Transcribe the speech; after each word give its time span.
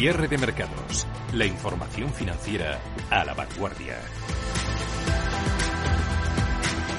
Cierre 0.00 0.28
de 0.28 0.38
mercados. 0.38 1.06
La 1.34 1.44
información 1.44 2.08
financiera 2.08 2.78
a 3.10 3.22
la 3.22 3.34
vanguardia. 3.34 3.98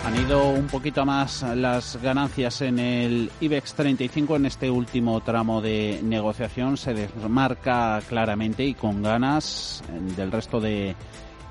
Han 0.05 0.16
ido 0.18 0.52
un 0.52 0.68
poquito 0.68 1.04
más 1.04 1.42
las 1.42 2.00
ganancias 2.00 2.61
en 2.61 2.78
el 2.78 3.32
IBEX 3.42 3.74
35 3.74 4.36
en 4.36 4.46
este 4.46 4.70
último 4.70 5.20
tramo 5.21 5.61
de 5.61 6.00
negociación. 6.04 6.78
Se 6.78 6.93
desmarca 6.93 8.04
claramente 8.07 8.66
y 8.66 8.75
con 8.75 9.02
ganas 9.02 9.82
del 10.15 10.32
resto 10.32 10.60
de 10.60 10.96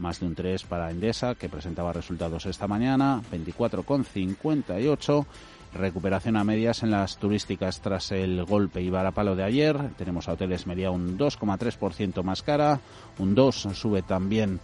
más 0.00 0.18
de 0.18 0.26
un 0.26 0.34
3 0.34 0.64
para 0.64 0.90
Endesa, 0.90 1.36
que 1.36 1.48
presentaba 1.48 1.92
resultados 1.92 2.46
esta 2.46 2.66
mañana, 2.66 3.22
24,58 3.30 5.26
recuperación 5.72 6.36
a 6.36 6.42
medias 6.42 6.82
en 6.82 6.90
las 6.90 7.16
turísticas 7.18 7.80
tras 7.80 8.10
el 8.10 8.44
golpe 8.44 8.82
y 8.82 8.90
varapalo 8.90 9.36
de 9.36 9.44
ayer. 9.44 9.78
Tenemos 9.96 10.28
a 10.28 10.32
Hoteles 10.32 10.66
Media 10.66 10.90
un 10.90 11.16
2,3% 11.16 12.24
más 12.24 12.42
cara, 12.42 12.80
un 13.20 13.36
2 13.36 13.68
sube 13.74 14.02
también 14.02 14.58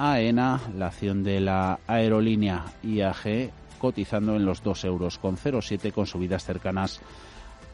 AENA, 0.00 0.62
la 0.78 0.86
acción 0.86 1.22
de 1.22 1.40
la 1.40 1.78
aerolínea 1.86 2.64
IAG, 2.82 3.50
cotizando 3.78 4.34
en 4.34 4.46
los 4.46 4.62
2 4.62 4.84
euros 4.84 5.18
con 5.18 5.36
0,7 5.36 5.92
con 5.92 6.06
subidas 6.06 6.42
cercanas 6.42 7.02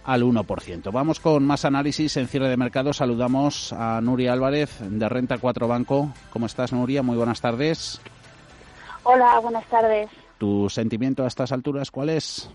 al 0.05 0.25
1%. 0.25 0.91
Vamos 0.93 1.21
con 1.21 1.45
más 1.47 1.65
análisis 1.65 2.17
en 2.17 2.27
cierre 2.27 2.49
de 2.49 2.57
mercado. 2.57 2.93
Saludamos 2.93 3.73
a 3.73 4.01
Nuria 4.01 4.33
Álvarez 4.33 4.81
de 4.81 5.09
Renta 5.09 5.39
4 5.39 5.69
Banco. 5.69 6.13
¿Cómo 6.31 6.47
estás, 6.47 6.73
Nuria? 6.73 7.03
Muy 7.05 7.17
buenas 7.17 7.41
tardes. 7.41 8.01
Hola, 9.05 9.39
buenas 9.39 9.67
tardes. 9.67 10.11
¿Tu 10.39 10.69
sentimiento 10.69 11.23
a 11.23 11.29
estas 11.29 11.53
alturas 11.53 11.93
cuál 11.93 12.11
es? 12.11 12.51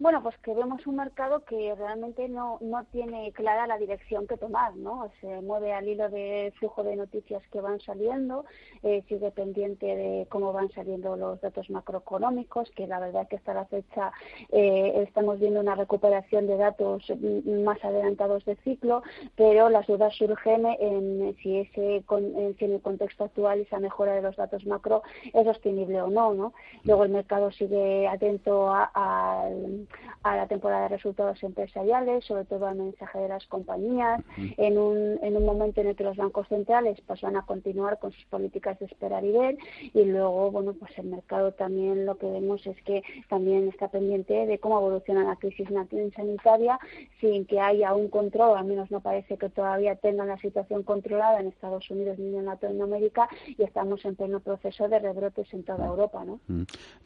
Bueno, 0.00 0.24
pues 0.24 0.36
que 0.38 0.52
vemos 0.52 0.84
un 0.88 0.96
mercado 0.96 1.44
que 1.44 1.72
realmente 1.76 2.28
no, 2.28 2.58
no 2.60 2.84
tiene 2.86 3.30
clara 3.32 3.68
la 3.68 3.78
dirección 3.78 4.26
que 4.26 4.36
tomar, 4.36 4.74
¿no? 4.74 5.08
Se 5.20 5.40
mueve 5.40 5.72
al 5.72 5.86
hilo 5.86 6.08
de 6.08 6.52
flujo 6.58 6.82
de 6.82 6.96
noticias 6.96 7.40
que 7.52 7.60
van 7.60 7.78
saliendo, 7.80 8.44
eh, 8.82 9.04
sigue 9.08 9.30
pendiente 9.30 9.86
de 9.86 10.26
cómo 10.28 10.52
van 10.52 10.68
saliendo 10.72 11.16
los 11.16 11.40
datos 11.40 11.70
macroeconómicos, 11.70 12.72
que 12.72 12.88
la 12.88 12.98
verdad 12.98 13.28
que 13.28 13.36
hasta 13.36 13.54
la 13.54 13.66
fecha 13.66 14.10
eh, 14.50 15.04
estamos 15.06 15.38
viendo 15.38 15.60
una 15.60 15.76
recuperación 15.76 16.48
de 16.48 16.56
datos 16.56 17.04
más 17.46 17.82
adelantados 17.84 18.44
de 18.46 18.56
ciclo, 18.56 19.04
pero 19.36 19.70
las 19.70 19.86
dudas 19.86 20.12
surgen 20.16 20.66
en 20.66 21.36
si 21.40 21.58
ese 21.58 22.04
si 22.58 22.64
en 22.64 22.72
el 22.72 22.82
contexto 22.82 23.24
actual 23.24 23.60
esa 23.60 23.78
mejora 23.78 24.14
de 24.14 24.22
los 24.22 24.34
datos 24.34 24.66
macro 24.66 25.04
es 25.32 25.44
sostenible 25.44 26.02
o 26.02 26.08
no, 26.08 26.34
¿no? 26.34 26.52
Luego 26.82 27.04
el 27.04 27.10
mercado 27.10 27.52
sigue 27.52 28.08
atento 28.08 28.72
al 28.72 29.83
a 30.22 30.36
la 30.36 30.46
temporada 30.46 30.84
de 30.84 30.96
resultados 30.96 31.42
empresariales, 31.42 32.24
sobre 32.24 32.44
todo 32.44 32.66
al 32.66 32.76
mensaje 32.76 33.18
de 33.18 33.28
las 33.28 33.46
compañías, 33.46 34.22
en 34.36 34.78
un, 34.78 35.18
en 35.22 35.36
un 35.36 35.44
momento 35.44 35.80
en 35.80 35.88
el 35.88 35.96
que 35.96 36.04
los 36.04 36.16
bancos 36.16 36.48
centrales 36.48 37.00
pues 37.06 37.20
van 37.20 37.36
a 37.36 37.42
continuar 37.42 37.98
con 37.98 38.12
sus 38.12 38.24
políticas 38.26 38.78
de 38.78 38.86
esperar 38.86 39.24
y 39.24 39.32
ver 39.32 39.58
y 39.92 40.04
luego, 40.04 40.50
bueno, 40.50 40.72
pues 40.74 40.96
el 40.98 41.06
mercado 41.06 41.52
también 41.52 42.06
lo 42.06 42.16
que 42.16 42.26
vemos 42.26 42.66
es 42.66 42.80
que 42.82 43.02
también 43.28 43.68
está 43.68 43.88
pendiente 43.88 44.46
de 44.46 44.58
cómo 44.58 44.78
evoluciona 44.78 45.24
la 45.24 45.36
crisis 45.36 45.68
sanitaria 46.14 46.78
sin 47.20 47.44
que 47.46 47.60
haya 47.60 47.94
un 47.94 48.08
control, 48.08 48.56
al 48.56 48.64
menos 48.64 48.90
no 48.90 49.00
parece 49.00 49.36
que 49.36 49.48
todavía 49.48 49.96
tengan 49.96 50.28
la 50.28 50.38
situación 50.38 50.82
controlada 50.82 51.40
en 51.40 51.48
Estados 51.48 51.90
Unidos 51.90 52.18
ni 52.18 52.36
en 52.36 52.46
Latinoamérica 52.46 53.28
y 53.46 53.62
estamos 53.62 54.04
en 54.04 54.16
pleno 54.16 54.40
proceso 54.40 54.88
de 54.88 54.98
rebrotes 54.98 55.52
en 55.52 55.64
toda 55.64 55.86
Europa, 55.86 56.24
¿no? 56.24 56.40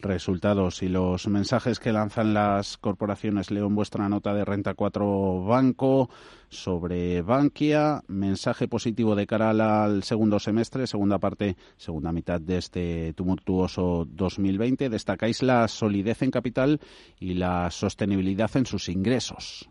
Resultados 0.00 0.82
y 0.82 0.88
los 0.88 1.26
mensajes 1.28 1.78
que 1.80 1.92
lanzan 1.92 2.34
las 2.34 2.67
corporaciones. 2.76 3.50
Leo 3.50 3.66
en 3.66 3.74
vuestra 3.74 4.08
nota 4.08 4.34
de 4.34 4.44
Renta 4.44 4.74
4 4.74 5.44
Banco 5.44 6.10
sobre 6.48 7.22
Bankia. 7.22 8.02
Mensaje 8.08 8.68
positivo 8.68 9.14
de 9.14 9.26
cara 9.26 9.50
al 9.50 10.02
segundo 10.02 10.38
semestre, 10.38 10.86
segunda 10.86 11.18
parte, 11.18 11.56
segunda 11.76 12.12
mitad 12.12 12.40
de 12.40 12.58
este 12.58 13.12
tumultuoso 13.14 14.06
2020. 14.10 14.88
Destacáis 14.88 15.42
la 15.42 15.68
solidez 15.68 16.22
en 16.22 16.30
capital 16.30 16.80
y 17.18 17.34
la 17.34 17.70
sostenibilidad 17.70 18.50
en 18.56 18.66
sus 18.66 18.88
ingresos. 18.88 19.70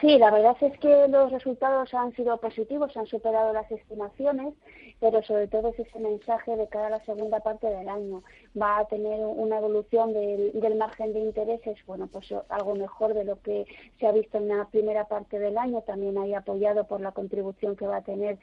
Sí, 0.00 0.18
la 0.18 0.30
verdad 0.30 0.54
es 0.60 0.78
que 0.78 1.08
los 1.08 1.32
resultados 1.32 1.94
han 1.94 2.14
sido 2.14 2.36
positivos, 2.38 2.94
han 2.98 3.06
superado 3.06 3.54
las 3.54 3.70
estimaciones, 3.70 4.52
pero 5.00 5.22
sobre 5.22 5.48
todo 5.48 5.68
es 5.68 5.78
ese 5.78 5.98
mensaje 5.98 6.54
de 6.54 6.68
cara 6.68 6.88
a 6.88 6.90
la 6.90 7.04
segunda 7.06 7.40
parte 7.40 7.66
del 7.66 7.88
año. 7.88 8.22
Va 8.60 8.78
a 8.78 8.84
tener 8.88 9.20
una 9.24 9.56
evolución 9.56 10.12
del, 10.12 10.52
del 10.60 10.74
margen 10.74 11.14
de 11.14 11.20
intereses, 11.20 11.78
bueno, 11.86 12.08
pues 12.12 12.26
algo 12.50 12.74
mejor 12.74 13.14
de 13.14 13.24
lo 13.24 13.40
que 13.40 13.64
se 13.98 14.06
ha 14.06 14.12
visto 14.12 14.36
en 14.36 14.48
la 14.48 14.66
primera 14.66 15.08
parte 15.08 15.38
del 15.38 15.56
año, 15.56 15.80
también 15.80 16.18
hay 16.18 16.34
apoyado 16.34 16.86
por 16.86 17.00
la 17.00 17.12
contribución 17.12 17.74
que 17.74 17.86
va 17.86 17.96
a 17.96 18.04
tener 18.04 18.38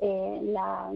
en 0.00 0.52
la, 0.52 0.92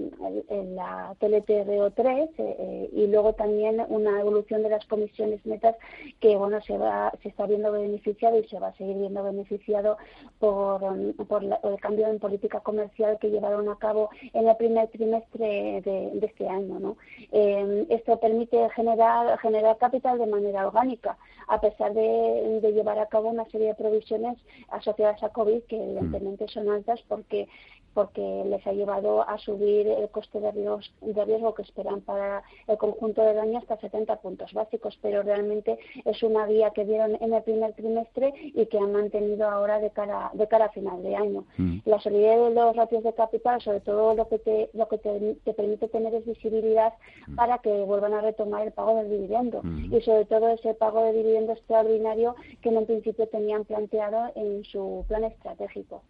la 0.49 1.15
TLTRO3 1.21 2.31
eh, 2.39 2.91
y 2.93 3.07
luego 3.09 3.33
también 3.33 3.85
una 3.89 4.21
evolución 4.21 4.63
de 4.63 4.71
las 4.71 4.85
comisiones 4.87 5.45
netas 5.45 5.77
que 6.21 6.37
bueno 6.37 6.61
se 6.63 6.79
va 6.79 7.13
se 7.23 7.29
está 7.29 7.47
viendo 7.47 7.73
beneficiado 7.73 8.39
y 8.39 8.47
se 8.49 8.59
va 8.59 8.69
a 8.69 8.75
seguir 8.75 8.97
viendo 8.97 9.23
beneficiado 9.25 9.97
por, 10.39 10.81
por 11.27 11.43
el 11.43 11.81
cambio 11.81 12.07
en 12.07 12.21
política 12.21 12.61
comercial 12.61 13.19
que 13.21 13.31
llevaron 13.31 13.69
a 13.69 13.77
cabo 13.77 14.11
en 14.33 14.49
el 14.49 14.57
primer 14.57 14.89
trimestre 14.89 15.83
de, 15.83 16.19
este 16.23 16.49
año 16.49 16.79
¿no? 16.79 16.97
Eh, 17.33 17.87
esto 17.91 18.19
permite 18.21 18.69
generar 18.71 19.39
generar 19.41 19.79
capital 19.79 20.19
de 20.19 20.27
manera 20.27 20.67
orgánica 20.67 21.17
a 21.49 21.61
pesar 21.61 21.93
de, 21.93 22.61
de 22.63 22.73
llevar 22.73 22.99
a 23.01 23.07
cabo 23.07 23.31
una 23.31 23.45
serie 23.47 23.69
de 23.69 23.75
provisiones 23.75 24.39
asociadas 24.69 25.23
a 25.23 25.31
COVID 25.31 25.63
que 25.65 25.83
evidentemente 25.83 26.47
son 26.49 26.69
altas 26.69 27.01
porque 27.09 27.49
porque 27.95 28.45
les 28.47 28.67
ha 28.67 28.73
llevado 28.73 29.29
a 29.29 29.39
subir 29.39 29.87
el 29.89 30.09
coste 30.11 30.41
de 30.41 30.51
riesgo, 30.53 30.81
de 31.01 31.25
riesgo 31.25 31.55
que 31.55 31.63
esperan 31.63 32.01
para 32.01 32.43
el 32.67 32.79
conjunto 32.79 33.23
del 33.23 33.39
año 33.39 33.59
hasta 33.59 33.79
70 33.79 34.17
puntos 34.17 34.53
básicos, 34.53 34.99
pero 35.03 35.23
realmente 35.23 35.79
es 36.05 36.23
una 36.23 36.47
guía 36.47 36.71
que 36.71 36.85
dieron 36.85 37.17
en 37.21 37.33
el 37.33 37.43
primer 37.43 37.73
trimestre 37.75 38.33
y 38.55 38.67
que 38.67 38.79
han 38.79 38.93
mantenido 38.93 39.49
ahora 39.49 39.79
de 39.81 39.91
cara 39.91 40.31
de 40.35 40.47
cara 40.49 40.67
a 40.67 40.71
final 40.71 41.03
de 41.03 41.17
año. 41.17 41.45
Mm. 41.57 41.79
La 41.85 42.01
solidez 42.01 42.39
de 42.41 42.55
los 42.55 42.77
ratios 42.77 43.05
de 43.05 43.13
capital, 43.13 43.61
sobre 43.61 43.81
todo 43.81 44.15
lo 44.15 44.29
que 44.29 44.39
te 44.39 44.71
lo 44.73 44.89
que 44.89 44.99
te, 44.99 45.53
permite 45.53 45.89
tener 45.89 46.15
es 46.15 46.27
visibilidad 46.27 46.95
mm. 47.27 47.35
para 47.35 47.59
que 47.59 47.71
vuelvan 47.85 48.15
a 48.15 48.21
retomar 48.21 48.67
el 48.67 48.73
pago 48.73 48.97
del 48.97 49.11
dividendo 49.11 49.61
mm. 49.63 49.95
y 49.95 50.01
sobre 50.03 50.25
todo 50.25 50.49
ese 50.49 50.75
pago 50.75 51.03
de 51.05 51.13
dividendo 51.13 51.53
extraordinario 51.53 52.35
que 52.61 52.69
en 52.71 52.79
un 52.79 52.87
principio 52.87 53.27
tenían 53.29 53.65
planteado 53.65 54.31
en 54.35 54.65
su 54.65 55.05
plan 55.09 55.25
estratégico. 55.25 56.03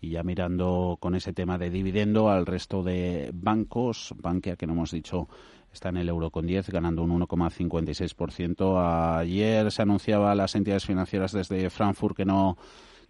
Y 0.00 0.10
ya 0.10 0.22
mirando 0.22 0.98
con 1.00 1.14
ese 1.14 1.32
tema 1.32 1.58
de 1.58 1.70
dividendo 1.70 2.30
al 2.30 2.46
resto 2.46 2.82
de 2.82 3.30
bancos, 3.32 4.14
Bankia, 4.16 4.56
que 4.56 4.66
no 4.66 4.72
hemos 4.72 4.90
dicho 4.90 5.28
está 5.72 5.88
en 5.88 5.96
el 5.96 6.08
euro 6.08 6.30
con 6.30 6.46
10, 6.46 6.68
ganando 6.70 7.02
un 7.02 7.18
1,56%. 7.20 9.18
Ayer 9.18 9.70
se 9.70 9.82
anunciaba 9.82 10.32
a 10.32 10.34
las 10.34 10.54
entidades 10.54 10.84
financieras 10.84 11.32
desde 11.32 11.70
Frankfurt 11.70 12.16
que 12.16 12.24
no 12.24 12.58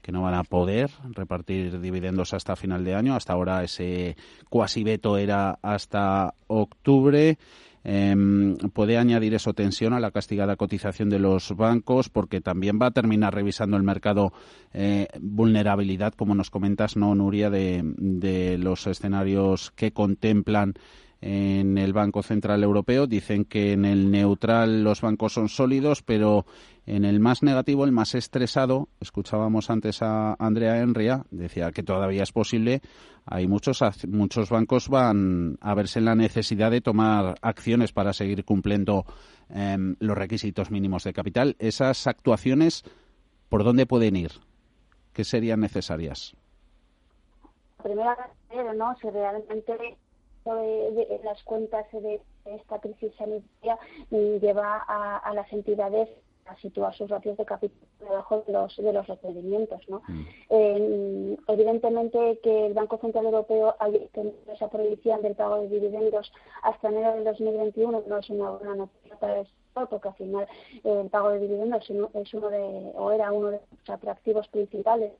que 0.01 0.11
no 0.11 0.23
van 0.23 0.35
a 0.35 0.43
poder 0.43 0.91
repartir 1.13 1.81
dividendos 1.81 2.35
hasta 2.35 2.57
final 2.57 2.85
de 2.85 2.97
año. 2.97 3.15
Hasta 3.15 3.35
ahora 3.35 3.63
ese 3.63 4.17
cuasi 4.51 4.83
veto 4.83 5.17
era 5.17 5.61
hasta 5.63 6.35
octubre. 6.49 7.39
Em, 7.85 8.57
puede 8.73 8.97
añadir 8.97 9.35
eso 9.35 9.55
tensión 9.55 9.93
a 9.93 10.01
la 10.01 10.11
castigada 10.11 10.57
cotización 10.57 11.09
de 11.11 11.19
los 11.19 11.57
bancos 11.57 12.09
porque 12.09 12.41
también 12.41 12.79
va 12.81 12.87
a 12.87 12.91
terminar 12.93 13.35
revisando 13.35 13.77
el 13.77 13.83
mercado 13.83 14.33
eh, 14.73 15.09
vulnerabilidad, 15.21 16.15
como 16.15 16.35
nos 16.35 16.51
comentas, 16.51 16.97
no, 16.97 17.15
Nuria, 17.15 17.51
de 17.51 18.57
los 18.59 18.87
escenarios 18.87 19.73
que 19.73 19.93
contemplan 19.93 20.75
en 21.23 21.79
el 21.79 21.93
Banco 21.93 22.23
Central 22.23 22.63
Europeo. 22.65 23.07
Dicen 23.07 23.45
que 23.45 23.73
en 23.73 23.85
el 23.85 24.11
neutral 24.11 24.83
los 24.83 25.01
bancos 25.01 25.33
son 25.33 25.49
sólidos, 25.49 26.03
pero 26.03 26.45
en 26.85 27.05
el 27.05 27.21
más 27.21 27.45
negativo, 27.45 27.85
el 27.85 27.93
más 27.93 28.17
estresado, 28.17 28.89
escuchábamos 29.01 29.71
antes 29.71 30.03
a 30.03 30.35
Andrea 30.35 30.81
Enria, 30.81 31.25
decía 31.31 31.71
que 31.71 31.85
todavía 31.85 32.25
es 32.25 32.33
posible. 32.33 32.83
Hay 33.25 33.47
muchos, 33.47 33.81
muchos 34.09 34.51
bancos 34.51 34.89
van 34.89 35.59
a 35.61 35.75
verse 35.75 36.01
en 36.01 36.07
la 36.07 36.17
necesidad 36.17 36.73
de 36.73 36.81
tomar 36.81 37.37
acciones 37.41 37.93
para 37.93 38.13
seguir 38.13 38.45
cumpliendo 38.45 39.05
em, 39.49 39.95
los 40.01 40.19
requisitos 40.19 40.73
mínimos 40.73 41.05
de 41.05 41.13
capital. 41.13 41.55
Esas 41.61 42.09
actuaciones, 42.09 42.83
¿por 43.49 43.63
dónde 43.63 43.87
pueden 43.87 44.17
ir? 44.17 44.33
¿Qué 45.13 45.23
serían 45.23 45.61
necesarias? 45.61 46.35
Primero, 47.81 48.17
¿no? 48.75 48.97
Si 49.01 49.09
realmente 49.09 49.97
de, 50.45 51.21
las 51.25 51.43
cuentas 51.45 51.87
de 51.93 52.21
esta 52.45 52.81
crisis 52.81 53.13
sanitaria 53.17 53.79
lleva 54.11 54.85
a, 54.87 55.33
las 55.35 55.53
entidades 55.53 56.09
a 56.47 56.57
situar 56.57 56.93
sus 56.95 57.09
ratios 57.09 57.37
de 57.37 57.45
capital 57.45 57.79
debajo 58.01 58.43
de 58.47 58.53
los, 58.53 58.77
de 58.77 58.93
los 58.93 59.07
requerimientos. 59.07 59.81
¿no? 59.89 60.03
Mm. 60.09 61.35
evidentemente 61.47 62.41
que 62.43 62.67
el 62.67 62.75
Banco 62.75 62.99
Central 62.99 63.27
Europeo 63.27 63.77
haya 63.79 64.01
tenido 64.09 64.37
esa 64.53 64.69
prohibición 64.69 65.23
del 65.23 65.37
pago 65.37 65.61
de 65.61 65.69
dividendos 65.69 66.33
hasta 66.63 66.89
enero 66.89 67.15
del 67.15 67.25
2021 67.25 68.03
no 68.07 68.19
es 68.19 68.31
una 68.31 68.51
buena 68.51 68.75
noticia 68.75 69.17
para 69.17 69.41
el 69.41 69.47
sector 69.47 69.89
porque 69.89 70.09
al 70.09 70.15
final 70.15 70.49
el 70.83 71.11
pago 71.11 71.31
de 71.31 71.39
dividendos 71.39 71.89
es 72.15 72.35
uno 72.35 72.51
de, 72.51 72.93
o 72.97 73.13
era 73.13 73.31
uno 73.31 73.51
de 73.51 73.61
los 73.61 73.91
atractivos 73.91 74.49
principales 74.49 75.13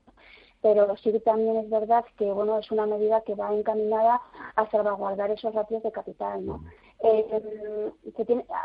pero 0.63 0.95
sí 0.97 1.11
también 1.19 1.57
es 1.57 1.69
verdad 1.69 2.05
que 2.17 2.31
bueno 2.31 2.57
es 2.57 2.71
una 2.71 2.87
medida 2.87 3.21
que 3.21 3.35
va 3.35 3.53
encaminada 3.53 4.21
a 4.55 4.71
salvaguardar 4.71 5.29
esos 5.29 5.53
ratios 5.53 5.83
de 5.83 5.91
capital 5.91 6.43
¿no? 6.43 6.63
Eh, 7.05 7.91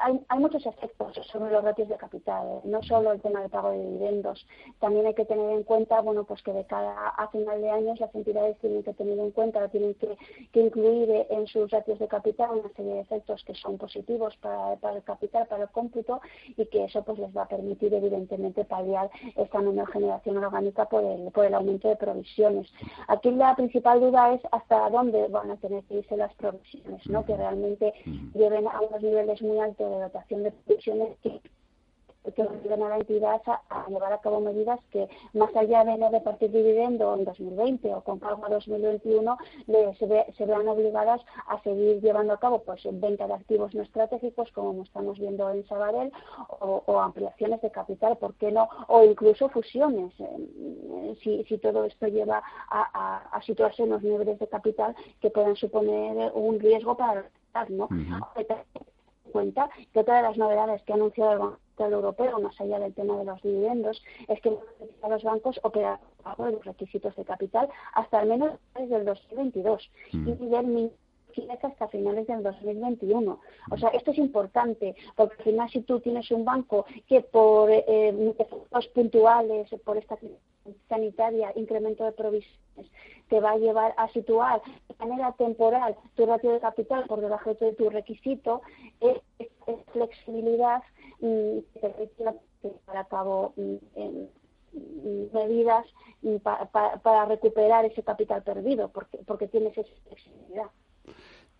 hay, 0.00 0.20
hay, 0.28 0.38
muchos 0.38 0.64
efectos 0.64 1.16
sobre 1.26 1.50
los 1.50 1.64
ratios 1.64 1.88
de 1.88 1.96
capital, 1.96 2.46
¿eh? 2.46 2.60
no 2.62 2.80
solo 2.84 3.10
el 3.10 3.20
tema 3.20 3.40
del 3.40 3.50
pago 3.50 3.72
de 3.72 3.80
dividendos. 3.80 4.46
También 4.78 5.06
hay 5.06 5.14
que 5.14 5.24
tener 5.24 5.50
en 5.50 5.64
cuenta, 5.64 6.00
bueno, 6.02 6.22
pues 6.22 6.40
que 6.44 6.52
de 6.52 6.64
cada 6.64 7.08
a 7.08 7.28
final 7.30 7.60
de 7.60 7.68
años 7.68 7.98
las 7.98 8.14
entidades 8.14 8.56
tienen 8.58 8.84
que 8.84 8.94
tener 8.94 9.18
en 9.18 9.32
cuenta, 9.32 9.66
tienen 9.70 9.94
que, 9.94 10.16
incluir 10.60 11.10
eh, 11.10 11.26
en 11.30 11.48
sus 11.48 11.68
ratios 11.72 11.98
de 11.98 12.06
capital 12.06 12.50
una 12.52 12.68
serie 12.76 12.94
de 12.94 13.00
efectos 13.00 13.42
que 13.44 13.56
son 13.56 13.76
positivos 13.76 14.36
para, 14.36 14.74
el 14.94 15.02
capital, 15.02 15.48
para 15.48 15.64
el 15.64 15.70
cómputo 15.70 16.20
y 16.56 16.64
que 16.66 16.84
eso 16.84 17.02
pues 17.02 17.18
les 17.18 17.36
va 17.36 17.42
a 17.42 17.48
permitir 17.48 17.92
evidentemente 17.92 18.64
paliar 18.64 19.10
esta 19.34 19.60
menor 19.60 19.90
generación 19.90 20.36
orgánica 20.36 20.84
por 20.84 21.02
el, 21.02 21.32
por 21.32 21.44
el 21.44 21.54
aumento 21.54 21.88
de 21.88 21.96
provisiones. 21.96 22.72
Aquí 23.08 23.32
la 23.32 23.56
principal 23.56 24.00
duda 24.00 24.34
es 24.34 24.40
hasta 24.52 24.88
dónde 24.90 25.26
van 25.26 25.50
a 25.50 25.56
tener 25.56 25.82
que 25.84 25.96
irse 25.96 26.16
las 26.16 26.32
provisiones, 26.34 27.04
¿no? 27.08 27.24
Que 27.24 27.36
realmente 27.36 27.94
lleven 28.34 28.66
a 28.68 28.80
unos 28.80 29.02
niveles 29.02 29.40
muy 29.42 29.58
altos 29.58 29.90
de 29.90 30.00
dotación 30.00 30.42
de 30.42 30.52
pensiones 30.52 31.16
que 31.22 31.40
que 32.34 32.42
obligan 32.42 32.82
a 32.82 32.88
la 32.88 32.96
entidad 32.96 33.40
a, 33.46 33.86
llevar 33.88 34.12
a 34.12 34.20
cabo 34.20 34.40
medidas 34.40 34.80
que, 34.90 35.08
más 35.32 35.54
allá 35.56 35.84
de 35.84 35.96
no 35.96 36.10
repartir 36.10 36.50
dividendo 36.50 37.14
en 37.14 37.24
2020 37.24 37.94
o 37.94 38.02
con 38.02 38.18
cargo 38.18 38.44
a 38.46 38.50
2021, 38.50 39.38
se, 39.98 40.46
vean 40.46 40.68
obligadas 40.68 41.20
a 41.46 41.60
seguir 41.62 42.00
llevando 42.00 42.34
a 42.34 42.38
cabo 42.38 42.62
pues 42.62 42.82
venta 42.92 43.26
de 43.26 43.34
activos 43.34 43.74
no 43.74 43.82
estratégicos, 43.82 44.50
como 44.52 44.82
estamos 44.82 45.18
viendo 45.18 45.50
en 45.50 45.66
Sabadell, 45.66 46.12
o, 46.60 47.00
ampliaciones 47.00 47.60
de 47.62 47.70
capital, 47.70 48.16
¿por 48.16 48.34
qué 48.34 48.50
no? 48.52 48.68
O 48.88 49.04
incluso 49.04 49.48
fusiones, 49.48 50.12
eh, 50.18 51.16
si, 51.22 51.44
si, 51.44 51.58
todo 51.58 51.84
esto 51.84 52.06
lleva 52.08 52.42
a, 52.70 53.40
situarse 53.46 53.84
en 53.84 53.90
los 53.90 54.02
niveles 54.02 54.38
de 54.38 54.48
capital 54.48 54.94
que 55.20 55.30
puedan 55.30 55.56
suponer 55.56 56.32
un 56.34 56.58
riesgo 56.60 56.96
para 56.96 57.24
el 57.66 57.76
¿no? 57.76 57.88
cuenta 59.32 59.70
que 59.92 60.00
otra 60.00 60.16
de 60.16 60.22
las 60.22 60.36
novedades 60.36 60.82
que 60.82 60.92
ha 60.92 60.96
anunciado 60.96 61.32
el 61.32 61.38
Banco 61.38 61.58
Europeo, 61.84 62.38
más 62.40 62.60
allá 62.60 62.78
del 62.78 62.94
tema 62.94 63.16
de 63.16 63.24
los 63.24 63.40
dividendos, 63.42 64.02
es 64.28 64.40
que 64.40 64.56
los 65.08 65.22
bancos 65.22 65.60
operan 65.62 65.98
bajo 66.24 66.48
los 66.48 66.64
requisitos 66.64 67.14
de 67.16 67.24
capital 67.24 67.68
hasta 67.94 68.20
al 68.20 68.28
menos 68.28 68.58
desde 68.74 68.96
el 68.96 69.04
2022 69.04 69.90
mm. 70.12 70.28
y 70.28 70.32
nivel 70.32 70.66
hasta 71.62 71.88
finales 71.88 72.26
del 72.26 72.42
2021. 72.42 73.40
O 73.70 73.76
sea, 73.76 73.90
esto 73.90 74.10
es 74.10 74.18
importante, 74.18 74.94
porque 75.16 75.36
al 75.38 75.44
final 75.44 75.70
si 75.70 75.82
tú 75.82 76.00
tienes 76.00 76.30
un 76.30 76.44
banco 76.44 76.86
que 77.06 77.20
por 77.20 77.70
eh, 77.70 78.34
puntuales, 78.94 79.68
por 79.84 79.96
esta 79.96 80.18
sanitaria, 80.88 81.52
incremento 81.56 82.04
de 82.04 82.12
provisiones, 82.12 82.90
te 83.28 83.40
va 83.40 83.52
a 83.52 83.58
llevar 83.58 83.94
a 83.96 84.08
situar 84.08 84.62
de 84.88 84.94
manera 84.98 85.32
temporal 85.32 85.96
tu 86.14 86.26
ratio 86.26 86.52
de 86.52 86.60
capital 86.60 87.04
por 87.06 87.20
debajo 87.20 87.54
de 87.54 87.72
tu 87.74 87.90
requisito, 87.90 88.62
es, 89.00 89.18
flexibilidad 89.92 90.82
y 91.20 91.60
te 91.74 91.80
permite 91.80 92.08
llevar 92.62 92.96
a 92.96 93.04
cabo 93.04 93.52
medidas 95.32 95.86
para 96.72 97.24
recuperar 97.26 97.84
ese 97.84 98.02
capital 98.02 98.42
perdido, 98.42 98.88
porque, 98.88 99.18
porque 99.26 99.48
tienes 99.48 99.76
esa 99.76 99.94
flexibilidad. 100.04 100.70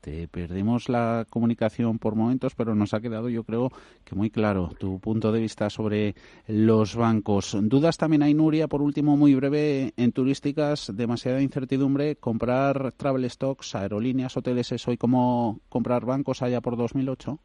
Te 0.01 0.29
perdimos 0.29 0.89
la 0.89 1.27
comunicación 1.29 1.99
por 1.99 2.15
momentos, 2.15 2.55
pero 2.55 2.75
nos 2.75 2.95
ha 2.95 3.01
quedado, 3.01 3.29
yo 3.29 3.43
creo, 3.43 3.71
que 4.05 4.15
muy 4.15 4.31
claro 4.31 4.71
tu 4.79 5.01
punto 5.01 5.33
de 5.33 5.41
vista 5.41 5.71
sobre 5.71 6.15
los 6.47 6.95
bancos. 6.95 7.57
¿Dudas 7.63 7.97
también 7.97 8.23
hay, 8.23 8.33
Nuria, 8.33 8.69
por 8.69 8.81
último, 8.81 9.17
muy 9.17 9.35
breve, 9.35 9.93
en 9.97 10.13
turísticas, 10.13 10.93
demasiada 10.95 11.43
incertidumbre, 11.43 12.15
comprar 12.17 12.93
travel 12.93 13.29
stocks, 13.29 13.75
aerolíneas, 13.75 14.37
hoteles, 14.37 14.71
es 14.71 14.87
hoy 14.87 14.97
como 14.97 15.61
comprar 15.69 16.05
bancos 16.05 16.43
allá 16.43 16.61
por 16.61 16.77
2008? 16.77 17.39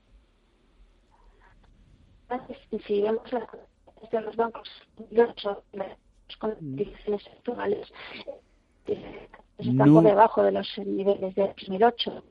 Si 2.85 3.01
vemos 3.01 3.29
de 4.11 4.21
los 4.21 4.35
bancos, 4.35 4.69
las 5.09 6.37
condiciones 6.39 7.27
actuales, 7.37 7.87
eh, 8.87 9.27
está 9.57 9.85
por 9.85 10.03
debajo 10.03 10.43
de 10.43 10.51
los 10.51 10.77
niveles 10.77 11.35
de 11.35 11.47
2008. 11.47 12.23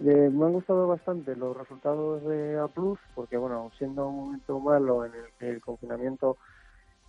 Eh, 0.00 0.30
me 0.32 0.46
han 0.46 0.52
gustado 0.52 0.88
bastante 0.88 1.36
los 1.36 1.56
resultados 1.56 2.24
de 2.24 2.58
A 2.58 2.68
porque, 3.14 3.36
bueno, 3.36 3.70
siendo 3.78 4.08
un 4.08 4.16
momento 4.16 4.58
malo 4.60 5.04
en 5.04 5.12
el 5.14 5.26
que 5.38 5.50
el 5.50 5.60
confinamiento 5.60 6.36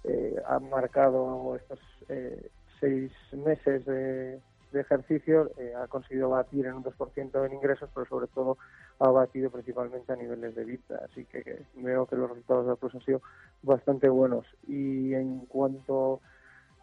eh, 0.08 0.36
ha 0.48 0.60
marcado 0.60 1.56
estos 1.56 1.80
eh, 2.10 2.50
seis 2.80 3.12
meses 3.32 3.86
de, 3.86 4.42
ejercicio, 4.74 5.52
eh, 5.58 5.74
ha 5.74 5.88
conseguido 5.88 6.32
batir 6.32 6.66
en 6.66 6.74
un 6.74 6.84
2% 6.84 7.46
en 7.46 7.54
ingresos, 7.54 7.90
pero 7.94 8.06
sobre 8.08 8.28
todo 8.28 8.58
ha 9.00 9.10
batido 9.10 9.50
principalmente 9.50 10.12
a 10.12 10.18
niveles 10.18 10.54
de 10.54 10.66
vida. 10.66 11.02
Así 11.10 11.24
que, 11.24 11.64
veo 11.76 12.06
que 12.06 12.18
los 12.18 12.30
resultados 12.30 12.66
de 12.66 12.72
A 12.74 12.92
han 12.92 13.06
sido 13.06 13.22
bastante 13.64 14.10
buenos. 14.10 14.46
Y 14.68 15.14
en 15.14 15.46
cuanto 15.46 16.20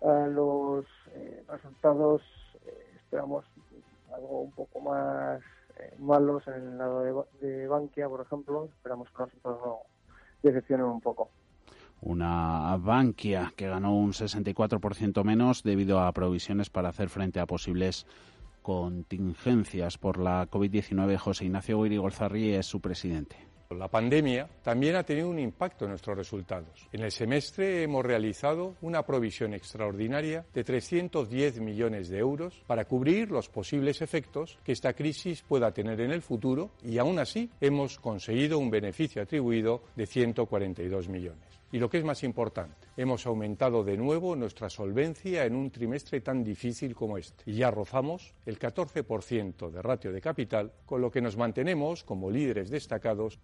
a 0.01 0.27
los 0.27 0.87
resultados, 1.49 2.23
esperamos 2.97 3.45
algo 4.15 4.41
un 4.41 4.53
poco 4.53 4.81
más 4.81 5.43
eh, 5.79 5.95
malos 5.99 6.47
en 6.49 6.55
el 6.55 6.79
lado 6.79 7.27
de, 7.41 7.67
Bankia, 7.67 8.09
por 8.09 8.21
ejemplo. 8.21 8.69
Esperamos 8.77 9.09
que 9.09 9.19
los 9.19 9.29
resultados 9.29 9.61
no 9.65 9.79
decepcionen 10.43 10.87
un 10.87 11.01
poco. 11.01 11.31
Una 12.03 12.77
Bankia 12.79 13.53
que 13.57 13.69
ganó 13.69 13.97
un 13.97 14.13
64% 14.13 15.23
menos 15.23 15.63
debido 15.63 16.01
a 16.01 16.13
provisiones 16.13 16.69
para 16.69 16.89
hacer 16.89 17.09
frente 17.09 17.39
a 17.39 17.47
posibles 17.47 18.07
contingencias 18.61 19.99
por 19.99 20.19
la 20.19 20.51
COVID-19. 20.51 21.17
José 21.17 21.45
Ignacio 21.45 21.81
Guirigolzarri 21.81 22.55
es 22.55 22.67
su 22.67 22.81
presidente. 22.81 23.37
La 23.71 23.89
pandemia 23.89 24.49
también 24.63 24.97
ha 24.97 25.03
tenido 25.03 25.31
un 25.31 25.39
impacto 25.39 25.85
en 25.85 25.93
nuestros 25.93 26.17
resultados. 26.17 26.89
En 26.93 27.03
el 27.03 27.11
semestre 27.11 27.83
hemos 27.83 28.05
realizado 28.05 28.75
una 28.83 29.05
provisión 29.05 29.55
extraordinaria 29.55 30.45
de 30.53 30.65
310 30.65 31.61
millones 31.61 32.09
de 32.09 32.19
euros 32.19 32.63
para 32.67 32.85
cubrir 32.85 33.31
los 33.31 33.49
posibles 33.49 34.03
efectos 34.03 34.59
que 34.65 34.73
esta 34.73 34.93
crisis 34.93 35.43
pueda 35.43 35.73
tener 35.73 36.01
en 36.01 36.11
el 36.11 36.21
futuro 36.21 36.73
y 36.83 36.99
aún 36.99 37.19
así 37.19 37.49
hemos 37.61 37.99
conseguido 37.99 38.59
un 38.59 38.71
beneficio 38.71 39.23
atribuido 39.23 39.85
de 39.97 40.07
142 40.07 41.09
millones. 41.09 41.62
Y 41.73 41.79
lo 41.79 41.89
que 41.89 41.99
es 41.99 42.05
más 42.05 42.23
importante, 42.23 42.87
hemos 42.99 43.27
aumentado 43.27 43.83
de 43.83 43.97
nuevo 43.97 44.37
nuestra 44.37 44.69
solvencia 44.69 45.47
en 45.47 45.57
un 45.57 45.71
trimestre 45.71 46.21
tan 46.21 46.45
difícil 46.45 46.95
como 46.95 47.17
este. 47.17 47.43
Y 47.51 47.55
ya 47.55 47.71
rozamos 47.71 48.35
el 48.45 48.59
14% 48.59 49.71
de 49.71 49.81
ratio 49.81 50.13
de 50.13 50.21
capital, 50.21 50.73
con 50.85 51.01
lo 51.01 51.11
que 51.11 51.23
nos 51.23 51.39
mantenemos 51.39 52.05
como 52.05 52.31
líderes 52.31 52.69
destacados 52.71 53.41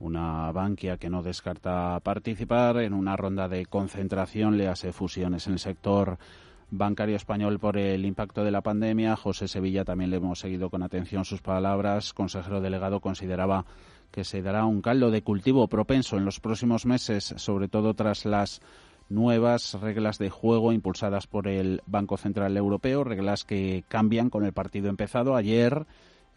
una 0.00 0.52
Bankia 0.52 0.96
que 0.96 1.10
no 1.10 1.22
descarta 1.22 1.98
participar 2.00 2.78
en 2.78 2.92
una 2.92 3.16
ronda 3.16 3.48
de 3.48 3.66
concentración, 3.66 4.56
le 4.56 4.68
hace 4.68 4.92
fusiones 4.92 5.46
en 5.48 5.54
el 5.54 5.58
sector 5.58 6.18
bancario 6.70 7.16
español 7.16 7.58
por 7.58 7.76
el 7.76 8.04
impacto 8.04 8.44
de 8.44 8.50
la 8.50 8.60
pandemia. 8.60 9.16
José 9.16 9.48
Sevilla 9.48 9.84
también 9.84 10.10
le 10.10 10.18
hemos 10.18 10.38
seguido 10.38 10.70
con 10.70 10.82
atención 10.82 11.24
sus 11.24 11.40
palabras. 11.40 12.12
Consejero 12.12 12.60
delegado 12.60 13.00
consideraba 13.00 13.64
que 14.10 14.24
se 14.24 14.42
dará 14.42 14.64
un 14.64 14.82
caldo 14.82 15.10
de 15.10 15.22
cultivo 15.22 15.68
propenso 15.68 16.16
en 16.16 16.24
los 16.24 16.40
próximos 16.40 16.86
meses, 16.86 17.34
sobre 17.36 17.68
todo 17.68 17.94
tras 17.94 18.24
las 18.24 18.60
nuevas 19.08 19.74
reglas 19.80 20.18
de 20.18 20.30
juego 20.30 20.72
impulsadas 20.72 21.26
por 21.26 21.48
el 21.48 21.82
Banco 21.86 22.16
Central 22.16 22.56
Europeo, 22.56 23.04
reglas 23.04 23.44
que 23.44 23.84
cambian 23.88 24.30
con 24.30 24.44
el 24.44 24.52
partido 24.52 24.88
empezado 24.88 25.36
ayer 25.36 25.86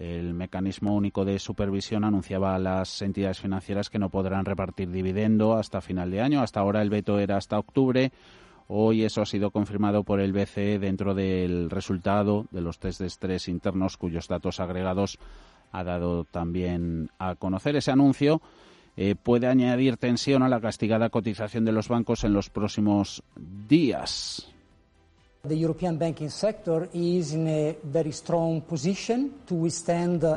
el 0.01 0.33
mecanismo 0.33 0.95
único 0.95 1.25
de 1.25 1.37
supervisión 1.37 2.03
anunciaba 2.03 2.55
a 2.55 2.59
las 2.59 3.03
entidades 3.03 3.39
financieras 3.39 3.91
que 3.91 3.99
no 3.99 4.09
podrán 4.09 4.45
repartir 4.45 4.89
dividendo 4.89 5.53
hasta 5.53 5.79
final 5.79 6.09
de 6.09 6.21
año. 6.21 6.41
Hasta 6.41 6.59
ahora 6.59 6.81
el 6.81 6.89
veto 6.89 7.19
era 7.19 7.37
hasta 7.37 7.59
octubre. 7.59 8.11
Hoy 8.67 9.03
eso 9.03 9.21
ha 9.21 9.27
sido 9.27 9.51
confirmado 9.51 10.03
por 10.03 10.19
el 10.19 10.33
BCE 10.33 10.79
dentro 10.79 11.13
del 11.13 11.69
resultado 11.69 12.47
de 12.49 12.61
los 12.61 12.79
test 12.79 12.99
de 12.99 13.05
estrés 13.05 13.47
internos 13.47 13.95
cuyos 13.95 14.27
datos 14.27 14.59
agregados 14.59 15.19
ha 15.71 15.83
dado 15.83 16.25
también 16.25 17.09
a 17.19 17.35
conocer 17.35 17.75
ese 17.75 17.91
anuncio. 17.91 18.41
Eh, 18.97 19.15
puede 19.15 19.47
añadir 19.47 19.97
tensión 19.97 20.43
a 20.43 20.49
la 20.49 20.59
castigada 20.59 21.09
cotización 21.09 21.65
de 21.65 21.71
los 21.71 21.87
bancos 21.87 22.23
en 22.23 22.33
los 22.33 22.49
próximos 22.49 23.23
días. 23.67 24.51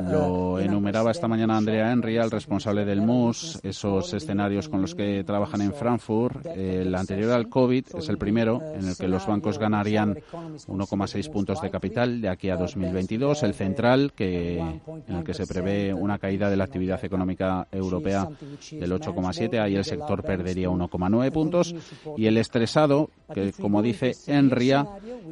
Lo 0.01 0.59
enumeraba 0.59 1.11
esta 1.11 1.27
mañana 1.27 1.57
Andrea 1.57 1.91
Henry, 1.91 2.17
el 2.17 2.31
responsable 2.31 2.85
del 2.85 3.01
MUS, 3.01 3.59
esos 3.61 4.11
escenarios 4.15 4.67
con 4.67 4.81
los 4.81 4.95
que 4.95 5.23
trabajan 5.23 5.61
en 5.61 5.73
Frankfurt. 5.73 6.47
El 6.47 6.95
anterior 6.95 7.33
al 7.33 7.49
COVID 7.49 7.85
es 7.95 8.09
el 8.09 8.17
primero 8.17 8.59
en 8.73 8.87
el 8.87 8.97
que 8.97 9.07
los 9.07 9.27
bancos 9.27 9.59
ganarían 9.59 10.15
1,6 10.15 11.31
puntos 11.31 11.61
de 11.61 11.69
capital 11.69 12.19
de 12.19 12.29
aquí 12.29 12.49
a 12.49 12.57
2022. 12.57 13.43
El 13.43 13.53
central, 13.53 14.11
que, 14.15 14.57
en 14.57 15.15
el 15.15 15.23
que 15.23 15.35
se 15.35 15.45
prevé 15.45 15.93
una 15.93 16.17
caída 16.17 16.49
de 16.49 16.57
la 16.57 16.63
actividad 16.63 17.05
económica 17.05 17.67
europea 17.71 18.27
del 18.71 18.91
8,7, 18.91 19.61
ahí 19.61 19.75
el 19.75 19.85
sector 19.85 20.23
perdería 20.23 20.69
1,9 20.69 21.31
puntos. 21.31 21.75
Y 22.17 22.25
el 22.25 22.37
estresado, 22.37 23.11
que 23.31 23.53
como 23.53 23.83
dice 23.83 24.15
Henry, 24.25 24.73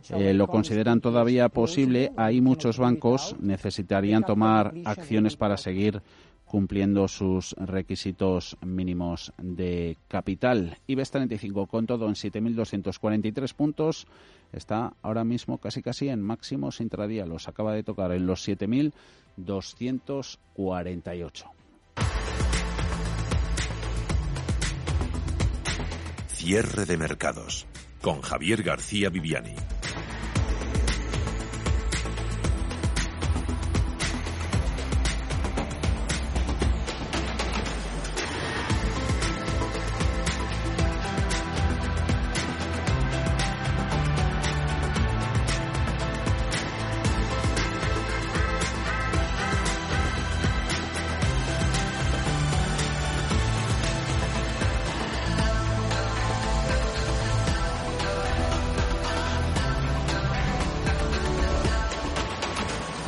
eh, 0.10 0.34
lo 0.34 0.48
consideran 0.48 1.02
todavía 1.02 1.50
posible, 1.50 2.12
ahí 2.18 2.42
muchos 2.42 2.78
bancos 2.78 3.36
necesitarían 3.40 4.24
tomar 4.24 4.74
acciones 4.86 5.36
para 5.36 5.58
seguir 5.58 6.02
cumpliendo 6.54 7.08
sus 7.08 7.54
requisitos 7.54 8.58
mínimos 8.62 9.34
de 9.42 9.98
capital. 10.08 10.78
IBEX 10.86 11.10
35 11.10 11.66
con 11.66 11.88
todo 11.88 12.08
en 12.08 12.14
7.243 12.14 13.56
puntos. 13.56 14.06
Está 14.52 14.94
ahora 15.02 15.24
mismo 15.24 15.58
casi 15.58 15.82
casi 15.82 16.10
en 16.10 16.22
máximos 16.22 16.80
intradía. 16.80 17.26
Los 17.26 17.48
acaba 17.48 17.74
de 17.74 17.82
tocar 17.82 18.12
en 18.12 18.28
los 18.28 18.48
7.248. 18.48 21.44
Cierre 26.28 26.86
de 26.86 26.98
mercados 26.98 27.66
con 28.04 28.22
Javier 28.22 28.62
García 28.64 29.10
Viviani. 29.10 29.73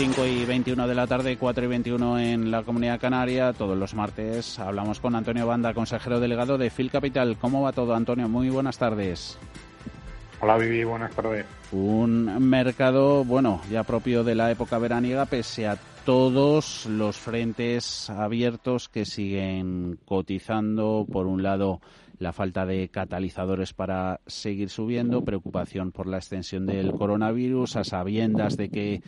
5 0.06 0.28
y 0.28 0.46
21 0.46 0.88
de 0.88 0.94
la 0.94 1.08
tarde, 1.08 1.36
4 1.36 1.66
y 1.66 1.68
21 1.68 2.20
en 2.20 2.52
la 2.52 2.62
Comunidad 2.62 3.00
Canaria. 3.00 3.54
Todos 3.54 3.76
los 3.76 3.96
martes 3.96 4.60
hablamos 4.60 5.00
con 5.00 5.16
Antonio 5.16 5.48
Banda, 5.48 5.74
consejero 5.74 6.20
delegado 6.20 6.60
de 6.60 6.70
Phil 6.70 6.92
Capital. 6.92 7.38
¿Cómo 7.42 7.64
va 7.64 7.72
todo, 7.72 7.96
Antonio? 7.96 8.30
Muy 8.30 8.50
buenas 8.50 8.78
tardes. 8.78 9.40
Hola, 10.42 10.58
Vivi, 10.58 10.84
buenas 10.84 11.12
tardes. 11.16 11.48
Un 11.72 12.48
mercado, 12.48 13.26
bueno, 13.26 13.62
ya 13.72 13.82
propio 13.82 14.24
de 14.24 14.36
la 14.36 14.52
época 14.52 14.78
veraniega, 14.78 15.26
pese 15.26 15.68
a 15.68 15.80
todos 16.06 16.86
los 16.86 17.18
frentes 17.18 18.08
abiertos 18.12 18.90
que 18.90 19.06
siguen 19.06 19.98
cotizando. 20.06 21.08
Por 21.12 21.26
un 21.26 21.42
lado, 21.42 21.82
la 22.20 22.32
falta 22.32 22.68
de 22.68 22.90
catalizadores 22.90 23.74
para 23.74 24.20
seguir 24.28 24.70
subiendo, 24.70 25.24
preocupación 25.24 25.92
por 25.92 26.06
la 26.06 26.18
extensión 26.18 26.68
del 26.68 26.92
coronavirus, 26.92 27.78
a 27.78 27.84
sabiendas 27.84 28.56
de 28.56 28.70
que 28.70 29.02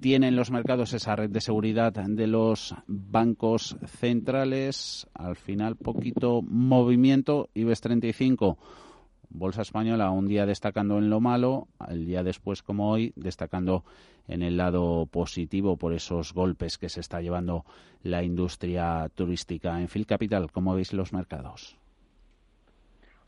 tienen 0.00 0.36
los 0.36 0.50
mercados 0.50 0.92
esa 0.92 1.16
red 1.16 1.30
de 1.30 1.40
seguridad 1.40 1.92
de 1.92 2.26
los 2.26 2.74
bancos 2.86 3.76
centrales. 3.86 5.08
Al 5.14 5.36
final, 5.36 5.76
poquito 5.76 6.42
movimiento. 6.42 7.48
IBEX 7.54 7.80
35 7.80 8.58
Bolsa 9.30 9.62
española 9.62 10.10
un 10.10 10.26
día 10.26 10.46
destacando 10.46 10.98
en 10.98 11.10
lo 11.10 11.20
malo, 11.20 11.68
el 11.88 12.06
día 12.06 12.22
después 12.22 12.62
como 12.62 12.90
hoy 12.90 13.12
destacando 13.14 13.84
en 14.26 14.42
el 14.42 14.56
lado 14.56 15.06
positivo 15.06 15.76
por 15.76 15.92
esos 15.92 16.32
golpes 16.32 16.78
que 16.78 16.88
se 16.88 17.00
está 17.00 17.20
llevando 17.20 17.64
la 18.02 18.22
industria 18.22 19.08
turística 19.14 19.78
en 19.80 19.88
Phil 19.88 20.06
Capital. 20.06 20.50
¿Cómo 20.50 20.74
veis 20.74 20.94
los 20.94 21.12
mercados? 21.12 21.76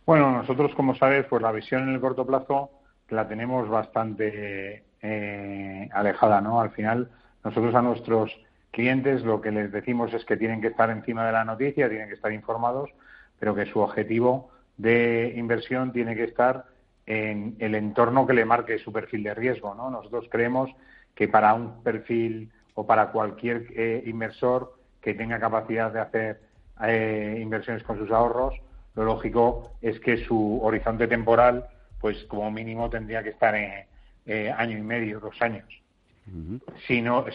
Bueno, 0.07 0.33
nosotros, 0.33 0.75
como 0.75 0.95
sabes, 0.95 1.27
pues 1.29 1.43
la 1.43 1.53
visión 1.53 1.83
en 1.83 1.95
el 1.95 2.01
corto 2.01 2.27
plazo 2.27 2.71
la 3.11 3.29
tenemos 3.29 3.69
bastante 3.69 4.85
eh, 5.03 5.89
alejada, 5.93 6.41
¿no? 6.41 6.61
Al 6.61 6.71
final, 6.71 7.11
nosotros 7.45 7.75
a 7.75 7.83
nuestros 7.83 8.31
clientes 8.71 9.23
lo 9.23 9.41
que 9.41 9.51
les 9.51 9.73
decimos 9.73 10.13
es 10.15 10.25
que 10.25 10.37
tienen 10.37 10.61
que 10.61 10.69
estar 10.69 10.91
encima 10.91 11.27
de 11.27 11.33
la 11.33 11.45
noticia, 11.45 11.89
tienen 11.89 12.09
que 12.09 12.15
estar 12.15 12.33
informados, 12.33 12.91
pero 13.39 13.55
que 13.55 13.67
su 13.67 13.81
objetivo 13.81 14.51
de 14.77 15.33
inversión 15.37 15.93
tiene 15.93 16.15
que 16.15 16.25
estar 16.25 16.67
en 17.07 17.57
el 17.59 17.75
entorno 17.75 18.27
que 18.27 18.35
le 18.35 18.45
marque 18.45 18.79
su 18.79 18.93
perfil 18.93 19.25
de 19.25 19.35
riesgo. 19.35 19.75
¿no? 19.75 19.91
Nosotros 19.91 20.27
creemos 20.31 20.71
que 21.15 21.29
para 21.29 21.55
un 21.55 21.83
perfil 21.83 22.53
o 22.75 22.87
para 22.87 23.11
cualquier 23.11 23.67
eh, 23.75 24.03
inversor 24.07 24.75
que 25.01 25.15
tenga 25.15 25.41
capacidad 25.41 25.93
de 25.93 26.01
hacer 26.01 26.41
eh, 26.83 27.39
inversiones 27.43 27.83
con 27.83 27.99
sus 27.99 28.11
ahorros, 28.11 28.55
lo 28.95 29.05
lógico 29.05 29.73
es 29.81 29.99
que 30.01 30.19
su 30.19 30.61
horizonte 30.63 31.09
temporal, 31.09 31.67
pues 32.01 32.25
como 32.25 32.51
mínimo 32.51 32.91
tendría 32.91 33.23
que 33.23 33.31
estar 33.31 33.55
en 33.55 33.87
eh, 34.27 34.53
año 34.57 34.79
y 34.79 34.83
medio, 34.83 35.21
dos 35.21 35.41
años 35.41 35.67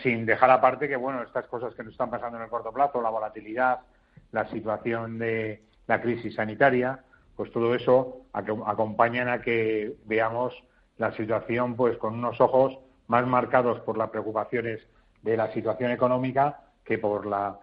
sin 0.02 0.26
dejar 0.26 0.50
aparte 0.52 0.88
que, 0.88 0.96
bueno, 0.96 1.22
estas 1.22 1.46
cosas 1.48 1.74
que 1.76 1.84
nos 1.84 1.94
están 1.94 2.10
pasando 2.10 2.38
en 2.38 2.44
el 2.44 2.50
corto 2.50 2.72
plazo, 2.72 3.02
la 3.02 3.10
volatilidad, 3.10 3.80
la 4.32 4.50
situación 4.50 5.18
de 5.18 5.64
la 5.88 6.02
crisis 6.02 6.36
sanitaria, 6.36 7.00
pues 7.36 7.52
todo 7.52 7.76
eso 7.76 8.22
acompañan 8.34 9.28
a 9.28 9.42
que 9.42 9.96
veamos 10.06 10.54
la 10.98 11.12
situación 11.16 11.76
pues 11.76 11.98
con 11.98 12.14
unos 12.14 12.40
ojos 12.40 12.78
más 13.08 13.28
marcados 13.28 13.82
por 13.82 13.98
las 13.98 14.10
preocupaciones 14.10 14.80
de 15.22 15.36
la 15.36 15.52
situación 15.52 15.92
económica 15.92 16.62
que 16.86 16.98
por 16.98 17.26
la, 17.26 17.60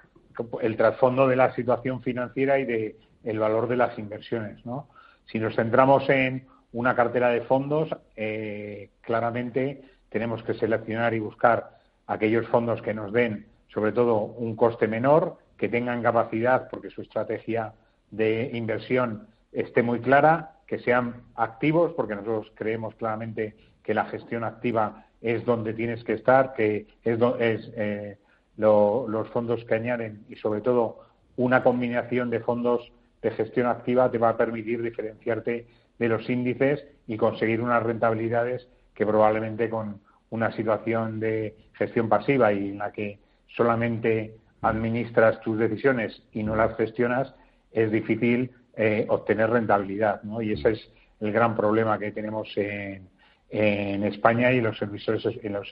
el 0.60 0.76
trasfondo 0.76 1.26
de 1.26 1.36
la 1.36 1.54
situación 1.54 2.02
financiera 2.02 2.58
y 2.58 2.64
de 2.64 2.96
el 3.24 3.38
valor 3.38 3.68
de 3.68 3.76
las 3.76 3.98
inversiones, 3.98 4.64
¿no? 4.66 4.88
Si 5.26 5.38
nos 5.38 5.54
centramos 5.54 6.08
en 6.10 6.46
una 6.72 6.94
cartera 6.94 7.30
de 7.30 7.42
fondos, 7.42 7.88
eh, 8.16 8.90
claramente 9.02 9.82
tenemos 10.08 10.42
que 10.42 10.54
seleccionar 10.54 11.14
y 11.14 11.20
buscar 11.20 11.78
aquellos 12.06 12.46
fondos 12.48 12.82
que 12.82 12.94
nos 12.94 13.12
den, 13.12 13.46
sobre 13.68 13.92
todo, 13.92 14.16
un 14.16 14.56
coste 14.56 14.88
menor, 14.88 15.38
que 15.56 15.68
tengan 15.68 16.02
capacidad, 16.02 16.68
porque 16.68 16.90
su 16.90 17.02
estrategia 17.02 17.74
de 18.10 18.50
inversión 18.52 19.28
esté 19.52 19.82
muy 19.82 20.00
clara, 20.00 20.56
que 20.66 20.78
sean 20.78 21.22
activos, 21.34 21.92
porque 21.94 22.14
nosotros 22.14 22.52
creemos 22.54 22.94
claramente 22.94 23.54
que 23.82 23.94
la 23.94 24.06
gestión 24.06 24.44
activa 24.44 25.06
es 25.20 25.44
donde 25.44 25.74
tienes 25.74 26.02
que 26.04 26.14
estar, 26.14 26.54
que 26.54 26.86
es, 27.04 27.18
es 27.38 27.70
eh, 27.76 28.18
los 28.56 29.28
fondos 29.28 29.64
que 29.64 29.74
añaden 29.74 30.24
y, 30.28 30.36
sobre 30.36 30.60
todo, 30.60 31.00
una 31.36 31.62
combinación 31.62 32.30
de 32.30 32.40
fondos 32.40 32.90
de 33.22 33.30
gestión 33.30 33.66
activa 33.66 34.10
te 34.10 34.18
va 34.18 34.30
a 34.30 34.36
permitir 34.36 34.82
diferenciarte 34.82 35.66
de 36.02 36.08
los 36.08 36.28
índices 36.28 36.84
y 37.06 37.16
conseguir 37.16 37.60
unas 37.60 37.80
rentabilidades 37.80 38.66
que 38.92 39.06
probablemente 39.06 39.70
con 39.70 40.00
una 40.30 40.50
situación 40.50 41.20
de 41.20 41.54
gestión 41.74 42.08
pasiva 42.08 42.52
y 42.52 42.70
en 42.70 42.78
la 42.78 42.90
que 42.90 43.20
solamente 43.46 44.34
administras 44.62 45.40
tus 45.42 45.60
decisiones 45.60 46.20
y 46.32 46.42
no 46.42 46.56
las 46.56 46.76
gestionas, 46.76 47.32
es 47.70 47.92
difícil 47.92 48.50
eh, 48.74 49.06
obtener 49.08 49.50
rentabilidad, 49.50 50.24
¿no? 50.24 50.42
Y 50.42 50.54
ese 50.54 50.72
es 50.72 50.90
el 51.20 51.30
gran 51.30 51.54
problema 51.54 52.00
que 52.00 52.10
tenemos 52.10 52.48
en, 52.56 53.08
en 53.48 54.02
España 54.02 54.50
y 54.50 54.60
los 54.60 54.82
en 54.82 55.52
los 55.52 55.70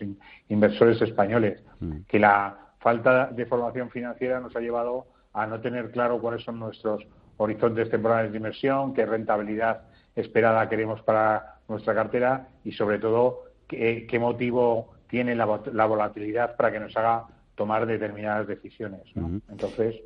inversores 0.48 1.02
españoles, 1.02 1.60
mm. 1.80 2.02
que 2.06 2.20
la 2.20 2.56
falta 2.78 3.26
de 3.26 3.46
formación 3.46 3.90
financiera 3.90 4.38
nos 4.38 4.54
ha 4.54 4.60
llevado 4.60 5.06
a 5.32 5.44
no 5.46 5.60
tener 5.60 5.90
claro 5.90 6.20
cuáles 6.20 6.44
son 6.44 6.60
nuestros 6.60 7.04
horizontes 7.36 7.90
temporales 7.90 8.30
de 8.30 8.36
inversión, 8.36 8.94
qué 8.94 9.04
rentabilidad 9.04 9.89
esperada 10.16 10.68
queremos 10.68 11.02
para 11.02 11.60
nuestra 11.68 11.94
cartera 11.94 12.48
y, 12.64 12.72
sobre 12.72 12.98
todo, 12.98 13.44
qué, 13.66 14.18
motivo 14.20 14.94
tiene 15.08 15.34
la, 15.34 15.44
volatilidad 15.44 16.56
para 16.56 16.72
que 16.72 16.80
nos 16.80 16.96
haga 16.96 17.26
tomar 17.54 17.86
determinadas 17.86 18.46
decisiones. 18.46 19.02
Entonces. 19.48 19.96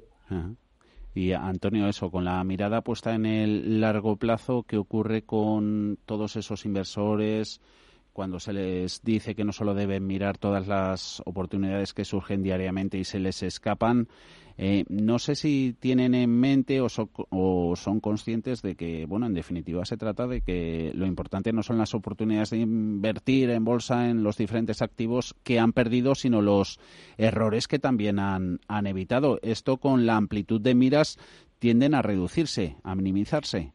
Y 1.15 1.33
Antonio, 1.33 1.89
eso, 1.89 2.11
con 2.11 2.25
la 2.25 2.43
mirada 2.45 2.81
puesta 2.81 3.15
en 3.15 3.27
el 3.27 3.81
largo 3.81 4.17
plazo, 4.17 4.65
¿qué 4.65 4.77
ocurre 4.77 5.23
con 5.23 5.99
todos 6.05 6.37
esos 6.37 6.65
inversores? 6.65 7.61
cuando 8.15 8.39
se 8.39 8.53
les 8.53 9.03
dice 9.03 9.35
que 9.35 9.45
no 9.45 9.53
solo 9.53 9.75
deben 9.75 10.07
mirar 10.07 10.39
todas 10.39 10.69
las 10.69 11.21
oportunidades 11.27 11.93
que 11.93 12.05
surgen 12.05 12.45
diariamente 12.45 12.97
y 12.97 13.03
se 13.05 13.19
les 13.19 13.43
escapan, 13.43 14.09
eh, 14.57 14.85
no 14.89 15.19
sé 15.19 15.35
si 15.35 15.77
tienen 15.81 16.15
en 16.15 16.31
mente 16.31 16.81
o, 16.81 16.89
son 16.89 18.01
conscientes 18.01 18.63
de 18.63 18.77
que, 18.77 19.05
bueno, 19.07 19.27
en 19.27 19.35
definitiva 19.35 19.85
se 19.85 19.97
trata 19.97 20.29
de 20.29 20.43
que 20.43 20.93
lo 20.95 21.07
importante 21.07 21.53
no 21.53 21.63
son 21.63 21.79
las 21.79 21.95
oportunidades 21.95 22.51
de 22.51 22.59
invertir 22.59 23.51
en 23.51 23.65
bolsa 23.65 24.09
en 24.09 24.23
los 24.23 24.37
diferentes 24.37 24.81
activos 24.81 25.35
que 25.43 25.59
han 25.59 25.73
perdido, 25.73 26.15
sino 26.15 26.41
los 26.41 26.79
errores 27.19 27.67
que 27.67 27.81
también 27.81 28.21
han, 28.21 28.61
han 28.69 28.87
evitado. 28.87 29.41
Esto 29.43 29.79
con 29.79 30.07
la 30.07 30.17
amplitud 30.17 30.61
de 30.61 30.75
miras 30.75 31.19
tienden 31.59 31.95
a 31.95 32.03
reducirse, 32.03 32.77
a 32.85 32.95
minimizarse. 32.95 33.73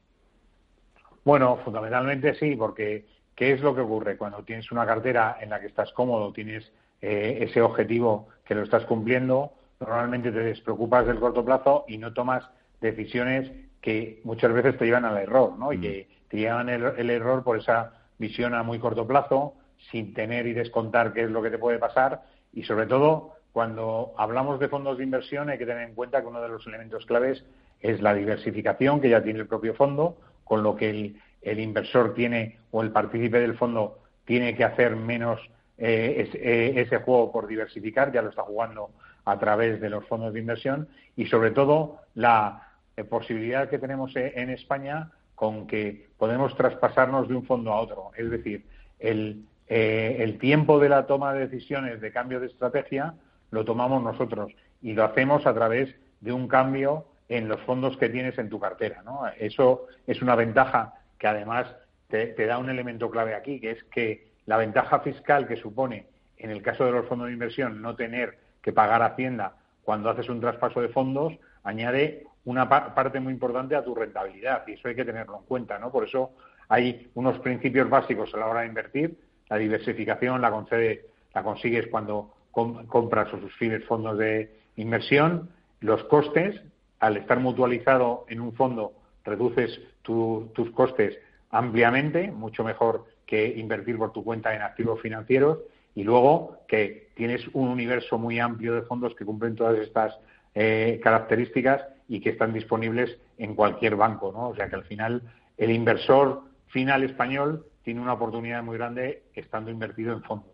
Bueno, 1.26 1.58
fundamentalmente 1.66 2.36
sí, 2.36 2.56
porque 2.56 3.06
¿qué 3.36 3.52
es 3.52 3.62
lo 3.62 3.76
que 3.76 3.82
ocurre 3.82 4.18
cuando 4.18 4.44
tienes 4.44 4.72
una 4.72 4.86
cartera 4.86 5.38
en 5.42 5.50
la 5.50 5.60
que 5.60 5.68
estás 5.68 5.92
cómodo, 5.92 6.32
tienes 6.32 6.72
eh, 7.02 7.40
ese 7.42 7.62
objetivo 7.62 8.30
que 8.46 8.56
lo 8.56 8.64
estás 8.64 8.86
cumpliendo? 8.86 9.54
Normalmente 9.80 10.32
te 10.32 10.40
despreocupas 10.40 11.06
del 11.08 11.20
corto 11.20 11.44
plazo 11.44 11.86
y 11.88 11.98
no 11.98 12.14
tomas 12.14 12.44
decisiones 12.82 13.52
que 13.82 14.22
muchas 14.24 14.54
veces 14.54 14.78
te 14.78 14.86
llevan 14.86 15.06
al 15.06 15.18
error, 15.18 15.58
¿no? 15.58 15.72
Y 15.72 15.78
mm. 15.78 15.82
que 15.82 16.08
te 16.28 16.38
llevan 16.38 16.70
el, 16.70 17.10
error 17.10 17.44
por 17.44 17.58
esa 17.58 17.94
visión 18.18 18.54
a 18.54 18.64
muy 18.64 18.80
corto 18.80 19.08
plazo, 19.08 19.56
sin 19.92 20.14
tener 20.14 20.46
y 20.48 20.54
descontar 20.54 21.14
qué 21.14 21.24
es 21.24 21.32
lo 21.32 21.42
que 21.42 21.50
te 21.50 21.58
puede 21.58 21.80
pasar 21.80 22.24
y 22.52 22.64
sobre 22.64 22.86
todo 22.86 23.36
cuando 23.54 24.14
hablamos 24.18 24.60
de 24.60 24.68
fondos 24.68 24.98
de 24.98 25.06
inversión 25.06 25.50
hay 25.50 25.58
que 25.58 25.66
tener 25.66 25.88
en 25.88 25.96
cuenta 25.96 26.22
que 26.22 26.28
uno 26.28 26.42
de 26.42 26.50
los 26.50 26.68
elementos 26.68 27.06
claves 27.06 27.44
es 27.80 28.02
la 28.02 28.14
diversificación 28.14 29.00
que 29.00 29.10
ya 29.10 29.24
tiene 29.24 29.40
el 29.40 29.48
propio 29.48 29.74
fondo, 29.74 30.18
con 30.44 30.64
lo 30.64 30.76
que 30.76 31.14
el, 31.42 31.60
inversor 31.60 32.14
tiene 32.14 32.60
o 32.72 32.82
el 32.82 32.92
partícipe 32.92 33.40
del 33.40 33.58
fondo 33.58 34.00
tiene 34.26 34.56
que 34.56 34.66
hacer 34.66 34.96
menos 34.96 35.40
eh, 35.78 36.30
eh, 36.34 36.74
ese 36.76 36.98
juego 36.98 37.32
por 37.32 37.48
diversificar, 37.48 38.12
ya 38.12 38.22
lo 38.22 38.30
está 38.30 38.44
jugando 38.44 38.90
a 39.30 39.40
través 39.40 39.80
de 39.80 39.90
los 39.90 40.06
fondos 40.08 40.34
de 40.34 40.40
inversión 40.40 40.88
y 41.16 41.26
sobre 41.28 41.52
todo 41.52 42.00
la 42.16 42.68
eh, 42.98 43.04
posibilidad 43.04 43.70
que 43.70 43.80
tenemos 43.80 44.16
eh, 44.16 44.34
en 44.36 44.50
España 44.50 45.12
con 45.36 45.68
que 45.68 46.08
podemos 46.18 46.56
traspasarnos 46.56 47.28
de 47.28 47.36
un 47.36 47.46
fondo 47.46 47.72
a 47.72 47.80
otro. 47.80 48.12
Es 48.18 48.30
decir, 48.30 48.66
el, 49.00 49.46
eh, 49.68 50.18
el 50.20 50.38
tiempo 50.38 50.80
de 50.80 50.90
la 50.90 51.06
toma 51.06 51.34
de 51.34 51.48
decisiones 51.48 52.02
de 52.02 52.12
cambio 52.12 52.40
de 52.40 52.48
estrategia 52.48 53.14
lo 53.52 53.64
tomamos 53.64 54.04
nosotros 54.04 54.52
y 54.82 54.94
lo 54.94 55.04
hacemos 55.04 55.46
a 55.46 55.54
través 55.54 55.96
de 56.22 56.34
un 56.34 56.48
cambio 56.48 57.06
en 57.30 57.48
los 57.48 57.62
fondos 57.62 57.96
que 57.98 58.10
tienes 58.10 58.38
en 58.38 58.50
tu 58.50 58.60
cartera. 58.60 59.04
Eso 59.38 59.88
es 60.08 60.22
una 60.22 60.36
ventaja 60.36 60.96
que 61.18 61.28
además 61.28 61.68
te 62.08 62.46
da 62.48 62.58
un 62.58 62.70
elemento 62.70 63.10
clave 63.10 63.36
aquí, 63.36 63.60
que 63.60 63.72
es 63.72 63.84
que 63.86 64.30
la 64.48 64.58
ventaja 64.58 65.00
fiscal 65.02 65.48
que 65.48 65.58
supone 65.58 66.08
en 66.40 66.50
el 66.52 66.62
caso 66.62 66.86
de 66.86 66.92
los 66.92 67.06
fondos 67.06 67.28
de 67.28 67.34
inversión 67.34 67.82
no 67.82 67.96
tener 67.96 68.38
que 68.62 68.74
pagar 68.74 69.02
Hacienda 69.02 69.54
cuando 69.84 70.10
haces 70.10 70.30
un 70.30 70.40
traspaso 70.40 70.82
de 70.82 70.90
fondos 70.90 71.34
añade 71.64 72.26
una 72.46 72.70
parte 72.70 73.20
muy 73.20 73.34
importante 73.34 73.76
a 73.76 73.84
tu 73.84 73.94
rentabilidad 73.94 74.68
y 74.68 74.74
eso 74.74 74.88
hay 74.88 74.96
que 74.96 75.06
tenerlo 75.06 75.38
en 75.38 75.46
cuenta, 75.46 75.78
¿no? 75.78 75.92
Por 75.92 76.06
eso 76.06 76.32
hay 76.68 77.10
unos 77.16 77.40
principios 77.40 77.90
básicos 77.90 78.34
a 78.34 78.38
la 78.38 78.48
hora 78.48 78.62
de 78.62 78.68
invertir. 78.68 79.18
La 79.50 79.58
diversificación 79.58 80.42
la 80.42 80.52
concede, 80.52 81.08
la 81.34 81.44
consigues 81.44 81.88
cuando 81.88 82.34
compras 82.52 83.34
o 83.34 83.40
suscribes 83.40 83.86
fondos 83.86 84.18
de 84.18 84.56
inversión. 84.78 85.50
Los 85.80 86.04
costes, 86.06 86.62
al 87.00 87.18
estar 87.18 87.40
mutualizado 87.40 88.26
en 88.30 88.42
un 88.42 88.54
fondo, 88.54 88.94
reduces 89.24 89.80
tus 90.02 90.72
costes 90.74 91.18
ampliamente, 91.52 92.32
mucho 92.32 92.64
mejor 92.64 93.06
que 93.26 93.48
invertir 93.48 93.98
por 93.98 94.12
tu 94.12 94.24
cuenta 94.24 94.56
en 94.56 94.62
activos 94.62 95.02
financieros 95.02 95.60
y 96.00 96.04
luego 96.06 96.60
que 96.66 97.10
tienes 97.14 97.46
un 97.52 97.68
universo 97.68 98.18
muy 98.18 98.40
amplio 98.40 98.74
de 98.74 98.84
fondos 98.84 99.14
que 99.16 99.26
cumplen 99.26 99.58
todas 99.58 99.78
estas 99.80 100.18
eh, 100.56 100.98
características 101.04 101.82
y 102.08 102.22
que 102.22 102.30
están 102.30 102.54
disponibles 102.54 103.18
en 103.38 103.54
cualquier 103.54 103.98
banco, 103.98 104.32
¿no? 104.32 104.48
O 104.48 104.56
sea 104.56 104.70
que 104.70 104.78
al 104.78 104.86
final 104.86 105.22
el 105.58 105.72
inversor 105.72 106.44
final 106.68 107.04
español 107.04 107.66
tiene 107.84 108.00
una 108.00 108.14
oportunidad 108.14 108.64
muy 108.64 108.78
grande 108.78 109.24
estando 109.34 109.72
invertido 109.72 110.14
en 110.14 110.24
fondos. 110.24 110.54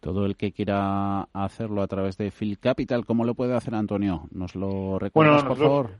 Todo 0.00 0.26
el 0.26 0.36
que 0.36 0.52
quiera 0.52 1.28
hacerlo 1.32 1.80
a 1.80 1.86
través 1.86 2.18
de 2.18 2.30
Phil 2.30 2.58
Capital, 2.58 3.06
¿cómo 3.06 3.24
lo 3.24 3.34
puede 3.34 3.54
hacer 3.54 3.74
Antonio? 3.74 4.28
¿Nos 4.32 4.54
lo 4.54 4.98
recuerdas, 4.98 5.44
por 5.44 5.56
favor? 5.56 5.90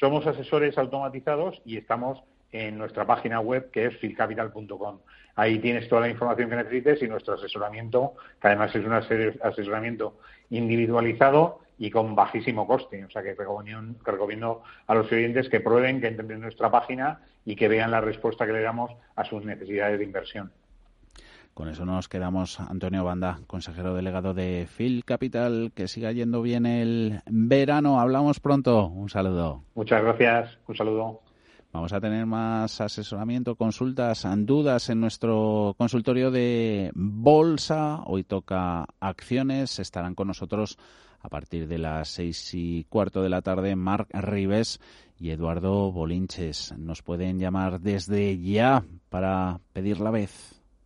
Somos 0.00 0.26
asesores 0.26 0.76
automatizados 0.78 1.62
y 1.64 1.76
estamos 1.76 2.20
en 2.50 2.76
nuestra 2.76 3.06
página 3.06 3.38
web 3.38 3.70
que 3.70 3.86
es 3.86 3.96
filcapital.com. 3.98 4.98
Ahí 5.40 5.58
tienes 5.58 5.88
toda 5.88 6.02
la 6.02 6.10
información 6.10 6.50
que 6.50 6.56
necesites 6.56 7.02
y 7.02 7.08
nuestro 7.08 7.32
asesoramiento, 7.32 8.12
que 8.42 8.48
además 8.48 8.76
es 8.76 8.84
un 8.84 8.92
asesoramiento 8.92 10.18
individualizado 10.50 11.60
y 11.78 11.90
con 11.90 12.14
bajísimo 12.14 12.66
coste. 12.66 13.06
O 13.06 13.10
sea 13.10 13.22
que 13.22 13.34
recomiendo, 13.34 14.62
a 14.86 14.94
los 14.94 15.10
oyentes 15.10 15.48
que 15.48 15.60
prueben, 15.60 15.98
que 16.02 16.08
entren 16.08 16.30
en 16.30 16.42
nuestra 16.42 16.70
página 16.70 17.22
y 17.46 17.56
que 17.56 17.68
vean 17.68 17.90
la 17.90 18.02
respuesta 18.02 18.44
que 18.44 18.52
le 18.52 18.60
damos 18.60 18.90
a 19.16 19.24
sus 19.24 19.42
necesidades 19.42 19.98
de 19.98 20.04
inversión. 20.04 20.52
Con 21.54 21.68
eso 21.68 21.86
nos 21.86 22.10
quedamos, 22.10 22.60
Antonio 22.60 23.02
Banda, 23.02 23.38
consejero 23.46 23.94
delegado 23.94 24.34
de 24.34 24.68
Phil 24.76 25.06
Capital. 25.06 25.72
Que 25.74 25.88
siga 25.88 26.12
yendo 26.12 26.42
bien 26.42 26.66
el 26.66 27.22
verano. 27.24 27.98
Hablamos 27.98 28.40
pronto. 28.40 28.88
Un 28.88 29.08
saludo. 29.08 29.62
Muchas 29.74 30.02
gracias. 30.02 30.58
Un 30.68 30.76
saludo. 30.76 31.22
Vamos 31.72 31.92
a 31.92 32.00
tener 32.00 32.26
más 32.26 32.80
asesoramiento, 32.80 33.54
consultas, 33.54 34.26
dudas 34.38 34.90
en 34.90 35.00
nuestro 35.00 35.76
consultorio 35.78 36.32
de 36.32 36.90
bolsa. 36.94 38.02
Hoy 38.06 38.24
toca 38.24 38.86
acciones. 38.98 39.78
Estarán 39.78 40.16
con 40.16 40.26
nosotros 40.26 40.78
a 41.20 41.28
partir 41.28 41.68
de 41.68 41.78
las 41.78 42.08
seis 42.08 42.54
y 42.54 42.84
cuarto 42.88 43.22
de 43.22 43.28
la 43.28 43.42
tarde 43.42 43.76
Marc 43.76 44.08
Rives 44.12 44.80
y 45.16 45.30
Eduardo 45.30 45.92
Bolinches. 45.92 46.74
Nos 46.76 47.02
pueden 47.02 47.38
llamar 47.38 47.80
desde 47.80 48.40
ya 48.40 48.84
para 49.08 49.60
pedir 49.72 50.00
la 50.00 50.10
vez. 50.10 50.59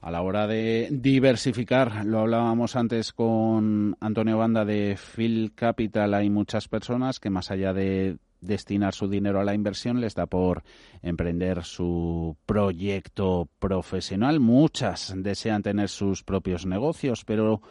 a 0.00 0.10
la 0.10 0.22
hora 0.22 0.46
de 0.46 0.88
diversificar, 0.90 2.04
lo 2.04 2.20
hablábamos 2.20 2.76
antes 2.76 3.12
con 3.12 3.96
Antonio 4.00 4.38
Banda 4.38 4.64
de 4.64 4.96
Phil 4.96 5.52
Capital, 5.54 6.14
hay 6.14 6.30
muchas 6.30 6.68
personas 6.68 7.18
que 7.18 7.30
más 7.30 7.50
allá 7.50 7.72
de 7.72 8.18
destinar 8.40 8.94
su 8.94 9.08
dinero 9.08 9.40
a 9.40 9.44
la 9.44 9.54
inversión 9.54 10.00
les 10.00 10.14
da 10.14 10.26
por 10.26 10.62
emprender 11.02 11.64
su 11.64 12.36
proyecto 12.46 13.48
profesional. 13.58 14.38
Muchas 14.40 15.12
desean 15.16 15.62
tener 15.62 15.88
sus 15.88 16.22
propios 16.22 16.64
negocios, 16.64 17.24
pero 17.24 17.62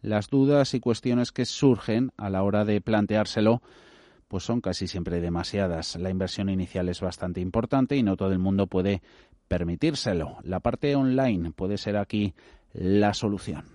las 0.00 0.28
dudas 0.28 0.74
y 0.74 0.80
cuestiones 0.80 1.32
que 1.32 1.44
surgen 1.44 2.12
a 2.16 2.30
la 2.30 2.42
hora 2.42 2.64
de 2.64 2.80
planteárselo 2.80 3.62
pues 4.32 4.44
son 4.44 4.62
casi 4.62 4.86
siempre 4.86 5.20
demasiadas. 5.20 5.96
La 5.96 6.08
inversión 6.08 6.48
inicial 6.48 6.88
es 6.88 7.02
bastante 7.02 7.42
importante 7.42 7.96
y 7.96 8.02
no 8.02 8.16
todo 8.16 8.32
el 8.32 8.38
mundo 8.38 8.66
puede 8.66 9.02
permitírselo. 9.52 10.38
La 10.44 10.60
parte 10.60 10.96
online 10.96 11.50
puede 11.50 11.76
ser 11.76 11.98
aquí 11.98 12.32
la 12.72 13.12
solución. 13.12 13.66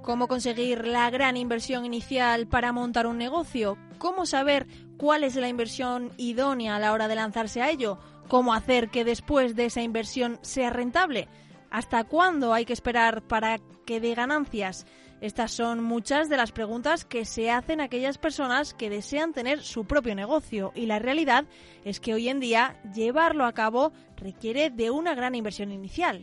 ¿Cómo 0.00 0.26
conseguir 0.26 0.86
la 0.86 1.10
gran 1.10 1.36
inversión 1.36 1.84
inicial 1.84 2.46
para 2.46 2.72
montar 2.72 3.06
un 3.06 3.18
negocio? 3.18 3.76
¿Cómo 3.98 4.24
saber 4.24 4.66
cuál 4.96 5.22
es 5.22 5.36
la 5.36 5.50
inversión 5.50 6.12
idónea 6.16 6.76
a 6.76 6.78
la 6.78 6.94
hora 6.94 7.08
de 7.08 7.16
lanzarse 7.16 7.60
a 7.60 7.68
ello? 7.68 7.98
¿Cómo 8.28 8.54
hacer 8.54 8.88
que 8.88 9.04
después 9.04 9.54
de 9.54 9.66
esa 9.66 9.82
inversión 9.82 10.38
sea 10.40 10.70
rentable? 10.70 11.28
¿Hasta 11.70 12.04
cuándo 12.04 12.54
hay 12.54 12.64
que 12.64 12.72
esperar 12.72 13.20
para 13.20 13.58
que 13.84 14.00
dé 14.00 14.14
ganancias? 14.14 14.86
Estas 15.24 15.52
son 15.52 15.82
muchas 15.82 16.28
de 16.28 16.36
las 16.36 16.52
preguntas 16.52 17.06
que 17.06 17.24
se 17.24 17.50
hacen 17.50 17.80
aquellas 17.80 18.18
personas 18.18 18.74
que 18.74 18.90
desean 18.90 19.32
tener 19.32 19.62
su 19.62 19.86
propio 19.86 20.14
negocio 20.14 20.70
y 20.74 20.84
la 20.84 20.98
realidad 20.98 21.46
es 21.82 21.98
que 21.98 22.12
hoy 22.12 22.28
en 22.28 22.40
día 22.40 22.78
llevarlo 22.94 23.46
a 23.46 23.54
cabo 23.54 23.94
requiere 24.18 24.68
de 24.68 24.90
una 24.90 25.14
gran 25.14 25.34
inversión 25.34 25.72
inicial. 25.72 26.22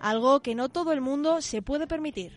Algo 0.00 0.40
que 0.40 0.56
no 0.56 0.68
todo 0.68 0.92
el 0.92 1.00
mundo 1.00 1.40
se 1.42 1.62
puede 1.62 1.86
permitir. 1.86 2.36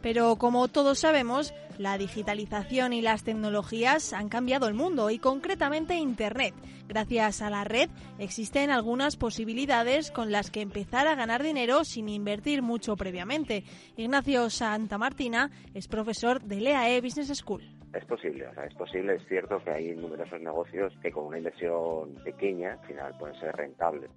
Pero 0.00 0.36
como 0.36 0.68
todos 0.68 1.00
sabemos, 1.00 1.52
la 1.82 1.98
digitalización 1.98 2.92
y 2.92 3.02
las 3.02 3.24
tecnologías 3.24 4.12
han 4.12 4.28
cambiado 4.28 4.68
el 4.68 4.74
mundo 4.74 5.10
y 5.10 5.18
concretamente 5.18 5.96
Internet. 5.96 6.54
Gracias 6.88 7.42
a 7.42 7.50
la 7.50 7.64
red 7.64 7.90
existen 8.18 8.70
algunas 8.70 9.16
posibilidades 9.16 10.10
con 10.10 10.30
las 10.30 10.50
que 10.50 10.60
empezar 10.60 11.06
a 11.06 11.14
ganar 11.14 11.42
dinero 11.42 11.84
sin 11.84 12.08
invertir 12.08 12.62
mucho 12.62 12.96
previamente. 12.96 13.64
Ignacio 13.96 14.50
Santa 14.50 14.98
Martina 14.98 15.50
es 15.74 15.88
profesor 15.88 16.40
de 16.42 16.60
LEAE 16.60 17.00
Business 17.00 17.36
School. 17.36 17.62
Es 17.92 18.04
posible, 18.06 18.46
o 18.46 18.54
sea, 18.54 18.64
es 18.64 18.74
posible, 18.74 19.16
es 19.16 19.26
cierto 19.28 19.62
que 19.62 19.70
hay 19.70 19.94
numerosos 19.94 20.40
negocios 20.40 20.94
que 21.02 21.10
con 21.10 21.26
una 21.26 21.38
inversión 21.38 22.14
pequeña 22.24 22.72
al 22.72 22.86
final 22.86 23.14
pueden 23.18 23.38
ser 23.38 23.54
rentables. 23.54 24.10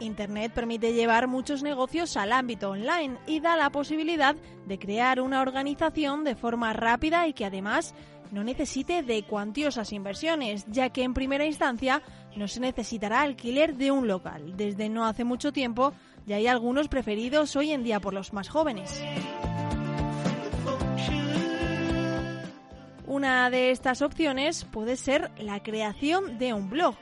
Internet 0.00 0.52
permite 0.52 0.92
llevar 0.92 1.28
muchos 1.28 1.62
negocios 1.62 2.16
al 2.16 2.32
ámbito 2.32 2.70
online 2.70 3.18
y 3.26 3.40
da 3.40 3.56
la 3.56 3.70
posibilidad 3.70 4.36
de 4.66 4.78
crear 4.78 5.20
una 5.20 5.40
organización 5.40 6.24
de 6.24 6.36
forma 6.36 6.72
rápida 6.72 7.26
y 7.26 7.32
que 7.32 7.44
además 7.44 7.94
no 8.30 8.44
necesite 8.44 9.02
de 9.02 9.22
cuantiosas 9.22 9.92
inversiones, 9.92 10.66
ya 10.68 10.90
que 10.90 11.02
en 11.02 11.14
primera 11.14 11.46
instancia 11.46 12.02
no 12.36 12.46
se 12.46 12.60
necesitará 12.60 13.22
alquiler 13.22 13.76
de 13.76 13.90
un 13.90 14.06
local. 14.06 14.56
Desde 14.56 14.88
no 14.88 15.06
hace 15.06 15.24
mucho 15.24 15.52
tiempo 15.52 15.92
ya 16.26 16.36
hay 16.36 16.46
algunos 16.46 16.88
preferidos 16.88 17.56
hoy 17.56 17.72
en 17.72 17.82
día 17.82 18.00
por 18.00 18.12
los 18.12 18.32
más 18.32 18.48
jóvenes. 18.48 19.02
Una 23.06 23.48
de 23.48 23.70
estas 23.70 24.02
opciones 24.02 24.66
puede 24.66 24.96
ser 24.96 25.30
la 25.38 25.62
creación 25.62 26.38
de 26.38 26.52
un 26.52 26.68
blog 26.68 26.94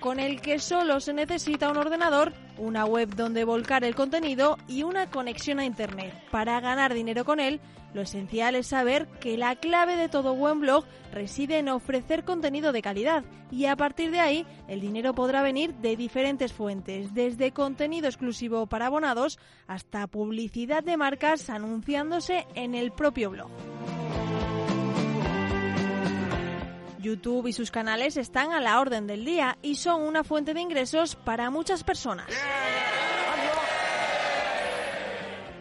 con 0.00 0.20
el 0.20 0.40
que 0.40 0.58
solo 0.58 1.00
se 1.00 1.12
necesita 1.12 1.70
un 1.70 1.76
ordenador, 1.76 2.32
una 2.56 2.84
web 2.84 3.14
donde 3.14 3.44
volcar 3.44 3.84
el 3.84 3.94
contenido 3.94 4.56
y 4.68 4.82
una 4.82 5.10
conexión 5.10 5.58
a 5.58 5.64
Internet. 5.64 6.14
Para 6.30 6.60
ganar 6.60 6.94
dinero 6.94 7.24
con 7.24 7.40
él, 7.40 7.60
lo 7.94 8.02
esencial 8.02 8.54
es 8.54 8.66
saber 8.66 9.08
que 9.20 9.38
la 9.38 9.56
clave 9.56 9.96
de 9.96 10.08
todo 10.08 10.34
buen 10.34 10.60
blog 10.60 10.84
reside 11.12 11.58
en 11.58 11.68
ofrecer 11.68 12.24
contenido 12.24 12.72
de 12.72 12.82
calidad 12.82 13.24
y 13.50 13.64
a 13.64 13.76
partir 13.76 14.10
de 14.10 14.20
ahí 14.20 14.46
el 14.68 14.80
dinero 14.80 15.14
podrá 15.14 15.42
venir 15.42 15.74
de 15.74 15.96
diferentes 15.96 16.52
fuentes, 16.52 17.14
desde 17.14 17.52
contenido 17.52 18.06
exclusivo 18.06 18.66
para 18.66 18.86
abonados 18.86 19.38
hasta 19.66 20.06
publicidad 20.06 20.84
de 20.84 20.96
marcas 20.96 21.48
anunciándose 21.48 22.46
en 22.54 22.74
el 22.74 22.92
propio 22.92 23.30
blog. 23.30 23.50
YouTube 26.98 27.46
y 27.46 27.52
sus 27.52 27.70
canales 27.70 28.16
están 28.16 28.52
a 28.52 28.60
la 28.60 28.80
orden 28.80 29.06
del 29.06 29.24
día 29.24 29.58
y 29.62 29.76
son 29.76 30.02
una 30.02 30.24
fuente 30.24 30.54
de 30.54 30.60
ingresos 30.60 31.16
para 31.16 31.50
muchas 31.50 31.84
personas. 31.84 32.26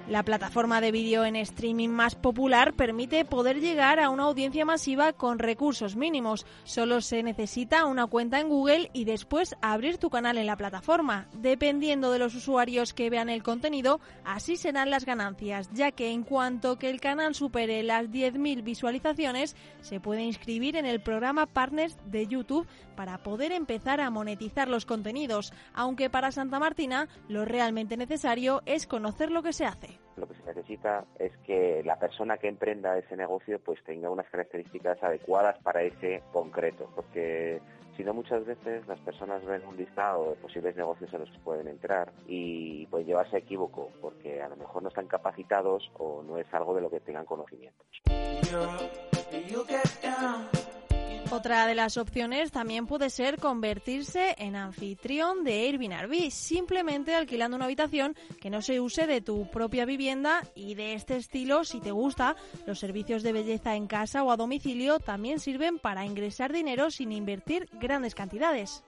La 0.09 0.23
plataforma 0.23 0.79
de 0.79 0.93
vídeo 0.93 1.25
en 1.25 1.35
streaming 1.35 1.89
más 1.89 2.15
popular 2.15 2.73
permite 2.75 3.25
poder 3.25 3.59
llegar 3.59 3.99
a 3.99 4.09
una 4.09 4.23
audiencia 4.23 4.63
masiva 4.63 5.11
con 5.11 5.37
recursos 5.37 5.97
mínimos. 5.97 6.45
Solo 6.63 7.01
se 7.01 7.23
necesita 7.23 7.85
una 7.85 8.07
cuenta 8.07 8.39
en 8.39 8.47
Google 8.47 8.89
y 8.93 9.03
después 9.03 9.57
abrir 9.61 9.97
tu 9.97 10.09
canal 10.09 10.37
en 10.37 10.45
la 10.45 10.55
plataforma. 10.55 11.27
Dependiendo 11.33 12.09
de 12.09 12.19
los 12.19 12.35
usuarios 12.35 12.93
que 12.93 13.09
vean 13.09 13.27
el 13.27 13.43
contenido, 13.43 13.99
así 14.23 14.55
serán 14.55 14.91
las 14.91 15.03
ganancias, 15.03 15.69
ya 15.73 15.91
que 15.91 16.09
en 16.11 16.23
cuanto 16.23 16.79
que 16.79 16.89
el 16.89 17.01
canal 17.01 17.35
supere 17.35 17.83
las 17.83 18.05
10.000 18.05 18.63
visualizaciones, 18.63 19.57
se 19.81 19.99
puede 19.99 20.23
inscribir 20.23 20.77
en 20.77 20.85
el 20.85 21.01
programa 21.01 21.47
Partners 21.47 21.97
de 22.05 22.27
YouTube 22.27 22.65
para 22.95 23.17
poder 23.23 23.51
empezar 23.51 23.99
a 23.99 24.09
monetizar 24.09 24.69
los 24.69 24.85
contenidos, 24.85 25.51
aunque 25.73 26.09
para 26.09 26.31
Santa 26.31 26.59
Martina 26.59 27.09
lo 27.27 27.43
realmente 27.43 27.97
necesario 27.97 28.63
es 28.65 28.87
conocer 28.87 29.31
lo 29.31 29.43
que 29.43 29.51
se 29.51 29.65
hace 29.65 29.96
lo 30.17 30.27
que 30.27 30.35
se 30.35 30.43
necesita 30.43 31.05
es 31.19 31.31
que 31.45 31.81
la 31.85 31.97
persona 31.97 32.37
que 32.37 32.47
emprenda 32.47 32.97
ese 32.97 33.15
negocio 33.15 33.59
pues 33.59 33.83
tenga 33.83 34.09
unas 34.09 34.27
características 34.29 35.01
adecuadas 35.03 35.57
para 35.63 35.83
ese 35.83 36.23
concreto, 36.31 36.89
porque 36.95 37.61
si 37.95 38.03
no 38.03 38.13
muchas 38.13 38.45
veces 38.45 38.87
las 38.87 38.99
personas 38.99 39.43
ven 39.45 39.65
un 39.65 39.75
listado 39.75 40.29
de 40.29 40.35
posibles 40.35 40.75
negocios 40.75 41.11
en 41.13 41.21
los 41.21 41.31
que 41.31 41.39
pueden 41.39 41.67
entrar 41.67 42.11
y 42.27 42.85
pueden 42.87 43.07
llevarse 43.07 43.35
a 43.35 43.39
equívoco 43.39 43.89
porque 44.01 44.41
a 44.41 44.49
lo 44.49 44.55
mejor 44.55 44.83
no 44.83 44.89
están 44.89 45.07
capacitados 45.07 45.91
o 45.97 46.21
no 46.21 46.37
es 46.37 46.51
algo 46.53 46.75
de 46.75 46.81
lo 46.81 46.89
que 46.89 46.99
tengan 46.99 47.25
conocimientos. 47.25 47.87
Otra 51.29 51.67
de 51.67 51.75
las 51.75 51.97
opciones 51.97 52.51
también 52.51 52.87
puede 52.87 53.09
ser 53.09 53.37
convertirse 53.37 54.33
en 54.37 54.55
anfitrión 54.55 55.43
de 55.43 55.67
Airbnb, 55.67 56.31
simplemente 56.31 57.15
alquilando 57.15 57.57
una 57.57 57.65
habitación 57.65 58.15
que 58.39 58.49
no 58.49 58.61
se 58.61 58.79
use 58.79 59.07
de 59.07 59.19
tu 59.19 59.49
propia 59.51 59.85
vivienda 59.85 60.41
y 60.55 60.75
de 60.75 60.93
este 60.93 61.17
estilo, 61.17 61.65
si 61.65 61.81
te 61.81 61.91
gusta, 61.91 62.37
los 62.65 62.79
servicios 62.79 63.23
de 63.23 63.33
belleza 63.33 63.75
en 63.75 63.87
casa 63.87 64.23
o 64.23 64.31
a 64.31 64.37
domicilio 64.37 64.99
también 64.99 65.39
sirven 65.39 65.79
para 65.79 66.05
ingresar 66.05 66.53
dinero 66.53 66.91
sin 66.91 67.11
invertir 67.11 67.67
grandes 67.73 68.15
cantidades. 68.15 68.83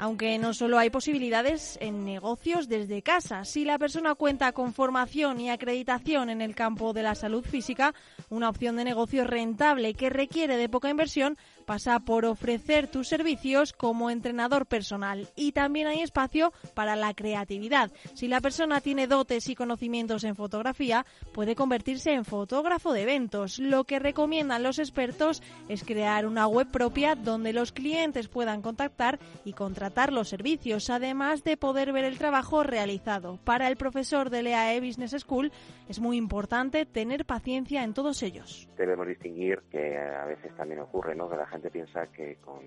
Aunque 0.00 0.38
no 0.38 0.54
solo 0.54 0.78
hay 0.78 0.90
posibilidades 0.90 1.76
en 1.80 2.04
negocios 2.04 2.68
desde 2.68 3.02
casa. 3.02 3.44
Si 3.44 3.64
la 3.64 3.78
persona 3.78 4.14
cuenta 4.14 4.52
con 4.52 4.72
formación 4.72 5.40
y 5.40 5.50
acreditación 5.50 6.30
en 6.30 6.40
el 6.40 6.54
campo 6.54 6.92
de 6.92 7.02
la 7.02 7.16
salud 7.16 7.44
física, 7.44 7.94
una 8.30 8.48
opción 8.48 8.76
de 8.76 8.84
negocio 8.84 9.24
rentable 9.24 9.94
que 9.94 10.08
requiere 10.08 10.56
de 10.56 10.68
poca 10.68 10.88
inversión 10.88 11.36
pasa 11.68 12.00
por 12.00 12.24
ofrecer 12.24 12.88
tus 12.88 13.08
servicios 13.08 13.74
como 13.74 14.08
entrenador 14.08 14.64
personal 14.64 15.28
y 15.36 15.52
también 15.52 15.86
hay 15.86 16.00
espacio 16.00 16.54
para 16.72 16.96
la 16.96 17.12
creatividad. 17.12 17.90
Si 18.14 18.26
la 18.26 18.40
persona 18.40 18.80
tiene 18.80 19.06
dotes 19.06 19.50
y 19.50 19.54
conocimientos 19.54 20.24
en 20.24 20.34
fotografía, 20.34 21.04
puede 21.34 21.54
convertirse 21.54 22.14
en 22.14 22.24
fotógrafo 22.24 22.94
de 22.94 23.02
eventos. 23.02 23.58
Lo 23.58 23.84
que 23.84 23.98
recomiendan 23.98 24.62
los 24.62 24.78
expertos 24.78 25.42
es 25.68 25.84
crear 25.84 26.24
una 26.24 26.46
web 26.46 26.68
propia 26.70 27.14
donde 27.14 27.52
los 27.52 27.72
clientes 27.72 28.28
puedan 28.28 28.62
contactar 28.62 29.18
y 29.44 29.52
contratar 29.52 30.10
los 30.10 30.30
servicios, 30.30 30.88
además 30.88 31.44
de 31.44 31.58
poder 31.58 31.92
ver 31.92 32.06
el 32.06 32.16
trabajo 32.16 32.62
realizado. 32.62 33.38
Para 33.44 33.68
el 33.68 33.76
profesor 33.76 34.30
de 34.30 34.40
EAE 34.40 34.80
Business 34.80 35.14
School 35.18 35.52
es 35.86 36.00
muy 36.00 36.16
importante 36.16 36.86
tener 36.86 37.26
paciencia 37.26 37.84
en 37.84 37.92
todos 37.92 38.22
ellos. 38.22 38.70
Debemos 38.78 39.06
distinguir 39.06 39.60
que 39.70 39.98
a 39.98 40.24
veces 40.24 40.56
también 40.56 40.80
ocurre, 40.80 41.14
¿no? 41.14 41.28
La 41.28 41.46
gente 41.46 41.57
piensa 41.70 42.06
que 42.06 42.36
con 42.36 42.60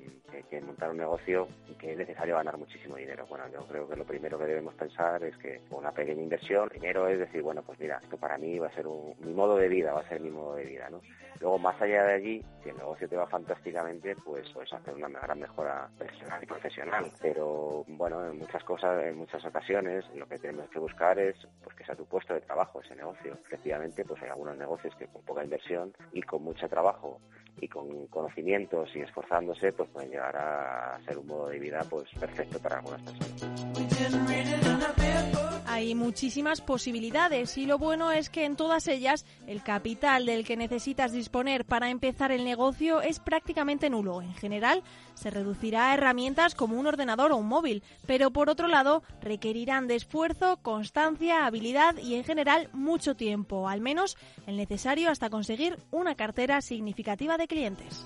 que, 0.50 0.62
montar 0.62 0.92
un 0.92 0.98
negocio 0.98 1.48
que 1.80 1.94
es 1.94 1.98
necesario 1.98 2.36
ganar 2.36 2.58
muchísimo 2.58 2.96
dinero. 2.96 3.26
Bueno, 3.28 3.46
yo 3.52 3.66
creo 3.68 3.88
que 3.88 3.96
lo 3.96 4.06
primero 4.06 4.38
que 4.38 4.46
debemos 4.46 4.76
pensar 4.76 5.24
es 5.24 5.36
que 5.38 5.62
una 5.72 5.92
pequeña 5.92 6.22
inversión, 6.22 6.70
dinero 6.74 7.08
es 7.08 7.20
decir, 7.20 7.42
bueno, 7.42 7.64
pues 7.64 7.80
mira, 7.80 8.00
esto 8.04 8.18
para 8.18 8.38
mí 8.38 8.60
va 8.60 8.68
a 8.68 8.74
ser 8.74 8.88
un, 8.88 9.16
mi 9.20 9.34
modo 9.34 9.58
de 9.58 9.68
vida, 9.68 9.94
va 9.94 10.02
a 10.02 10.10
ser 10.10 10.22
mi 10.22 10.30
modo 10.30 10.56
de 10.56 10.66
vida, 10.66 10.90
¿no? 10.90 11.02
Luego, 11.42 11.58
más 11.58 11.82
allá 11.82 12.04
de 12.04 12.14
allí, 12.14 12.46
si 12.62 12.70
el 12.70 12.78
negocio 12.78 13.10
te 13.10 13.18
va 13.18 13.26
fantásticamente, 13.26 14.16
pues 14.16 14.48
puedes 14.54 14.72
hacer 14.72 14.94
una 14.94 15.10
gran 15.10 15.40
mejora 15.40 15.90
personal 15.98 16.44
y 16.44 16.46
profesional. 16.46 17.12
Pero 17.20 17.84
bueno, 17.88 18.24
en 18.28 18.38
muchas 18.38 18.64
cosas, 18.64 19.04
en 19.04 19.18
muchas 19.18 19.44
ocasiones, 19.44 20.06
lo 20.14 20.28
que 20.28 20.38
tenemos 20.38 20.70
que 20.70 20.78
buscar 20.78 21.18
es 21.18 21.36
pues 21.64 21.76
que 21.76 21.84
sea 21.84 21.96
tu 21.96 22.06
puesto 22.06 22.36
de 22.36 22.42
trabajo 22.42 22.82
ese 22.82 22.96
negocio. 22.96 23.34
Efectivamente, 23.48 24.06
pues 24.06 24.22
hay 24.22 24.30
algunos 24.30 24.56
negocios 24.56 24.96
que 24.96 25.08
con 25.08 25.24
poca 25.24 25.44
inversión 25.44 25.92
y 26.14 26.22
con 26.22 26.44
mucho 26.44 26.70
trabajo 26.70 27.20
y 27.60 27.68
con 27.68 28.08
conocimientos 28.82 28.96
y 28.96 29.00
esforzándose, 29.00 29.74
pues 29.74 29.90
pueden 29.90 30.10
llegar 30.10 30.36
a 30.36 31.00
ser 31.06 31.18
un 31.18 31.28
modo 31.28 31.48
de 31.48 31.60
vida 31.60 31.86
pues 31.90 32.08
perfecto 32.20 32.60
para 32.60 32.78
algunas 32.78 33.02
personas. 33.02 33.42
Hay 35.68 35.96
muchísimas 35.96 36.60
posibilidades 36.60 37.58
y 37.58 37.66
lo 37.66 37.78
bueno 37.78 38.12
es 38.12 38.30
que 38.30 38.44
en 38.46 38.58
todas 38.58 38.90
ellas 38.90 39.26
el 39.48 39.64
capital 39.64 40.26
del 40.26 40.46
que 40.46 40.58
necesitas 40.58 41.14
disponer 41.14 41.64
para 41.66 41.90
empezar 41.90 42.32
el 42.32 42.44
negocio 42.44 43.02
es 43.02 43.20
prácticamente 43.20 43.90
nulo. 43.90 44.22
En 44.22 44.34
general, 44.34 44.84
se 45.14 45.30
reducirá 45.30 45.90
a 45.90 45.94
herramientas 45.94 46.56
como 46.56 46.78
un 46.78 46.88
ordenador 46.88 47.32
o 47.32 47.38
un 47.38 47.48
móvil, 47.48 47.84
pero 48.06 48.32
por 48.32 48.50
otro 48.50 48.68
lado 48.68 49.02
requerirán 49.22 49.88
de 49.88 49.96
esfuerzo, 49.96 50.58
constancia, 50.62 51.46
habilidad 51.46 51.96
y 51.98 52.16
en 52.16 52.26
general 52.26 52.70
mucho 52.74 53.16
tiempo, 53.16 53.70
al 53.70 53.80
menos 53.80 54.18
el 54.48 54.58
necesario 54.58 55.10
hasta 55.10 55.30
conseguir 55.30 55.78
una 55.90 56.16
cartera 56.16 56.62
significativa 56.62 57.38
de 57.38 57.48
clientes. 57.48 58.06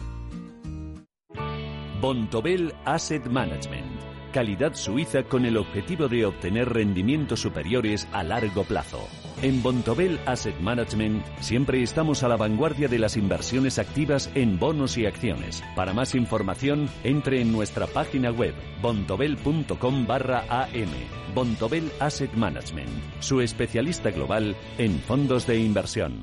Bontobel 2.00 2.74
Asset 2.85 3.26
Management. 3.26 4.00
Calidad 4.33 4.74
suiza 4.74 5.22
con 5.24 5.44
el 5.44 5.57
objetivo 5.57 6.09
de 6.09 6.26
obtener 6.26 6.70
rendimientos 6.70 7.40
superiores 7.40 8.09
a 8.12 8.24
largo 8.24 8.64
plazo. 8.64 9.07
En 9.44 9.62
Bontobel 9.62 10.18
Asset 10.24 10.59
Management 10.61 11.22
siempre 11.38 11.83
estamos 11.83 12.22
a 12.22 12.28
la 12.28 12.37
vanguardia 12.38 12.88
de 12.88 12.98
las 12.98 13.18
inversiones 13.18 13.78
activas 13.78 14.30
en 14.35 14.59
bonos 14.59 14.96
y 14.96 15.04
acciones. 15.04 15.62
Para 15.76 15.92
más 15.92 16.14
información, 16.14 16.88
entre 17.02 17.42
en 17.42 17.52
nuestra 17.52 17.87
página 17.87 18.30
web 18.30 18.54
bontobel.com 18.80 20.07
barra 20.07 20.46
am. 20.48 20.88
Bontobel 21.35 21.92
Asset 22.00 22.33
Management, 22.33 22.88
su 23.20 23.42
especialista 23.42 24.11
global 24.11 24.57
en 24.78 24.98
fondos 25.00 25.46
de 25.46 25.59
inversión. 25.59 26.22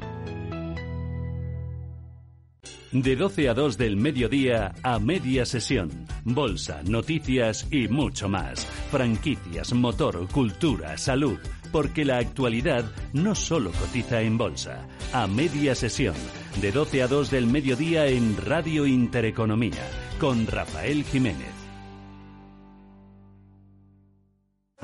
De 2.92 3.16
12 3.16 3.50
a 3.50 3.54
2 3.54 3.78
del 3.78 3.98
mediodía 3.98 4.74
a 4.82 4.98
media 4.98 5.46
sesión. 5.46 6.08
Bolsa, 6.26 6.82
noticias 6.86 7.68
y 7.72 7.88
mucho 7.88 8.30
más. 8.30 8.66
Franquicias, 8.90 9.74
motor, 9.74 10.28
cultura, 10.28 10.98
salud. 10.98 11.38
Porque 11.72 12.06
la 12.06 12.18
actualidad 12.18 12.86
no 13.14 13.36
solo 13.36 13.72
cotiza 13.72 14.22
en 14.22 14.38
bolsa. 14.38 14.88
A 15.14 15.28
media 15.28 15.76
sesión. 15.76 16.16
De 16.60 16.72
12 16.72 17.04
a 17.04 17.08
2 17.08 17.32
del 17.32 17.48
mediodía 17.48 18.08
en 18.08 18.36
Radio 18.38 18.86
Intereconomía. 18.86 19.88
Con 20.20 20.48
Rafael 20.48 21.04
Jiménez. 21.04 21.61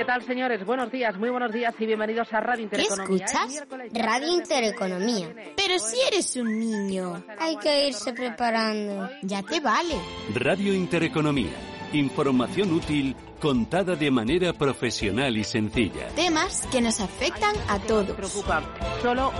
¿Qué 0.00 0.06
tal, 0.06 0.22
señores? 0.22 0.64
Buenos 0.64 0.90
días, 0.90 1.14
muy 1.18 1.28
buenos 1.28 1.52
días 1.52 1.74
y 1.78 1.84
bienvenidos 1.84 2.32
a 2.32 2.40
Radio 2.40 2.64
Intereconomía. 2.64 3.06
¿Qué 3.06 3.24
escuchas? 3.34 3.66
Radio 3.92 4.28
Intereconomía. 4.28 5.28
Pero 5.54 5.78
si 5.78 6.00
eres 6.00 6.36
un 6.36 6.58
niño, 6.58 7.22
hay 7.38 7.58
que 7.58 7.88
irse 7.88 8.14
preparando. 8.14 9.10
Ya 9.20 9.42
te 9.42 9.60
vale. 9.60 9.94
Radio 10.34 10.72
Intereconomía. 10.72 11.52
Información 11.92 12.72
útil 12.72 13.14
contada 13.38 13.94
de 13.94 14.10
manera 14.10 14.54
profesional 14.54 15.36
y 15.36 15.44
sencilla. 15.44 16.08
Temas 16.16 16.66
que 16.72 16.80
nos 16.80 16.98
afectan 17.02 17.54
a 17.68 17.78
todos. 17.80 18.16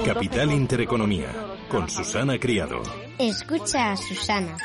Capital 0.04 0.52
Intereconomía, 0.52 1.32
con 1.70 1.88
Susana 1.88 2.38
Criado. 2.38 2.82
Escucha 3.18 3.92
a 3.92 3.96
Susana. 3.96 4.58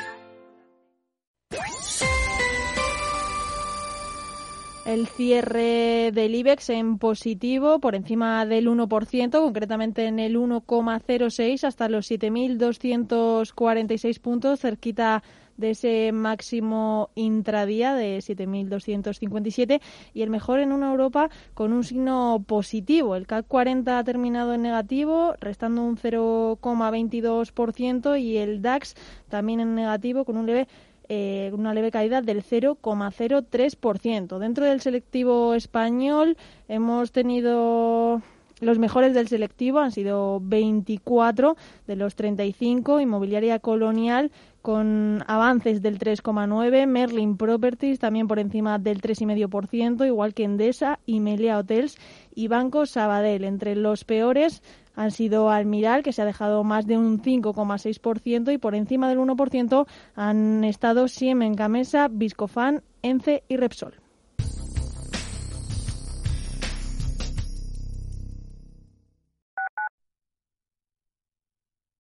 El 4.86 5.06
cierre 5.08 6.12
del 6.12 6.34
IBEX 6.36 6.70
en 6.70 6.98
positivo, 6.98 7.80
por 7.80 7.96
encima 7.96 8.46
del 8.46 8.68
1%, 8.68 9.30
concretamente 9.32 10.06
en 10.06 10.20
el 10.20 10.36
1,06 10.36 11.64
hasta 11.64 11.88
los 11.88 12.08
7.246 12.08 14.20
puntos, 14.20 14.60
cerquita 14.60 15.24
de 15.56 15.70
ese 15.70 16.12
máximo 16.12 17.10
intradía 17.16 17.94
de 17.94 18.18
7.257 18.18 19.80
y 20.14 20.22
el 20.22 20.30
mejor 20.30 20.60
en 20.60 20.70
una 20.70 20.90
Europa 20.90 21.30
con 21.54 21.72
un 21.72 21.82
signo 21.82 22.44
positivo. 22.46 23.16
El 23.16 23.26
CAC 23.26 23.48
40 23.48 23.98
ha 23.98 24.04
terminado 24.04 24.54
en 24.54 24.62
negativo, 24.62 25.34
restando 25.40 25.82
un 25.82 25.96
0,22% 25.96 28.20
y 28.20 28.36
el 28.36 28.62
DAX 28.62 28.94
también 29.28 29.58
en 29.60 29.74
negativo 29.74 30.24
con 30.24 30.36
un 30.36 30.46
leve 30.46 30.68
eh, 31.08 31.50
una 31.54 31.74
leve 31.74 31.90
caída 31.90 32.22
del 32.22 32.42
0,03%. 32.42 34.38
Dentro 34.38 34.64
del 34.64 34.80
selectivo 34.80 35.54
español 35.54 36.36
hemos 36.68 37.12
tenido 37.12 38.22
los 38.60 38.78
mejores 38.78 39.12
del 39.12 39.28
selectivo 39.28 39.80
han 39.80 39.92
sido 39.92 40.40
24 40.42 41.56
de 41.86 41.96
los 41.96 42.14
35, 42.14 43.00
Inmobiliaria 43.00 43.58
Colonial 43.58 44.30
con 44.62 45.22
avances 45.26 45.82
del 45.82 45.98
3,9, 45.98 46.86
Merlin 46.86 47.36
Properties 47.36 47.98
también 47.98 48.26
por 48.26 48.38
encima 48.38 48.78
del 48.78 49.00
3,5%, 49.00 50.06
igual 50.06 50.34
que 50.34 50.44
Endesa 50.44 50.98
y 51.06 51.20
Hotels 51.50 51.96
y 52.34 52.48
Banco 52.48 52.86
Sabadell. 52.86 53.44
Entre 53.44 53.76
los 53.76 54.04
peores 54.04 54.62
han 54.96 55.10
sido 55.10 55.50
Almiral, 55.50 56.02
que 56.02 56.12
se 56.12 56.22
ha 56.22 56.24
dejado 56.24 56.64
más 56.64 56.86
de 56.86 56.96
un 56.96 57.20
5,6%, 57.22 58.52
y 58.52 58.58
por 58.58 58.74
encima 58.74 59.08
del 59.08 59.18
1% 59.18 59.86
han 60.14 60.64
estado 60.64 61.06
Siemens 61.08 61.56
Gamesa, 61.56 62.08
Viscofan, 62.08 62.82
Ence 63.02 63.44
y 63.48 63.58
Repsol. 63.58 64.05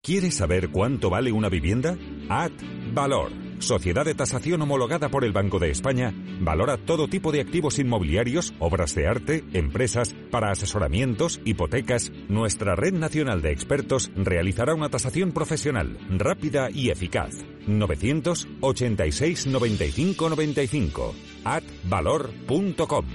¿Quieres 0.05 0.35
saber 0.35 0.69
cuánto 0.69 1.09
vale 1.09 1.31
una 1.31 1.49
vivienda? 1.49 1.97
Ad 2.29 2.51
Valor 2.93 3.45
sociedad 3.59 4.05
de 4.05 4.13
tasación 4.13 4.61
homologada 4.61 5.09
por 5.09 5.25
el 5.25 5.31
Banco 5.31 5.59
de 5.59 5.71
España, 5.71 6.13
valora 6.39 6.77
todo 6.77 7.07
tipo 7.07 7.31
de 7.31 7.41
activos 7.41 7.79
inmobiliarios, 7.79 8.53
obras 8.59 8.95
de 8.95 9.07
arte, 9.07 9.43
empresas, 9.53 10.15
para 10.31 10.51
asesoramientos, 10.51 11.41
hipotecas. 11.45 12.11
Nuestra 12.29 12.75
red 12.75 12.93
nacional 12.93 13.41
de 13.41 13.51
expertos 13.51 14.11
realizará 14.15 14.73
una 14.73 14.89
tasación 14.89 15.31
profesional, 15.31 15.97
rápida 16.09 16.69
y 16.71 16.89
eficaz. 16.89 17.33
986 17.67 19.47
95 19.47 20.29
95 20.29 21.15
atvalor.com 21.43 23.05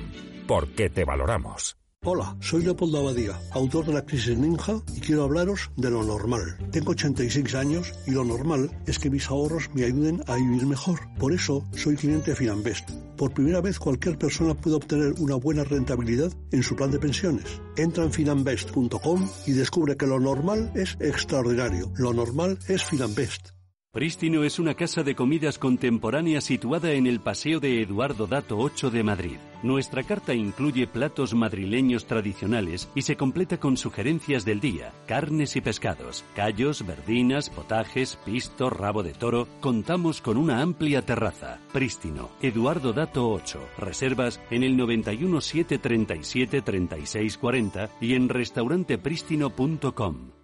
Porque 0.47 0.91
te 0.91 1.05
valoramos. 1.05 1.80
Hola, 2.03 2.35
soy 2.41 2.63
Leopoldo 2.63 3.01
Abadía, 3.01 3.39
autor 3.51 3.85
de 3.85 3.93
La 3.93 4.07
Crisis 4.07 4.39
Ninja 4.39 4.81
y 4.97 5.01
quiero 5.01 5.25
hablaros 5.25 5.71
de 5.77 5.91
lo 5.91 6.03
normal. 6.03 6.57
Tengo 6.73 6.93
86 6.93 7.55
años 7.55 7.93
y 8.07 8.13
lo 8.13 8.25
normal 8.25 8.71
es 8.87 8.99
que 8.99 9.11
mis 9.11 9.29
ahorros 9.29 9.69
me 9.75 9.85
ayuden 9.85 10.23
a 10.27 10.37
vivir 10.37 10.65
mejor. 10.65 10.99
Por 11.19 11.35
eso 11.35 11.63
soy 11.77 11.97
cliente 11.97 12.31
de 12.31 12.37
Finanbest. 12.37 12.89
Por 13.19 13.35
primera 13.35 13.61
vez 13.61 13.79
cualquier 13.79 14.17
persona 14.17 14.55
puede 14.55 14.77
obtener 14.77 15.13
una 15.19 15.35
buena 15.35 15.63
rentabilidad 15.63 16.33
en 16.53 16.63
su 16.63 16.75
plan 16.75 16.91
de 16.91 17.01
pensiones. 17.01 17.61
Entra 17.77 18.05
en 18.05 18.13
finanbest.com 18.13 19.29
y 19.47 19.53
descubre 19.53 19.99
que 19.99 20.07
lo 20.07 20.19
normal 20.19 20.73
es 20.75 20.97
extraordinario. 21.01 21.93
Lo 21.97 22.15
normal 22.15 22.59
es 22.67 22.83
Finanbest. 22.83 23.60
Prístino 23.93 24.45
es 24.45 24.61
una 24.61 24.75
casa 24.75 25.03
de 25.03 25.17
comidas 25.17 25.59
contemporánea 25.59 26.41
situada 26.41 26.93
en 26.93 27.09
el 27.09 27.19
Paseo 27.19 27.59
de 27.59 27.83
Eduardo 27.83 28.29
Dato 28.29 28.57
8 28.57 28.89
de 28.89 29.03
Madrid. 29.03 29.39
Nuestra 29.65 30.05
carta 30.05 30.33
incluye 30.33 30.87
platos 30.87 31.35
madrileños 31.35 32.07
tradicionales 32.07 32.89
y 32.95 33.03
se 33.03 33.17
completa 33.17 33.59
con 33.59 33.77
sugerencias 33.77 34.45
del 34.45 34.61
día, 34.61 34.93
carnes 35.09 35.57
y 35.57 35.61
pescados, 35.61 36.25
callos, 36.37 36.87
verdinas, 36.87 37.51
potajes, 37.51 38.17
pisto, 38.25 38.71
rabo 38.71 39.03
de 39.03 39.13
toro. 39.13 39.49
Contamos 39.59 40.21
con 40.21 40.37
una 40.37 40.63
amplia 40.63 41.05
terraza. 41.05 41.59
Prístino, 41.73 42.31
Eduardo 42.41 42.93
Dato 42.93 43.29
8. 43.29 43.59
Reservas 43.77 44.41
en 44.53 44.63
el 44.63 44.77
91 44.77 45.41
737 45.41 46.63
36 46.63 47.41
y 48.01 48.15
en 48.15 48.29
restaurantepristino.com. 48.29 50.40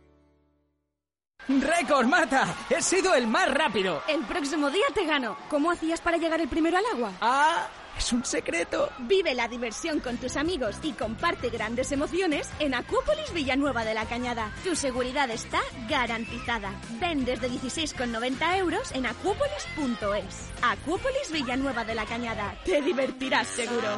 ¡Récord, 1.49 2.07
Mata! 2.07 2.57
¡He 2.69 2.83
sido 2.83 3.15
el 3.15 3.29
más 3.29 3.49
rápido! 3.53 4.03
El 4.09 4.25
próximo 4.25 4.69
día 4.69 4.87
te 4.93 5.05
gano. 5.07 5.37
¿Cómo 5.49 5.71
hacías 5.71 6.01
para 6.01 6.17
llegar 6.17 6.41
el 6.41 6.49
primero 6.49 6.77
al 6.77 6.85
agua? 6.93 7.13
¡Ah! 7.21 7.69
¡Es 7.97 8.13
un 8.13 8.25
secreto! 8.25 8.91
Vive 8.99 9.33
la 9.33 9.47
diversión 9.47 10.01
con 10.01 10.17
tus 10.17 10.37
amigos 10.37 10.77
y 10.83 10.93
comparte 10.93 11.49
grandes 11.49 11.93
emociones 11.93 12.51
en 12.59 12.75
Acuópolis 12.75 13.33
Villanueva 13.33 13.85
de 13.85 13.95
la 13.95 14.07
Cañada. 14.07 14.51
Tu 14.65 14.75
seguridad 14.75 15.31
está 15.31 15.61
garantizada. 15.89 16.73
Ven 17.01 17.25
desde 17.25 17.49
16,90 17.49 18.59
euros 18.59 18.91
en 18.93 19.07
acuópolis.es. 19.07 20.51
Acuópolis 20.63 21.31
Villanueva 21.33 21.85
de 21.85 21.95
la 21.95 22.05
Cañada. 22.07 22.57
Te 22.65 22.83
divertirás 22.83 23.47
seguro. 23.47 23.97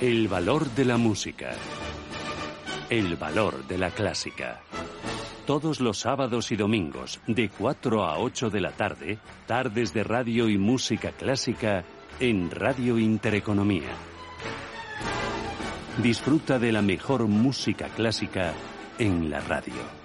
El 0.00 0.28
valor 0.28 0.70
de 0.70 0.84
la 0.84 0.96
música. 0.96 1.50
El 2.88 3.16
valor 3.16 3.66
de 3.66 3.78
la 3.78 3.90
clásica. 3.90 4.62
Todos 5.46 5.80
los 5.80 5.98
sábados 5.98 6.52
y 6.52 6.56
domingos, 6.56 7.20
de 7.26 7.48
4 7.48 8.04
a 8.04 8.18
8 8.18 8.48
de 8.48 8.60
la 8.60 8.70
tarde, 8.70 9.18
tardes 9.46 9.92
de 9.92 10.04
radio 10.04 10.48
y 10.48 10.56
música 10.56 11.10
clásica 11.10 11.84
en 12.20 12.48
Radio 12.48 12.96
Intereconomía. 12.96 13.90
Disfruta 16.00 16.60
de 16.60 16.70
la 16.70 16.80
mejor 16.80 17.26
música 17.26 17.88
clásica 17.88 18.54
en 18.98 19.30
la 19.30 19.40
radio. 19.40 20.01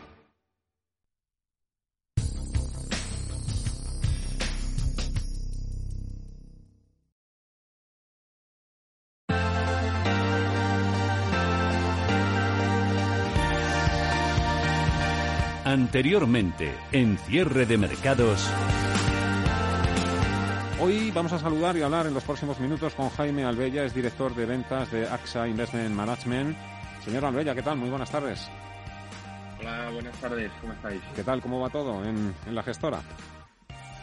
Anteriormente, 15.67 16.73
en 16.93 17.17
cierre 17.17 17.65
de 17.65 17.77
mercados. 17.77 18.49
Hoy 20.79 21.11
vamos 21.11 21.33
a 21.33 21.39
saludar 21.39 21.75
y 21.75 21.81
hablar 21.81 22.07
en 22.07 22.13
los 22.13 22.23
próximos 22.23 22.57
minutos 22.61 22.95
con 22.95 23.09
Jaime 23.09 23.43
Albella, 23.43 23.83
es 23.83 23.93
director 23.93 24.33
de 24.33 24.45
ventas 24.45 24.89
de 24.93 25.05
AXA 25.05 25.45
Investment 25.45 25.93
Management. 25.93 26.57
Señor 27.03 27.25
Albella, 27.25 27.53
¿qué 27.53 27.63
tal? 27.63 27.79
Muy 27.79 27.89
buenas 27.89 28.09
tardes. 28.09 28.49
Hola, 29.59 29.89
buenas 29.91 30.15
tardes, 30.21 30.49
¿cómo 30.61 30.71
estáis? 30.71 31.01
¿Qué 31.13 31.23
tal? 31.23 31.41
¿Cómo 31.41 31.59
va 31.59 31.69
todo 31.69 32.01
en, 32.05 32.33
la 32.49 32.63
gestora? 32.63 33.01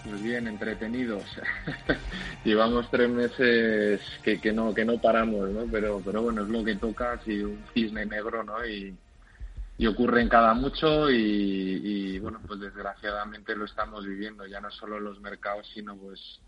Pues 0.07 0.23
bien, 0.23 0.47
entretenidos. 0.47 1.25
Llevamos 2.45 2.91
tres 2.91 3.09
meses 3.09 4.03
que, 4.23 4.39
que, 4.39 4.53
no 4.53 4.75
que 4.75 4.85
no 4.85 4.99
paramos, 4.99 5.49
¿no? 5.49 5.65
Pero, 5.73 6.03
pero 6.05 6.21
bueno, 6.25 6.43
es 6.43 6.49
lo 6.51 6.63
que 6.63 6.75
toca, 6.75 7.19
si 7.25 7.43
un 7.43 7.65
cisne 7.73 8.05
negro, 8.05 8.45
¿no? 8.45 8.67
Y, 8.67 8.95
y 9.77 9.87
ocurre 9.87 10.23
en 10.23 10.29
cada 10.29 10.55
mucho 10.55 11.11
y, 11.11 12.19
bueno 12.21 12.41
pues 12.47 12.61
desgraciadamente 12.61 13.57
lo 13.57 13.65
estamos 13.65 14.07
viviendo 14.07 14.47
ya 14.47 14.61
no 14.61 14.71
solo 14.71 14.99
en 14.99 15.05
los 15.05 15.21
mercados 15.21 15.69
sino 15.75 15.97
pues 15.97 16.41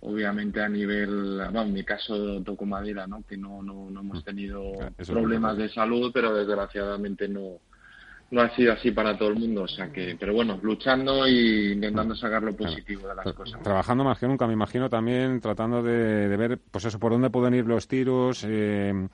obviamente 0.00 0.62
a 0.62 0.68
nivel 0.68 1.36
bueno, 1.36 1.62
en 1.62 1.72
mi 1.72 1.84
caso 1.84 2.42
toco 2.42 2.66
madera 2.66 3.06
no 3.06 3.22
que 3.26 3.36
no 3.36 3.62
no, 3.62 3.90
no 3.90 4.00
hemos 4.00 4.24
tenido 4.24 4.72
problemas 5.06 5.56
de 5.56 5.68
salud 5.70 6.10
pero 6.12 6.34
desgraciadamente 6.34 7.28
no 7.28 7.60
no 8.30 8.42
ha 8.42 8.54
sido 8.54 8.72
así 8.72 8.92
para 8.92 9.18
todo 9.18 9.30
el 9.30 9.36
mundo, 9.36 9.62
o 9.62 9.68
sea 9.68 9.90
que, 9.90 10.16
pero 10.18 10.32
bueno, 10.32 10.58
luchando 10.62 11.26
y 11.26 11.72
intentando 11.72 12.14
sacar 12.14 12.42
lo 12.42 12.54
positivo 12.54 13.08
de 13.08 13.14
las 13.16 13.34
cosas. 13.34 13.60
Trabajando 13.60 14.04
más 14.04 14.18
que 14.18 14.28
nunca, 14.28 14.46
me 14.46 14.52
imagino 14.52 14.88
también 14.88 15.40
tratando 15.40 15.82
de, 15.82 16.28
ver, 16.36 16.60
pues 16.70 16.84
eso, 16.84 16.98
por 16.98 17.10
dónde 17.10 17.30
pueden 17.30 17.54
ir 17.54 17.66
los 17.66 17.88
tiros. 17.88 18.44
Eh, 18.46 19.08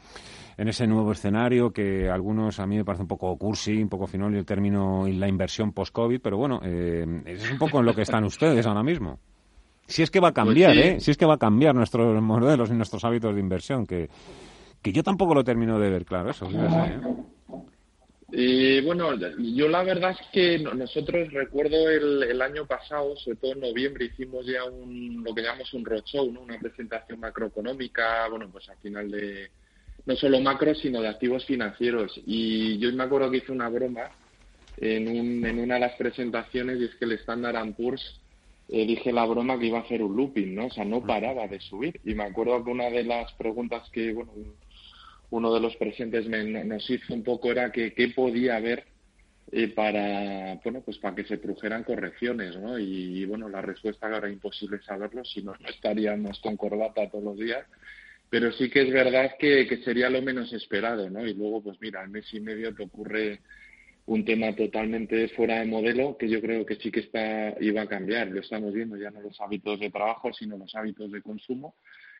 en 0.58 0.68
ese 0.68 0.86
nuevo 0.86 1.12
escenario 1.12 1.70
que 1.70 2.08
algunos 2.08 2.58
a 2.60 2.66
mí 2.66 2.76
me 2.76 2.84
parece 2.84 3.02
un 3.02 3.08
poco 3.08 3.36
cursi, 3.36 3.82
un 3.82 3.88
poco 3.88 4.06
finol 4.06 4.34
y 4.34 4.38
el 4.38 4.46
término 4.46 5.06
y 5.06 5.12
la 5.12 5.28
inversión 5.28 5.72
post-COVID, 5.72 6.20
pero 6.20 6.38
bueno, 6.38 6.60
eh, 6.64 7.04
es 7.26 7.50
un 7.50 7.58
poco 7.58 7.80
en 7.80 7.86
lo 7.86 7.94
que 7.94 8.02
están 8.02 8.24
ustedes 8.24 8.66
ahora 8.66 8.82
mismo. 8.82 9.18
Si 9.86 10.02
es 10.02 10.10
que 10.10 10.18
va 10.18 10.28
a 10.28 10.32
pues 10.32 10.46
cambiar, 10.46 10.76
¿eh? 10.76 11.00
Si 11.00 11.10
es 11.10 11.16
que 11.16 11.26
va 11.26 11.34
a 11.34 11.38
cambiar 11.38 11.74
nuestros 11.74 12.20
modelos 12.22 12.70
y 12.70 12.72
nuestros 12.72 13.04
hábitos 13.04 13.34
de 13.34 13.40
inversión, 13.40 13.86
que, 13.86 14.08
que 14.82 14.92
yo 14.92 15.02
tampoco 15.02 15.34
lo 15.34 15.44
termino 15.44 15.78
de 15.78 15.90
ver 15.90 16.04
claro, 16.04 16.30
eso. 16.30 16.48
¿eh? 16.50 17.00
Y 18.32 18.80
bueno, 18.80 19.10
yo 19.38 19.68
la 19.68 19.84
verdad 19.84 20.10
es 20.10 20.26
que 20.32 20.58
nosotros 20.58 21.32
recuerdo 21.32 21.88
el, 21.88 22.24
el, 22.24 22.42
año 22.42 22.66
pasado, 22.66 23.14
sobre 23.16 23.36
todo 23.36 23.52
en 23.52 23.60
noviembre, 23.60 24.06
hicimos 24.06 24.44
ya 24.46 24.64
un, 24.64 25.22
lo 25.22 25.32
que 25.32 25.42
llamamos 25.42 25.72
un 25.74 25.84
roadshow, 25.84 26.32
¿no? 26.32 26.40
una 26.40 26.58
presentación 26.58 27.20
macroeconómica, 27.20 28.26
bueno, 28.28 28.48
pues 28.50 28.68
al 28.68 28.78
final 28.78 29.08
de, 29.12 29.48
no 30.06 30.16
solo 30.16 30.40
macro, 30.40 30.74
sino 30.74 31.02
de 31.02 31.08
activos 31.08 31.44
financieros. 31.44 32.20
Y 32.26 32.78
yo 32.78 32.92
me 32.92 33.04
acuerdo 33.04 33.30
que 33.30 33.38
hice 33.38 33.52
una 33.52 33.68
broma 33.68 34.10
en, 34.78 35.08
un, 35.08 35.44
en 35.44 35.58
una 35.58 35.74
de 35.74 35.80
las 35.80 35.96
presentaciones 35.96 36.80
y 36.80 36.84
es 36.84 36.94
que 36.94 37.04
el 37.04 37.12
Standard 37.12 37.74
Poor's 37.74 38.20
eh, 38.68 38.86
dije 38.86 39.12
la 39.12 39.24
broma 39.26 39.58
que 39.58 39.66
iba 39.66 39.78
a 39.78 39.82
hacer 39.82 40.02
un 40.02 40.16
looping, 40.16 40.54
¿no? 40.54 40.66
O 40.66 40.70
sea, 40.70 40.84
no 40.84 41.04
paraba 41.04 41.46
de 41.46 41.60
subir. 41.60 42.00
Y 42.04 42.14
me 42.14 42.24
acuerdo 42.24 42.64
que 42.64 42.70
una 42.70 42.90
de 42.90 43.04
las 43.04 43.32
preguntas 43.34 43.88
que, 43.90 44.12
bueno, 44.12 44.32
uno 45.30 45.54
de 45.54 45.60
los 45.60 45.76
presentes 45.76 46.26
me, 46.26 46.64
nos 46.64 46.88
hizo 46.88 47.14
un 47.14 47.22
poco 47.22 47.50
era 47.50 47.70
que 47.70 47.92
qué 47.92 48.08
podía 48.08 48.56
haber 48.56 48.84
eh, 49.52 49.68
para, 49.68 50.56
bueno, 50.64 50.80
pues 50.80 50.98
para 50.98 51.14
que 51.14 51.24
se 51.24 51.38
produjeran 51.38 51.84
correcciones, 51.84 52.56
¿no? 52.56 52.78
Y, 52.78 53.24
bueno, 53.26 53.48
la 53.48 53.62
respuesta 53.62 54.08
era 54.08 54.28
imposible 54.28 54.80
saberlo, 54.82 55.24
si 55.24 55.42
no, 55.42 55.54
no 55.60 55.68
estaríamos 55.68 56.40
con 56.40 56.56
corbata 56.56 57.08
todos 57.08 57.24
los 57.24 57.36
días. 57.38 57.64
Pero 58.28 58.52
sí 58.52 58.68
que 58.70 58.82
es 58.82 58.92
verdad 58.92 59.32
que, 59.38 59.66
que 59.68 59.78
sería 59.78 60.10
lo 60.10 60.20
menos 60.20 60.52
esperado, 60.52 61.08
¿no? 61.08 61.26
Y 61.26 61.34
luego, 61.34 61.62
pues 61.62 61.80
mira, 61.80 62.00
al 62.00 62.10
mes 62.10 62.26
y 62.32 62.40
medio 62.40 62.74
te 62.74 62.82
ocurre 62.82 63.40
un 64.06 64.24
tema 64.24 64.54
totalmente 64.54 65.28
fuera 65.30 65.58
de 65.58 65.66
modelo 65.66 66.16
que 66.16 66.28
yo 66.28 66.40
creo 66.40 66.64
que 66.64 66.76
sí 66.76 66.90
que 66.90 67.00
está 67.00 67.54
iba 67.60 67.82
a 67.82 67.88
cambiar. 67.88 68.28
Lo 68.28 68.40
estamos 68.40 68.72
viendo 68.72 68.96
ya 68.96 69.10
no 69.10 69.20
los 69.20 69.40
hábitos 69.40 69.80
de 69.80 69.90
trabajo, 69.90 70.32
sino 70.32 70.56
los 70.56 70.74
hábitos 70.74 71.10
de 71.10 71.22
consumo. 71.22 71.74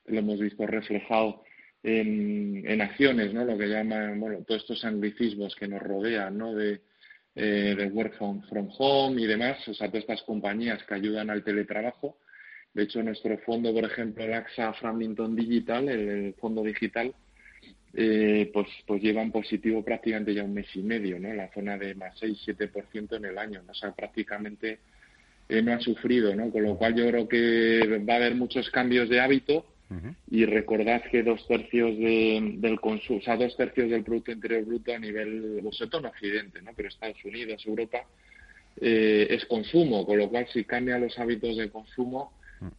Lo 0.06 0.18
hemos 0.18 0.40
visto 0.40 0.66
reflejado 0.66 1.44
en, 1.82 2.80
acciones, 2.80 3.32
¿no? 3.32 3.44
Lo 3.44 3.56
que 3.56 3.68
llaman, 3.68 4.18
bueno, 4.18 4.44
todos 4.44 4.62
estos 4.62 4.84
anglicismos 4.84 5.54
que 5.54 5.68
nos 5.68 5.80
rodean, 5.80 6.36
¿no? 6.36 6.54
De, 6.54 6.80
eh, 7.36 7.74
de 7.76 7.86
work 7.86 8.16
from, 8.18 8.42
home 8.76 9.22
y 9.22 9.26
demás, 9.26 9.66
o 9.68 9.74
sea, 9.74 9.88
todas 9.88 10.02
estas 10.02 10.22
compañías 10.22 10.82
que 10.84 10.94
ayudan 10.94 11.30
al 11.30 11.44
teletrabajo. 11.44 12.18
De 12.76 12.82
hecho, 12.82 13.02
nuestro 13.02 13.38
fondo, 13.38 13.72
por 13.72 13.84
ejemplo, 13.84 14.22
el 14.22 14.34
AXA 14.34 14.74
Framington 14.74 15.34
Digital, 15.34 15.88
el 15.88 16.34
fondo 16.34 16.62
digital, 16.62 17.14
eh, 17.94 18.50
pues, 18.52 18.68
pues 18.86 19.02
llevan 19.02 19.32
positivo 19.32 19.82
prácticamente 19.82 20.34
ya 20.34 20.44
un 20.44 20.52
mes 20.52 20.66
y 20.74 20.82
medio, 20.82 21.18
¿no? 21.18 21.32
La 21.32 21.50
zona 21.54 21.78
de 21.78 21.94
más 21.94 22.20
6-7% 22.20 23.16
en 23.16 23.24
el 23.24 23.38
año, 23.38 23.62
¿no? 23.62 23.72
o 23.72 23.74
sea, 23.74 23.92
prácticamente 23.92 24.78
eh, 25.48 25.62
no 25.62 25.72
ha 25.72 25.80
sufrido, 25.80 26.36
¿no? 26.36 26.50
Con 26.50 26.64
lo 26.64 26.76
cual 26.76 26.94
yo 26.94 27.08
creo 27.08 27.26
que 27.26 28.04
va 28.06 28.12
a 28.12 28.16
haber 28.16 28.34
muchos 28.34 28.68
cambios 28.68 29.08
de 29.08 29.20
hábito 29.20 29.64
y 30.30 30.44
recordad 30.44 31.02
que 31.10 31.22
dos 31.22 31.48
tercios 31.48 31.96
del 31.96 32.78
consumo, 32.78 33.20
o 33.20 33.22
sea, 33.22 33.38
dos 33.38 33.56
tercios 33.56 33.88
del 33.88 34.04
Producto 34.04 34.32
Interior 34.32 34.66
Bruto 34.66 34.92
a 34.92 34.98
nivel, 34.98 35.60
vosotros 35.62 36.02
en 36.02 36.08
Occidente, 36.10 36.60
¿no? 36.60 36.72
Pero 36.76 36.90
Estados 36.90 37.24
Unidos, 37.24 37.64
Europa, 37.64 38.04
eh, 38.78 39.28
es 39.30 39.46
consumo, 39.46 40.04
con 40.04 40.18
lo 40.18 40.28
cual 40.28 40.46
si 40.52 40.64
cambian 40.64 41.00
los 41.00 41.18
hábitos 41.18 41.56
de 41.56 41.70
consumo, 41.70 42.35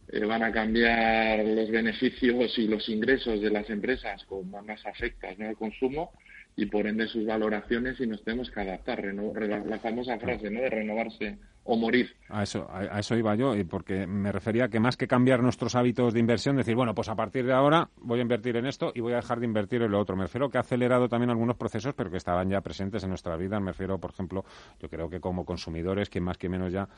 eh, 0.08 0.24
van 0.24 0.42
a 0.42 0.52
cambiar 0.52 1.44
los 1.44 1.70
beneficios 1.70 2.58
y 2.58 2.66
los 2.66 2.88
ingresos 2.88 3.40
de 3.40 3.50
las 3.50 3.68
empresas 3.70 4.24
con 4.24 4.50
más 4.50 4.84
afectas 4.86 5.38
¿no? 5.38 5.48
al 5.48 5.56
consumo 5.56 6.12
y 6.56 6.66
por 6.66 6.86
ende 6.86 7.06
sus 7.06 7.24
valoraciones 7.24 8.00
y 8.00 8.06
nos 8.06 8.24
tenemos 8.24 8.50
que 8.50 8.60
adaptar. 8.60 9.04
la 9.04 9.78
famosa 9.78 10.18
frase 10.18 10.50
¿no? 10.50 10.60
de 10.60 10.70
renovarse 10.70 11.38
o 11.70 11.76
morir. 11.76 12.16
A 12.30 12.42
eso, 12.42 12.66
a, 12.70 12.98
eso 12.98 13.14
iba 13.14 13.34
yo, 13.34 13.54
y 13.54 13.62
porque 13.62 14.06
me 14.06 14.32
refería 14.32 14.68
que 14.68 14.80
más 14.80 14.96
que 14.96 15.06
cambiar 15.06 15.42
nuestros 15.42 15.74
hábitos 15.74 16.14
de 16.14 16.20
inversión, 16.20 16.56
decir, 16.56 16.74
bueno, 16.74 16.94
pues 16.94 17.10
a 17.10 17.14
partir 17.14 17.44
de 17.44 17.52
ahora 17.52 17.90
voy 18.00 18.20
a 18.20 18.22
invertir 18.22 18.56
en 18.56 18.64
esto 18.64 18.90
y 18.94 19.00
voy 19.00 19.12
a 19.12 19.16
dejar 19.16 19.38
de 19.38 19.44
invertir 19.44 19.82
en 19.82 19.90
lo 19.90 20.00
otro. 20.00 20.16
Me 20.16 20.22
refiero 20.22 20.48
que 20.48 20.56
ha 20.56 20.62
acelerado 20.62 21.10
también 21.10 21.28
algunos 21.28 21.56
procesos, 21.56 21.92
pero 21.94 22.10
que 22.10 22.16
estaban 22.16 22.48
ya 22.48 22.62
presentes 22.62 23.02
en 23.02 23.10
nuestra 23.10 23.36
vida. 23.36 23.60
Me 23.60 23.72
refiero, 23.72 23.98
por 23.98 24.12
ejemplo, 24.12 24.46
yo 24.80 24.88
creo 24.88 25.10
que 25.10 25.20
como 25.20 25.44
consumidores, 25.44 26.08
quien 26.08 26.24
más 26.24 26.38
que 26.38 26.48
menos 26.48 26.72
ya 26.72 26.88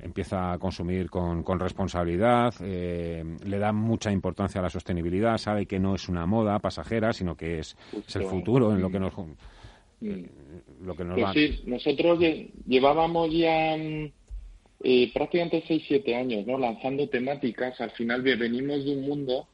empieza 0.00 0.52
a 0.52 0.58
consumir 0.58 1.08
con, 1.08 1.44
con 1.44 1.60
responsabilidad, 1.60 2.52
eh, 2.62 3.22
le 3.44 3.58
da 3.60 3.72
mucha 3.72 4.10
importancia 4.10 4.58
a 4.58 4.62
la 4.62 4.70
sostenibilidad, 4.70 5.38
sabe 5.38 5.66
que 5.66 5.78
no 5.78 5.94
es 5.94 6.08
una 6.08 6.26
moda 6.26 6.58
pasajera, 6.58 7.12
sino 7.12 7.36
que 7.36 7.60
es, 7.60 7.76
es 7.92 8.16
el 8.16 8.24
futuro 8.24 8.72
en 8.72 8.80
lo 8.80 8.90
que 8.90 8.98
nos 8.98 9.14
lo 10.00 10.94
que 10.94 11.04
nos 11.04 11.18
pues 11.18 11.32
sí, 11.32 11.62
nosotros 11.66 12.18
llevábamos 12.66 13.32
ya 13.32 13.76
mm, 13.76 14.12
eh, 14.84 15.10
prácticamente 15.12 15.64
6-7 15.64 16.14
años 16.14 16.46
¿no? 16.46 16.58
lanzando 16.58 17.08
temáticas. 17.08 17.80
Al 17.80 17.90
final 17.92 18.22
venimos 18.22 18.84
de 18.84 18.96
un 18.96 19.02
mundo, 19.02 19.48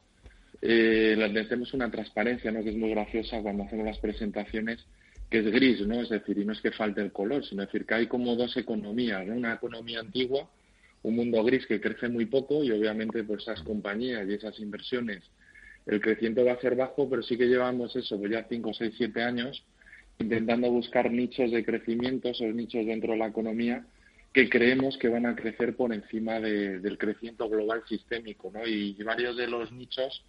eh, 0.61 1.15
tenemos 1.49 1.73
una 1.73 1.89
transparencia 1.89 2.51
¿no? 2.51 2.63
que 2.63 2.71
es 2.71 2.75
muy 2.75 2.89
graciosa 2.89 3.41
cuando 3.41 3.63
hacemos 3.63 3.85
las 3.85 3.99
presentaciones, 3.99 4.85
que 5.29 5.39
es 5.39 5.45
gris, 5.45 5.81
¿no? 5.87 6.01
Es 6.01 6.09
decir, 6.09 6.37
y 6.37 6.45
no 6.45 6.53
es 6.53 6.61
que 6.61 6.71
falte 6.71 7.01
el 7.01 7.11
color, 7.11 7.43
sino 7.45 7.65
decir 7.65 7.85
que 7.85 7.95
hay 7.95 8.07
como 8.07 8.35
dos 8.35 8.55
economías, 8.55 9.25
¿no? 9.25 9.35
Una 9.35 9.55
economía 9.55 9.99
antigua, 9.99 10.47
un 11.01 11.15
mundo 11.15 11.43
gris 11.43 11.65
que 11.65 11.81
crece 11.81 12.07
muy 12.07 12.25
poco 12.25 12.63
y 12.63 12.71
obviamente 12.71 13.23
pues 13.23 13.41
esas 13.41 13.61
compañías 13.63 14.29
y 14.29 14.33
esas 14.33 14.59
inversiones 14.59 15.23
el 15.85 15.99
crecimiento 15.99 16.45
va 16.45 16.53
a 16.53 16.61
ser 16.61 16.75
bajo, 16.75 17.09
pero 17.09 17.23
sí 17.23 17.37
que 17.37 17.47
llevamos 17.47 17.95
eso, 17.95 18.17
pues 18.17 18.31
ya 18.31 18.45
5, 18.47 18.73
6, 18.73 18.93
7 18.97 19.21
años 19.21 19.63
intentando 20.19 20.69
buscar 20.69 21.11
nichos 21.11 21.51
de 21.51 21.65
crecimiento, 21.65 22.29
esos 22.29 22.53
nichos 22.53 22.85
dentro 22.85 23.13
de 23.13 23.19
la 23.19 23.27
economía 23.27 23.85
que 24.33 24.49
creemos 24.49 24.97
que 24.97 25.09
van 25.09 25.27
a 25.27 25.35
crecer 25.35 25.75
por 25.75 25.93
encima 25.93 26.39
del 26.39 26.97
crecimiento 26.97 27.47
global 27.47 27.83
sistémico, 27.87 28.51
¿no? 28.51 28.65
Y 28.67 28.93
varios 29.03 29.37
de 29.37 29.47
los 29.47 29.71
nichos 29.71 30.23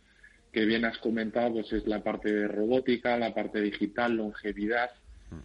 que 0.53 0.67
bien 0.67 0.85
has 0.85 0.99
comentado, 0.99 1.55
pues 1.55 1.73
es 1.73 1.87
la 1.87 2.03
parte 2.03 2.33
de 2.33 2.47
robótica, 2.47 3.17
la 3.17 3.35
parte 3.35 3.63
digital, 3.63 4.17
longevidad, 4.17 4.91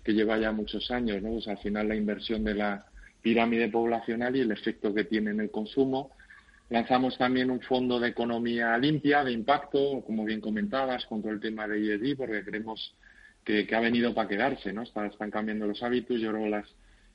que 0.04 0.14
lleva 0.14 0.38
ya 0.38 0.52
muchos 0.52 0.92
años, 0.92 1.24
¿no? 1.24 1.32
Pues 1.32 1.48
al 1.48 1.58
final 1.60 1.88
la 1.88 1.96
inversión 1.96 2.44
de 2.44 2.54
la 2.54 2.86
pirámide 3.22 3.70
poblacional 3.70 4.36
y 4.36 4.42
el 4.42 4.52
efecto 4.52 4.94
que 4.94 5.06
tiene 5.06 5.32
en 5.32 5.40
el 5.40 5.52
consumo. 5.52 6.12
Lanzamos 6.70 7.18
también 7.18 7.50
un 7.50 7.62
fondo 7.62 7.98
de 7.98 8.10
economía 8.10 8.78
limpia, 8.78 9.24
de 9.24 9.32
impacto, 9.32 10.04
como 10.06 10.26
bien 10.26 10.42
comentabas, 10.42 11.06
con 11.06 11.22
todo 11.22 11.32
el 11.32 11.40
tema 11.40 11.66
de 11.66 11.96
ESG, 11.96 12.18
porque 12.18 12.44
creemos 12.44 12.94
que, 13.68 13.76
ha 13.76 13.80
venido 13.80 14.14
para 14.14 14.30
quedarse, 14.30 14.72
¿no? 14.72 14.84
Están, 14.84 15.08
están 15.08 15.32
cambiando 15.32 15.66
los 15.66 15.82
hábitos, 15.82 16.20
yo 16.20 16.32
creo 16.32 16.48
las, 16.48 16.68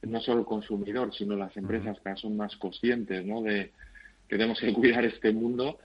no 0.03 0.21
solo 0.21 0.41
el 0.41 0.47
consumidor, 0.47 1.15
sino 1.15 1.37
las 1.37 1.57
empresas 1.57 1.99
que 2.01 2.17
son 2.17 2.37
más 2.37 2.57
conscientes, 2.57 3.25
¿no? 3.25 3.43
De 3.43 3.71
que 4.29 4.37
tenemos 4.37 4.59
que 4.59 4.73
cuidar 4.75 5.05
este 5.05 5.33
mundo, 5.33 5.79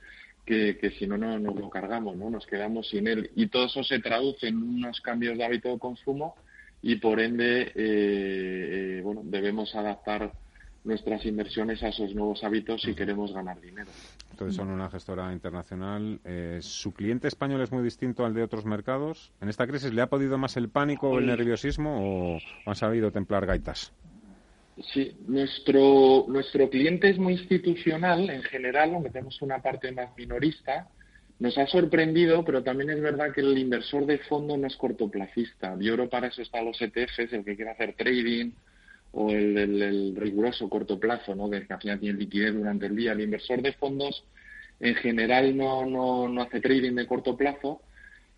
que, 0.45 0.77
que 0.77 0.89
si 0.91 1.05
no, 1.05 1.17
no 1.17 1.37
nos 1.37 1.55
lo 1.55 1.69
cargamos, 1.69 2.17
¿no? 2.17 2.31
Nos 2.31 2.47
quedamos 2.47 2.89
sin 2.89 3.07
él. 3.07 3.29
Y 3.35 3.47
todo 3.47 3.67
eso 3.67 3.83
se 3.83 3.99
traduce 3.99 4.47
en 4.47 4.57
unos 4.57 4.99
cambios 5.01 5.37
de 5.37 5.45
hábito 5.45 5.69
de 5.69 5.77
consumo 5.77 6.35
y 6.81 6.95
por 6.95 7.19
ende, 7.19 7.61
eh, 7.61 7.71
eh, 7.75 9.01
bueno, 9.03 9.21
debemos 9.25 9.75
adaptar 9.75 10.31
nuestras 10.83 11.25
inversiones 11.25 11.83
a 11.83 11.89
esos 11.89 12.15
nuevos 12.15 12.43
hábitos 12.43 12.81
si 12.81 12.95
queremos 12.95 13.33
ganar 13.33 13.61
dinero. 13.61 13.91
Son 14.49 14.69
una 14.69 14.89
gestora 14.89 15.33
internacional. 15.33 16.19
Eh, 16.23 16.59
¿Su 16.61 16.93
cliente 16.93 17.27
español 17.27 17.61
es 17.61 17.71
muy 17.71 17.83
distinto 17.83 18.25
al 18.25 18.33
de 18.33 18.43
otros 18.43 18.65
mercados? 18.65 19.33
¿En 19.41 19.49
esta 19.49 19.67
crisis 19.67 19.93
le 19.93 20.01
ha 20.01 20.07
podido 20.07 20.37
más 20.37 20.55
el 20.55 20.69
pánico 20.69 21.09
o 21.09 21.19
el 21.19 21.25
nerviosismo 21.25 22.35
o, 22.35 22.39
han 22.65 22.75
sabido 22.75 23.11
templar 23.11 23.45
gaitas? 23.45 23.91
Sí, 24.93 25.13
nuestro, 25.27 26.25
nuestro 26.29 26.69
cliente 26.69 27.09
es 27.09 27.19
muy 27.19 27.33
institucional 27.33 28.29
en 28.29 28.43
general, 28.43 28.93
aunque 28.93 29.09
tenemos 29.09 29.41
una 29.41 29.61
parte 29.61 29.91
más 29.91 30.15
minorista. 30.17 30.87
Nos 31.39 31.57
ha 31.57 31.67
sorprendido, 31.67 32.45
pero 32.45 32.63
también 32.63 32.89
es 32.91 33.01
verdad 33.01 33.33
que 33.33 33.41
el 33.41 33.57
inversor 33.57 34.05
de 34.05 34.19
fondo 34.19 34.57
no 34.57 34.67
es 34.67 34.77
cortoplacista. 34.77 35.75
Yo 35.79 35.95
creo 35.95 36.09
para 36.09 36.27
eso 36.27 36.41
están 36.41 36.65
los 36.65 36.81
ETFs, 36.81 37.33
el 37.33 37.43
que 37.43 37.57
quiere 37.57 37.71
hacer 37.71 37.93
trading, 37.93 38.51
o 39.11 39.31
el, 39.31 40.15
riguroso 40.15 40.69
corto 40.69 40.99
plazo, 40.99 41.35
¿no? 41.35 41.49
que 41.49 41.65
al 41.69 41.79
final 41.79 41.99
tiene 41.99 42.19
liquidez 42.19 42.53
durante 42.53 42.85
el 42.85 42.95
día. 42.95 43.13
El 43.13 43.21
inversor 43.21 43.61
de 43.61 43.73
fondos 43.73 44.23
en 44.79 44.95
general 44.95 45.55
no, 45.55 45.85
no, 45.85 46.27
no 46.27 46.41
hace 46.41 46.61
trading 46.61 46.93
de 46.95 47.07
corto 47.07 47.35
plazo 47.35 47.81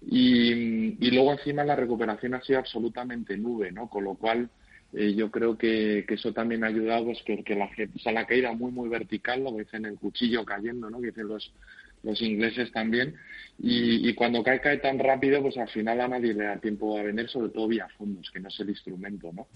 y, 0.01 0.97
y, 0.99 1.11
luego 1.11 1.33
encima 1.33 1.63
la 1.63 1.75
recuperación 1.75 2.33
ha 2.33 2.41
sido 2.41 2.59
absolutamente 2.59 3.37
nube, 3.37 3.71
¿no? 3.71 3.87
con 3.87 4.03
lo 4.03 4.15
cual 4.15 4.49
eh, 4.93 5.13
yo 5.13 5.29
creo 5.29 5.57
que, 5.57 6.05
que, 6.07 6.15
eso 6.15 6.33
también 6.33 6.63
ha 6.63 6.67
ayudado 6.67 7.05
pues, 7.05 7.21
que, 7.23 7.43
que 7.43 7.55
la, 7.55 7.65
o 7.65 7.99
sea, 7.99 8.11
la 8.11 8.25
caída 8.25 8.51
muy 8.53 8.71
muy 8.71 8.89
vertical, 8.89 9.43
lo 9.43 9.55
que 9.55 9.63
dicen 9.63 9.85
el 9.85 9.99
cuchillo 9.99 10.43
cayendo, 10.43 10.89
¿no? 10.89 10.99
que 10.99 11.07
dicen 11.07 11.27
los, 11.27 11.53
los 12.01 12.19
ingleses 12.21 12.71
también, 12.71 13.15
y, 13.59 14.09
y, 14.09 14.15
cuando 14.15 14.41
cae, 14.43 14.59
cae 14.59 14.77
tan 14.77 14.97
rápido, 14.97 15.39
pues 15.43 15.55
al 15.57 15.69
final 15.69 16.01
a 16.01 16.07
nadie 16.07 16.33
le 16.33 16.45
da 16.45 16.57
tiempo 16.57 16.97
a 16.97 17.03
vender, 17.03 17.29
sobre 17.29 17.51
todo 17.51 17.67
vía 17.67 17.87
fondos, 17.95 18.31
que 18.31 18.39
no 18.39 18.47
es 18.47 18.59
el 18.59 18.69
instrumento, 18.69 19.31
¿no? 19.31 19.47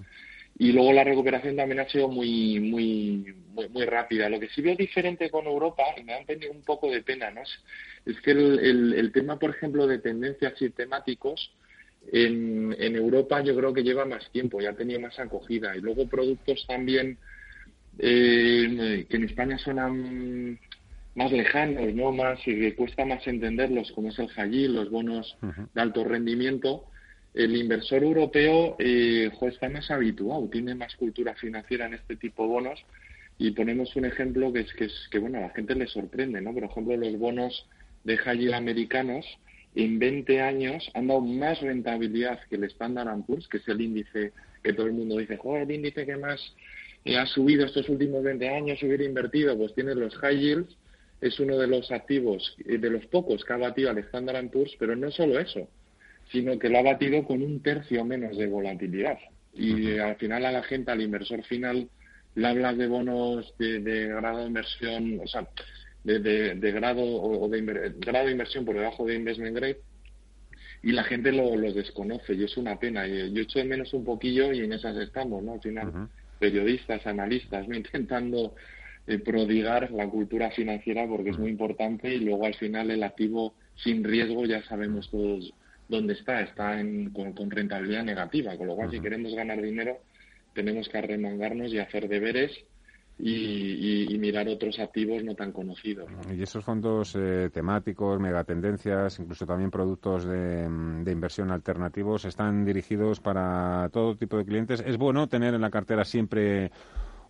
Y 0.58 0.72
luego 0.72 0.94
la 0.94 1.04
recuperación 1.04 1.56
también 1.58 1.82
ha 1.82 1.90
sido 1.90 2.08
muy, 2.08 2.60
muy, 2.60 3.36
muy, 3.72 3.86
rápida. 3.86 4.30
Lo 4.30 4.40
que 4.40 4.48
sí 4.50 4.62
veo 4.62 4.76
diferente 4.76 5.30
con 5.30 5.46
Europa, 5.46 5.84
y 5.98 6.04
me 6.04 6.14
han 6.14 6.26
tenido 6.26 6.52
un 6.52 6.62
poco 6.64 6.90
de 6.90 7.02
pena, 7.04 7.30
¿no? 7.30 7.42
Es, 7.42 8.22
que 8.22 8.32
el, 8.32 8.94
el, 8.94 9.12
tema, 9.12 9.38
por 9.38 9.50
ejemplo, 9.50 9.86
de 9.86 10.00
tendencias 10.00 10.54
y 10.62 10.70
temáticos, 10.70 11.52
en, 12.12 12.74
en 12.80 12.96
Europa 12.96 13.42
yo 13.42 13.56
creo 13.56 13.74
que 13.74 13.84
lleva 13.84 14.06
más 14.06 14.30
tiempo, 14.32 14.62
ya 14.62 14.74
tenía 14.74 14.98
más 14.98 15.20
acogida. 15.20 15.76
Y 15.76 15.82
luego 15.82 16.08
productos 16.08 16.66
también 16.68 17.18
eh, 18.00 19.06
que 19.10 19.18
en 19.18 19.24
España 19.26 19.58
suenan 19.58 20.58
más 21.16 21.32
lejanos, 21.34 21.94
¿no? 21.94 22.14
Más 22.14 22.40
y 22.48 22.58
que 22.58 22.76
cuesta 22.76 23.04
más 23.04 23.28
entenderlos, 23.28 23.92
como 23.92 24.08
es 24.10 24.20
el 24.20 24.30
High 24.30 24.70
los 24.70 24.90
bonos 24.90 25.38
de 25.74 25.82
alto 25.82 26.06
rendimiento 26.06 26.86
el 27.36 27.56
inversor 27.56 28.02
europeo 28.02 28.78
eh, 28.80 29.30
está 29.42 29.70
más 29.70 29.92
habituado, 29.92 30.48
tiene 30.50 30.74
más 30.74 30.96
cultura 30.96 31.36
financiera 31.36 31.86
en 31.86 31.96
este 31.96 32.16
tipo 32.16 32.44
de 32.44 32.50
bonos 32.50 32.80
y 33.38 33.52
ponemos 33.52 33.94
un 33.98 34.06
ejemplo 34.06 34.54
que 34.54 34.62
es 34.62 34.74
que, 34.74 34.86
es, 34.86 35.08
que 35.12 35.20
bueno, 35.20 35.40
a 35.40 35.42
la 35.42 35.50
gente 35.50 35.76
le 35.76 35.88
sorprende, 35.88 36.40
¿no? 36.40 36.54
Por 36.54 36.64
ejemplo, 36.64 36.96
los 36.96 37.20
bonos 37.20 37.68
de 38.06 38.18
high 38.18 38.54
americanos 38.54 39.26
en 39.76 40.00
20 40.00 40.42
años 40.42 40.90
han 40.94 41.08
dado 41.08 41.20
más 41.20 41.60
rentabilidad 41.60 42.40
que 42.50 42.56
el 42.56 42.64
Standard 42.66 43.26
Poor's, 43.26 43.50
que 43.50 43.58
es 43.58 43.68
el 43.68 43.82
índice 43.82 44.32
que 44.64 44.72
todo 44.72 44.86
el 44.86 44.94
mundo 44.94 45.18
dice, 45.18 45.36
joder, 45.36 45.64
el 45.64 45.72
índice 45.72 46.06
que 46.06 46.16
más 46.16 46.56
eh, 47.04 47.18
ha 47.18 47.26
subido 47.26 47.66
estos 47.66 47.90
últimos 47.90 48.24
20 48.24 48.48
años, 48.48 48.82
hubiera 48.82 49.04
invertido, 49.04 49.58
pues 49.58 49.76
tiene 49.76 49.94
los 49.94 50.16
high 50.16 50.40
yields, 50.40 50.78
es 51.20 51.38
uno 51.42 51.58
de 51.58 51.68
los 51.68 51.92
activos, 51.92 52.56
eh, 52.66 52.78
de 52.78 52.90
los 52.90 53.06
pocos 53.08 53.44
que 53.44 53.52
ha 53.52 53.58
batido 53.58 53.90
al 53.90 53.98
Standard 53.98 54.50
Poor's, 54.50 54.74
pero 54.80 54.96
no 54.96 55.12
solo 55.12 55.38
eso, 55.38 55.68
sino 56.36 56.60
que 56.60 56.68
lo 56.68 56.80
ha 56.80 56.84
batido 56.84 57.24
con 57.24 57.42
un 57.42 57.62
tercio 57.62 58.04
menos 58.04 58.38
de 58.38 58.48
volatilidad. 58.48 59.18
Y 59.54 59.98
al 59.98 60.18
final 60.18 60.46
a 60.46 60.52
la 60.52 60.64
gente, 60.64 60.92
al 60.92 61.02
inversor 61.02 61.42
final, 61.46 61.88
le 62.36 62.48
hablas 62.48 62.78
de 62.78 62.88
bonos 62.88 63.56
de, 63.58 64.08
grado 64.08 64.40
de 64.40 64.48
inversión, 64.48 65.22
o 65.24 65.28
sea, 65.28 65.48
de, 66.04 66.72
grado 66.74 67.02
o 67.02 67.48
de 67.48 67.62
grado 68.00 68.26
de 68.26 68.34
inversión 68.34 68.66
por 68.66 68.76
debajo 68.76 69.06
de 69.06 69.16
investment 69.16 69.56
grade 69.56 69.80
y 70.84 70.92
la 70.92 71.06
gente 71.06 71.32
lo, 71.32 71.50
desconoce 71.72 72.34
y 72.34 72.44
es 72.44 72.58
una 72.58 72.78
pena. 72.78 73.08
Yo 73.08 73.42
echo 73.42 73.60
de 73.60 73.66
menos 73.66 73.94
un 73.94 74.04
poquillo 74.04 74.52
y 74.52 74.60
en 74.60 74.74
esas 74.74 74.98
estamos, 74.98 75.42
¿no? 75.42 75.54
Al 75.54 75.62
final, 75.62 76.10
periodistas, 76.38 77.08
analistas, 77.08 77.66
intentando 77.74 78.56
eh, 79.08 79.20
prodigar 79.20 79.90
la 79.92 80.10
cultura 80.10 80.52
financiera 80.52 81.08
porque 81.08 81.30
es 81.30 81.40
muy 81.40 81.50
importante 81.50 82.14
y 82.14 82.20
luego 82.20 82.46
al 82.46 82.56
final 82.56 82.92
el 82.92 83.04
activo 83.04 83.54
sin 83.76 84.04
riesgo 84.04 84.46
ya 84.46 84.62
sabemos 84.64 85.10
todos 85.10 85.54
¿Dónde 85.88 86.14
está, 86.14 86.42
está 86.42 86.80
en, 86.80 87.12
con, 87.12 87.52
rentabilidad 87.52 88.04
negativa, 88.04 88.58
con 88.58 88.68
lo 88.68 88.76
cual 88.76 88.92
si 88.92 89.00
queremos 89.00 89.34
ganar 89.36 89.62
dinero 89.62 90.00
tenemos 90.54 90.90
que 90.90 90.98
arremangarnos 90.98 91.72
y 91.74 91.80
hacer 91.80 92.08
deberes 92.08 92.52
y, 93.20 94.18
mirar 94.20 94.48
otros 94.48 94.80
activos 94.80 95.24
no 95.24 95.36
tan 95.36 95.52
conocidos. 95.52 96.10
Y 96.36 96.42
esos 96.42 96.64
fondos 96.64 97.16
eh, 97.16 97.50
temáticos, 97.54 98.20
megatendencias, 98.20 99.20
incluso 99.20 99.46
también 99.46 99.70
productos 99.70 100.26
de, 100.26 100.68
de, 101.04 101.12
inversión 101.12 101.52
alternativos, 101.52 102.26
están 102.26 102.66
dirigidos 102.66 103.20
para 103.20 103.90
todo 103.94 104.16
tipo 104.16 104.38
de 104.38 104.46
clientes. 104.46 104.84
¿Es 104.86 104.98
bueno 104.98 105.28
tener 105.28 105.54
en 105.54 105.62
la 105.62 105.70
cartera 105.70 106.04
siempre 106.04 106.72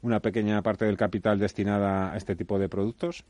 una 0.01 0.19
pequeña 0.21 0.61
parte 0.61 0.85
del 0.85 0.97
capital 0.97 1.39
destinada 1.39 2.13
a 2.13 2.17
este 2.17 2.35
tipo 2.35 2.57
de 2.57 2.69
productos? 2.69 3.25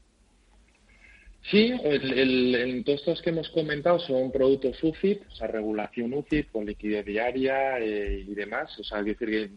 Sí, 1.52 1.72
el, 1.84 2.56
el, 2.56 2.84
todos 2.84 3.02
estos 3.02 3.22
que 3.22 3.30
hemos 3.30 3.50
comentado 3.50 4.00
son 4.00 4.32
productos 4.32 4.84
UCIT, 4.84 5.28
o 5.28 5.36
sea, 5.36 5.48
regulación 5.48 6.14
UCIT 6.14 6.50
con 6.52 6.66
liquidez 6.66 7.06
diaria 7.06 7.78
eh, 7.80 8.26
y 8.28 8.34
demás. 8.34 8.78
O 8.80 8.84
sea, 8.84 9.00
es 9.00 9.06
decir, 9.06 9.30
que 9.30 9.52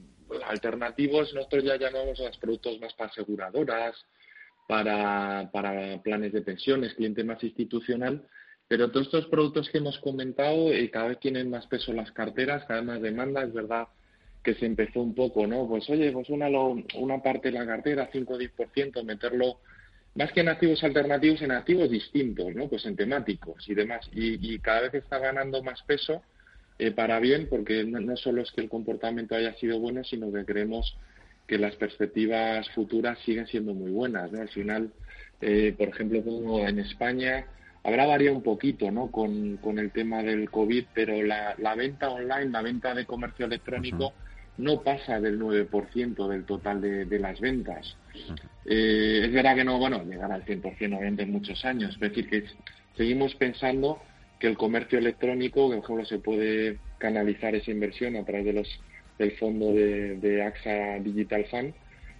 alternativos 0.46 1.32
nosotros 1.32 1.64
ya 1.64 1.76
llamamos 1.76 2.20
a 2.20 2.24
los 2.24 2.36
productos 2.36 2.78
más 2.80 2.92
para 2.92 3.10
aseguradoras, 3.10 3.96
para, 4.66 5.48
para 5.50 6.02
planes 6.02 6.32
de 6.34 6.42
pensiones, 6.42 6.92
cliente 6.92 7.24
más 7.24 7.42
institucional. 7.42 8.22
Pero 8.68 8.90
todos 8.90 9.06
estos 9.06 9.26
productos 9.28 9.70
que 9.70 9.78
hemos 9.78 9.98
comentado 10.00 10.70
eh, 10.70 10.90
cada 10.90 11.08
vez 11.08 11.20
tienen 11.20 11.48
más 11.48 11.66
peso 11.68 11.94
las 11.94 12.12
carteras, 12.12 12.66
cada 12.66 12.80
vez 12.80 12.86
más 12.86 13.00
demanda. 13.00 13.42
Es 13.42 13.54
verdad 13.54 13.88
que 14.44 14.54
se 14.54 14.66
empezó 14.66 15.00
un 15.00 15.14
poco, 15.14 15.46
¿no? 15.46 15.66
Pues 15.66 15.88
oye, 15.88 16.12
pues 16.12 16.28
una, 16.28 16.48
una 16.50 17.22
parte 17.22 17.50
de 17.50 17.58
la 17.58 17.66
cartera, 17.66 18.10
5 18.12 18.34
o 18.34 18.38
10%, 18.38 19.02
meterlo 19.04 19.60
más 20.18 20.32
que 20.32 20.40
en 20.40 20.48
activos 20.48 20.82
alternativos, 20.82 21.40
en 21.42 21.52
activos 21.52 21.88
distintos, 21.88 22.52
¿no? 22.52 22.68
Pues 22.68 22.84
en 22.86 22.96
temáticos 22.96 23.68
y 23.68 23.74
demás. 23.74 24.04
Y, 24.12 24.58
cada 24.58 24.80
vez 24.80 24.94
está 24.94 25.20
ganando 25.20 25.62
más 25.62 25.80
peso 25.82 26.22
eh, 26.80 26.90
para 26.90 27.20
bien, 27.20 27.46
porque 27.48 27.84
no, 27.84 28.16
solo 28.16 28.42
es 28.42 28.50
que 28.50 28.60
el 28.60 28.68
comportamiento 28.68 29.36
haya 29.36 29.54
sido 29.54 29.78
bueno, 29.78 30.02
sino 30.02 30.32
que 30.32 30.44
creemos 30.44 30.96
que 31.46 31.56
las 31.56 31.76
perspectivas 31.76 32.68
futuras 32.70 33.16
siguen 33.24 33.46
siendo 33.46 33.74
muy 33.74 33.92
buenas, 33.92 34.32
¿no? 34.32 34.40
Al 34.40 34.48
final, 34.48 34.90
eh, 35.40 35.72
por 35.78 35.86
ejemplo, 35.86 36.20
en 36.66 36.80
España 36.80 37.46
habrá 37.84 38.04
variado 38.04 38.36
un 38.36 38.42
poquito, 38.42 38.90
¿no? 38.90 39.12
Con, 39.12 39.78
el 39.78 39.90
tema 39.92 40.24
del 40.24 40.50
COVID, 40.50 40.86
pero 40.94 41.22
la, 41.22 41.54
venta 41.76 42.10
online, 42.10 42.50
la 42.50 42.62
venta 42.62 42.92
de 42.92 43.06
comercio 43.06 43.46
electrónico 43.46 44.14
no 44.58 44.82
pasa 44.82 45.20
del 45.20 45.38
9% 45.38 46.28
del 46.28 46.44
total 46.44 46.80
de, 46.80 47.18
las 47.18 47.40
ventas. 47.40 47.96
Eh, 48.66 49.22
es 49.24 49.32
verdad 49.32 49.54
que 49.54 49.64
no, 49.64 49.78
bueno, 49.78 50.04
llegar 50.04 50.30
al 50.32 50.44
100% 50.44 50.96
obviamente 50.96 51.22
en 51.22 51.32
muchos 51.32 51.64
años, 51.64 51.94
es 51.94 52.00
decir, 52.00 52.28
que 52.28 52.44
seguimos 52.96 53.34
pensando 53.36 54.02
que 54.38 54.48
el 54.48 54.56
comercio 54.56 54.98
electrónico, 54.98 55.70
que 55.70 55.76
por 55.76 55.84
ejemplo 55.84 56.04
se 56.04 56.18
puede 56.18 56.78
canalizar 56.98 57.54
esa 57.54 57.70
inversión 57.70 58.16
a 58.16 58.24
través 58.24 58.46
de 58.46 58.52
los, 58.52 58.80
del 59.18 59.32
fondo 59.32 59.72
de, 59.72 60.42
AXA 60.42 60.98
Digital 61.00 61.46
Fund, 61.46 61.74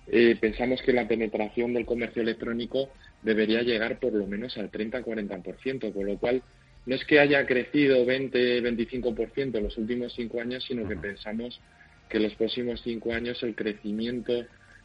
eh, 0.07 0.37
pensamos 0.41 0.81
que 0.83 0.93
la 0.93 1.07
penetración 1.07 1.75
del 1.75 1.85
comercio 1.85 2.23
electrónico 2.23 2.89
debería 3.23 3.63
llegar 3.63 3.99
por 3.99 4.13
lo 4.15 4.27
menos 4.27 4.57
al 4.57 4.71
30-40%, 4.71 5.93
con 5.93 6.07
lo 6.07 6.19
cual 6.19 6.43
no 6.87 6.95
es 6.95 7.05
que 7.05 7.19
haya 7.19 7.45
crecido 7.47 8.07
20-25% 8.07 9.59
en 9.59 9.63
los 9.63 9.77
últimos 9.77 10.15
cinco 10.15 10.41
años, 10.41 10.65
sino 10.65 10.89
que 10.89 10.97
pensamos 10.97 11.61
que 12.09 12.17
en 12.19 12.25
los 12.25 12.35
próximos 12.35 12.81
cinco 12.83 13.13
años 13.13 13.43
el 13.43 13.55
crecimiento 13.55 14.33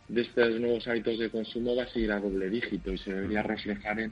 de 0.08 0.22
estos 0.22 0.60
nuevos 0.60 0.88
hábitos 0.88 1.18
de 1.18 1.30
consumo 1.30 1.76
va 1.76 1.84
a 1.84 1.88
seguir 1.88 2.12
a 2.12 2.20
doble 2.20 2.50
dígito 2.50 2.92
y 2.92 2.98
se 2.98 3.14
debería 3.14 3.42
reflejar 3.42 4.00
en, 4.00 4.12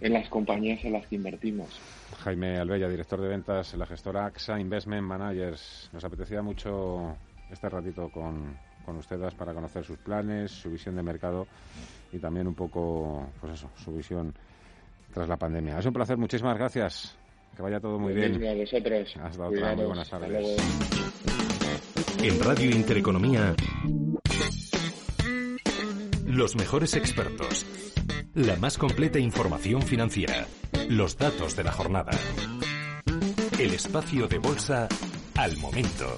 en 0.00 0.12
las 0.12 0.28
compañías 0.28 0.84
en 0.84 0.92
las 0.92 1.06
que 1.06 1.16
invertimos. 1.16 1.68
Jaime 2.22 2.58
Albella, 2.58 2.88
director 2.88 3.20
de 3.20 3.28
ventas 3.28 3.72
en 3.72 3.80
la 3.80 3.86
gestora 3.86 4.26
AXA 4.26 4.60
Investment 4.60 5.02
Managers. 5.02 5.90
Nos 5.92 6.04
apetecía 6.04 6.42
mucho 6.42 7.16
este 7.50 7.68
ratito 7.68 8.10
con, 8.10 8.56
con 8.84 8.96
ustedes 8.96 9.34
para 9.34 9.54
conocer 9.54 9.84
sus 9.84 9.98
planes, 9.98 10.50
su 10.50 10.70
visión 10.70 10.96
de 10.96 11.02
mercado 11.02 11.46
y 12.12 12.18
también 12.18 12.46
un 12.46 12.54
poco, 12.54 13.30
pues 13.40 13.54
eso, 13.54 13.70
su 13.76 13.94
visión 13.94 14.34
tras 15.12 15.28
la 15.28 15.36
pandemia. 15.36 15.78
Es 15.78 15.86
un 15.86 15.92
placer, 15.92 16.16
muchísimas 16.16 16.56
gracias. 16.56 17.16
Que 17.56 17.62
vaya 17.62 17.80
todo 17.80 17.98
muy 17.98 18.14
bien. 18.14 18.42
A 18.46 18.54
vosotros. 18.54 19.16
Hasta 19.16 19.48
otra, 19.48 19.74
muy 19.74 19.86
buenas 19.86 20.08
tardes. 20.08 21.39
En 22.18 22.40
Radio 22.42 22.70
Intereconomía, 22.70 23.54
los 26.26 26.56
mejores 26.56 26.94
expertos, 26.94 27.66
la 28.34 28.56
más 28.56 28.78
completa 28.78 29.18
información 29.18 29.82
financiera, 29.82 30.46
los 30.88 31.16
datos 31.16 31.56
de 31.56 31.64
la 31.64 31.72
jornada, 31.72 32.12
el 33.58 33.72
espacio 33.72 34.28
de 34.28 34.38
bolsa 34.38 34.88
al 35.36 35.56
momento, 35.56 36.16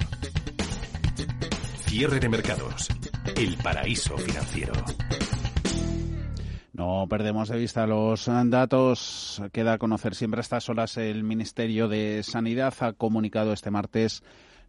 cierre 1.87 2.21
de 2.21 2.29
mercados, 2.29 2.89
el 3.37 3.57
paraíso 3.59 4.17
financiero. 4.19 4.73
No 6.73 7.07
perdemos 7.09 7.49
de 7.49 7.59
vista 7.59 7.87
los 7.87 8.29
datos. 8.47 9.41
Queda 9.53 9.75
a 9.75 9.79
conocer 9.79 10.15
siempre 10.15 10.41
a 10.41 10.43
estas 10.43 10.69
horas 10.69 10.97
el 10.97 11.23
Ministerio 11.23 11.87
de 11.87 12.23
Sanidad 12.23 12.75
ha 12.81 12.95
comunicado 12.95 13.53
este 13.53 13.71
martes 13.71 14.25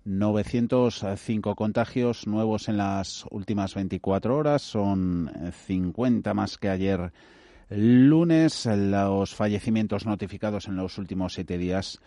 905 0.05 1.55
contagios 1.55 2.27
nuevos 2.27 2.67
en 2.67 2.77
las 2.77 3.25
últimas 3.31 3.73
24 3.73 4.35
horas, 4.35 4.61
son 4.61 5.31
50 5.67 6.33
más 6.33 6.57
que 6.57 6.69
ayer 6.69 7.13
lunes. 7.69 8.65
Los 8.65 9.33
fallecimientos 9.33 10.05
notificados 10.05 10.67
en 10.67 10.75
los 10.75 10.97
últimos 10.97 11.33
siete 11.33 11.57
días 11.57 11.99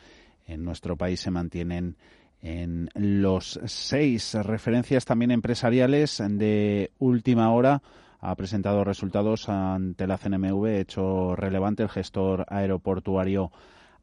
en 0.47 0.65
nuestro 0.65 0.97
país 0.97 1.21
se 1.21 1.31
mantienen 1.31 1.97
en 2.43 2.89
los 2.95 3.59
seis. 3.65 4.35
Referencias 4.35 5.05
también 5.05 5.31
empresariales 5.31 6.23
de 6.29 6.93
última 6.99 7.51
hora. 7.53 7.83
Ha 8.21 8.35
presentado 8.35 8.85
resultados 8.85 9.49
ante 9.49 10.07
la 10.07 10.19
CNMV, 10.19 10.67
hecho 10.67 11.37
relevante 11.37 11.83
el 11.83 11.89
gestor 11.89 12.45
aeroportuario 12.49 13.51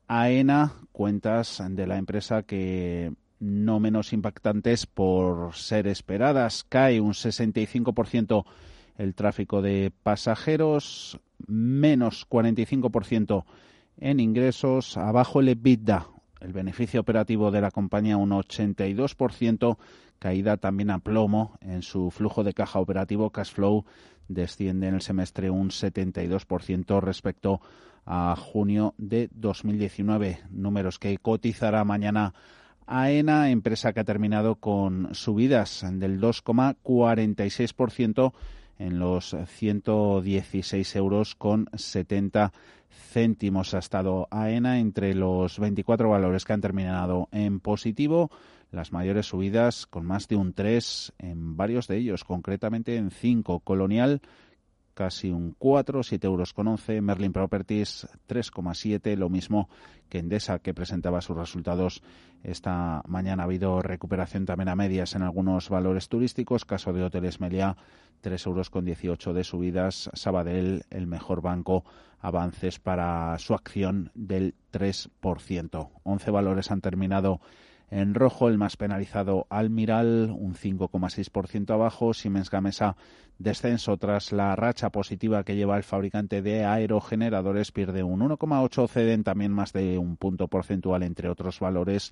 AENA, 0.08 0.74
cuentas 0.91 1.64
de 1.70 1.88
la 1.88 1.98
empresa 1.98 2.44
que 2.44 3.12
no 3.44 3.82
menos 3.82 4.14
impactantes 4.14 4.86
por 4.86 5.54
ser 5.54 5.88
esperadas. 5.88 6.64
Cae 6.64 7.02
un 7.02 7.12
65% 7.12 8.46
el 8.98 9.16
tráfico 9.16 9.62
de 9.62 9.91
pasajeros, 10.04 11.20
menos 11.46 12.28
45% 12.30 13.44
en 13.98 14.20
ingresos, 14.20 14.98
abajo 14.98 15.41
el 15.41 15.50
EBITDA, 15.50 16.08
El 16.39 16.52
beneficio 16.52 17.00
operativo 17.00 17.52
de 17.52 17.62
la 17.62 17.72
compañía 17.72 18.18
un 18.18 18.32
82%, 18.32 19.78
caída 20.20 20.58
también 20.58 20.89
a 20.89 21.00
plomo 21.00 21.58
en 21.62 21.82
su 21.84 22.12
flujo 22.12 22.44
de 22.44 22.54
caja 22.54 22.80
operativo. 22.80 23.30
Cash 23.30 23.52
flow 23.54 23.86
desciende 24.28 24.88
en 24.88 24.96
el 24.96 25.02
semestre 25.02 25.50
un 25.50 25.70
72% 25.70 27.02
respecto 27.02 27.62
a 28.06 28.36
junio 28.38 28.94
de 28.98 29.30
2019. 29.34 30.39
Números 30.50 31.00
que 31.00 31.18
cotizará 31.18 31.86
mañana 31.86 32.34
AENA, 32.88 33.49
empresa 33.49 33.93
que 33.93 33.99
ha 33.99 34.03
terminado 34.03 34.55
con 34.55 35.13
subidas 35.13 35.86
del 35.93 36.19
2,46% 36.19 38.34
en 38.79 38.99
los 38.99 39.36
116 39.45 40.95
euros 40.95 41.36
con 41.36 41.69
70 41.73 42.51
céntimos. 43.11 43.73
Ha 43.73 43.79
estado 43.79 44.27
AENA 44.31 44.79
entre 44.79 45.13
los 45.13 45.59
24 45.59 46.09
valores 46.09 46.45
que 46.45 46.53
han 46.53 46.61
terminado 46.61 47.29
en 47.31 47.59
positivo. 47.59 48.31
Las 48.71 48.91
mayores 48.91 49.27
subidas 49.27 49.86
con 49.86 50.05
más 50.05 50.27
de 50.27 50.36
un 50.36 50.53
3 50.53 51.13
en 51.19 51.55
varios 51.55 51.88
de 51.88 51.97
ellos, 51.97 52.23
concretamente 52.23 52.95
en 52.95 53.11
5. 53.11 53.59
Colonial 53.59 54.21
casi 54.94 55.32
un 55.32 55.56
4, 55.58 56.04
7 56.04 56.28
euros 56.28 56.54
con 56.54 56.68
11. 56.68 57.02
Merlin 57.02 57.34
Properties 57.34 58.08
3,7, 58.28 59.16
lo 59.16 59.30
mismo 59.30 59.70
que 60.10 60.20
Endesa, 60.20 60.60
que 60.60 60.74
presentaba 60.74 61.22
sus 61.22 61.38
resultados 61.38 62.04
esta 62.44 63.02
mañana. 63.08 63.44
Ha 63.44 63.46
habido 63.46 63.82
recuperación 63.82 64.46
también 64.46 64.70
a 64.70 64.76
medias 64.76 65.16
en 65.16 65.24
algunos 65.24 65.70
valores 65.70 66.10
turísticos. 66.10 66.66
Caso 66.66 66.94
de 66.94 67.04
Hoteles 67.04 67.39
Meliá, 67.39 67.78
3 68.22 68.46
euros 68.46 68.70
con 68.70 68.86
18 68.86 69.34
de 69.34 69.44
subidas. 69.44 70.10
Sabadell, 70.14 70.86
el 70.89 71.08
mejor 71.08 71.41
banco, 71.41 71.84
avances 72.20 72.80
para 72.80 73.38
su 73.39 73.54
acción 73.54 74.12
del 74.14 74.56
3%. 74.72 75.89
11 76.04 76.32
valores 76.32 76.72
han 76.72 76.82
terminado 76.82 77.41
en 77.94 78.16
rojo, 78.16 78.50
el 78.50 78.58
más 78.58 78.76
penalizado 78.76 79.46
Almiral, 79.52 80.36
un 80.36 80.56
5,6% 80.56 81.72
abajo. 81.72 82.16
Siemens 82.16 82.50
Gamesa, 82.50 82.96
descenso 83.38 83.98
tras 83.98 84.32
la 84.32 84.56
racha 84.56 84.89
positiva 84.89 85.44
que 85.44 85.56
lleva 85.56 85.78
el 85.78 85.84
fabricante 85.84 86.41
de 86.41 86.66
aerogeneradores, 86.66 87.72
pierde 87.72 88.02
un 88.02 88.22
1,8. 88.22 88.88
Ceden 88.89 89.24
también 89.24 89.52
más 89.52 89.74
de 89.74 90.00
un 90.00 90.18
punto 90.18 90.48
porcentual, 90.48 91.04
entre 91.04 91.30
otros 91.30 91.60
valores, 91.60 92.12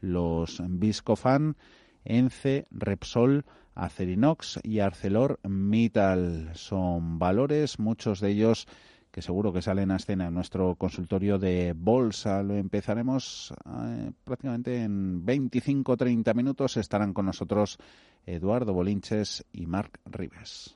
los 0.00 0.62
Viscofan, 0.64 1.56
Ence, 2.04 2.66
Repsol, 2.70 3.44
Acerinox 3.74 4.60
y 4.62 4.78
ArcelorMittal. 4.78 6.50
Son 6.54 7.18
valores, 7.18 7.80
muchos 7.80 8.20
de 8.20 8.30
ellos 8.30 8.68
que 9.16 9.22
seguro 9.22 9.50
que 9.50 9.62
salen 9.62 9.90
a 9.90 9.96
escena 9.96 10.26
en 10.28 10.34
nuestro 10.34 10.74
consultorio 10.74 11.38
de 11.38 11.72
bolsa. 11.74 12.42
Lo 12.42 12.54
empezaremos 12.54 13.50
eh, 13.64 14.12
prácticamente 14.24 14.82
en 14.82 15.24
25-30 15.24 16.34
minutos. 16.34 16.76
Estarán 16.76 17.14
con 17.14 17.24
nosotros 17.24 17.78
Eduardo 18.26 18.74
Bolinches 18.74 19.46
y 19.54 19.64
Marc 19.64 20.00
Rives. 20.04 20.75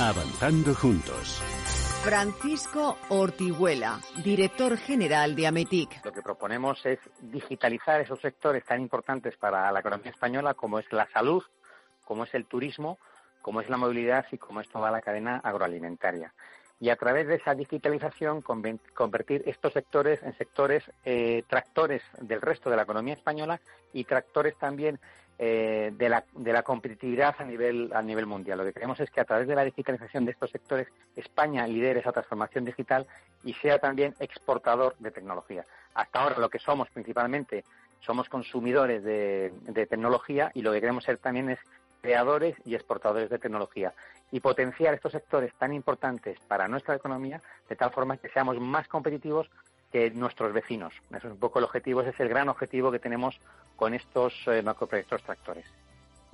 Avanzando 0.00 0.74
juntos. 0.74 1.40
Francisco 2.02 2.98
Ortihuela, 3.10 4.00
director 4.24 4.76
general 4.76 5.36
de 5.36 5.46
Ametic. 5.46 6.04
Lo 6.04 6.12
que 6.12 6.20
proponemos 6.20 6.84
es 6.84 6.98
digitalizar 7.22 8.00
esos 8.00 8.20
sectores 8.20 8.64
tan 8.64 8.80
importantes 8.80 9.36
para 9.36 9.70
la 9.70 9.78
economía 9.78 10.10
española 10.10 10.54
como 10.54 10.80
es 10.80 10.92
la 10.92 11.08
salud, 11.12 11.44
como 12.04 12.24
es 12.24 12.34
el 12.34 12.46
turismo, 12.46 12.98
como 13.40 13.60
es 13.60 13.70
la 13.70 13.76
movilidad 13.76 14.26
y 14.32 14.36
como 14.36 14.60
es 14.60 14.68
toda 14.68 14.90
la 14.90 15.00
cadena 15.00 15.36
agroalimentaria. 15.38 16.34
Y 16.80 16.90
a 16.90 16.96
través 16.96 17.28
de 17.28 17.36
esa 17.36 17.54
digitalización 17.54 18.42
convertir 18.42 19.44
estos 19.46 19.72
sectores 19.72 20.20
en 20.24 20.36
sectores 20.36 20.82
eh, 21.04 21.44
tractores 21.48 22.02
del 22.20 22.42
resto 22.42 22.68
de 22.68 22.76
la 22.76 22.82
economía 22.82 23.14
española 23.14 23.60
y 23.92 24.04
tractores 24.04 24.58
también 24.58 24.98
eh, 25.38 25.92
de, 25.96 26.08
la, 26.08 26.24
de 26.34 26.52
la 26.52 26.62
competitividad 26.62 27.34
a 27.38 27.44
nivel, 27.44 27.90
a 27.94 28.02
nivel 28.02 28.26
mundial. 28.26 28.58
Lo 28.58 28.64
que 28.64 28.72
queremos 28.72 29.00
es 29.00 29.10
que 29.10 29.20
a 29.20 29.24
través 29.24 29.48
de 29.48 29.54
la 29.54 29.64
digitalización 29.64 30.24
de 30.24 30.32
estos 30.32 30.50
sectores 30.50 30.88
España 31.16 31.66
lidere 31.66 32.00
esa 32.00 32.12
transformación 32.12 32.64
digital 32.64 33.06
y 33.42 33.54
sea 33.54 33.78
también 33.78 34.14
exportador 34.20 34.94
de 34.98 35.10
tecnología. 35.10 35.64
Hasta 35.94 36.20
ahora 36.20 36.38
lo 36.38 36.48
que 36.48 36.58
somos 36.58 36.88
principalmente 36.90 37.64
somos 38.00 38.28
consumidores 38.28 39.02
de 39.02 39.86
tecnología 39.88 40.50
y 40.52 40.60
lo 40.60 40.72
que 40.72 40.80
queremos 40.80 41.04
ser 41.04 41.16
también 41.16 41.48
es 41.48 41.58
creadores 42.04 42.54
y 42.66 42.74
exportadores 42.74 43.30
de 43.30 43.38
tecnología 43.38 43.94
y 44.30 44.40
potenciar 44.40 44.92
estos 44.92 45.12
sectores 45.12 45.54
tan 45.54 45.72
importantes 45.72 46.38
para 46.48 46.68
nuestra 46.68 46.96
economía 46.96 47.40
de 47.66 47.76
tal 47.76 47.92
forma 47.92 48.18
que 48.18 48.28
seamos 48.28 48.60
más 48.60 48.86
competitivos 48.88 49.48
que 49.94 50.10
nuestros 50.10 50.52
vecinos. 50.52 50.92
Eso 51.08 51.28
es 51.28 51.32
un 51.34 51.38
poco 51.38 51.60
el 51.60 51.66
objetivo, 51.66 52.00
ese 52.00 52.10
es 52.10 52.18
el 52.18 52.28
gran 52.28 52.48
objetivo 52.48 52.90
que 52.90 52.98
tenemos 52.98 53.38
con 53.76 53.94
estos 53.94 54.34
eh, 54.48 54.60
macroproyectos 54.60 55.22
tractores. 55.22 55.66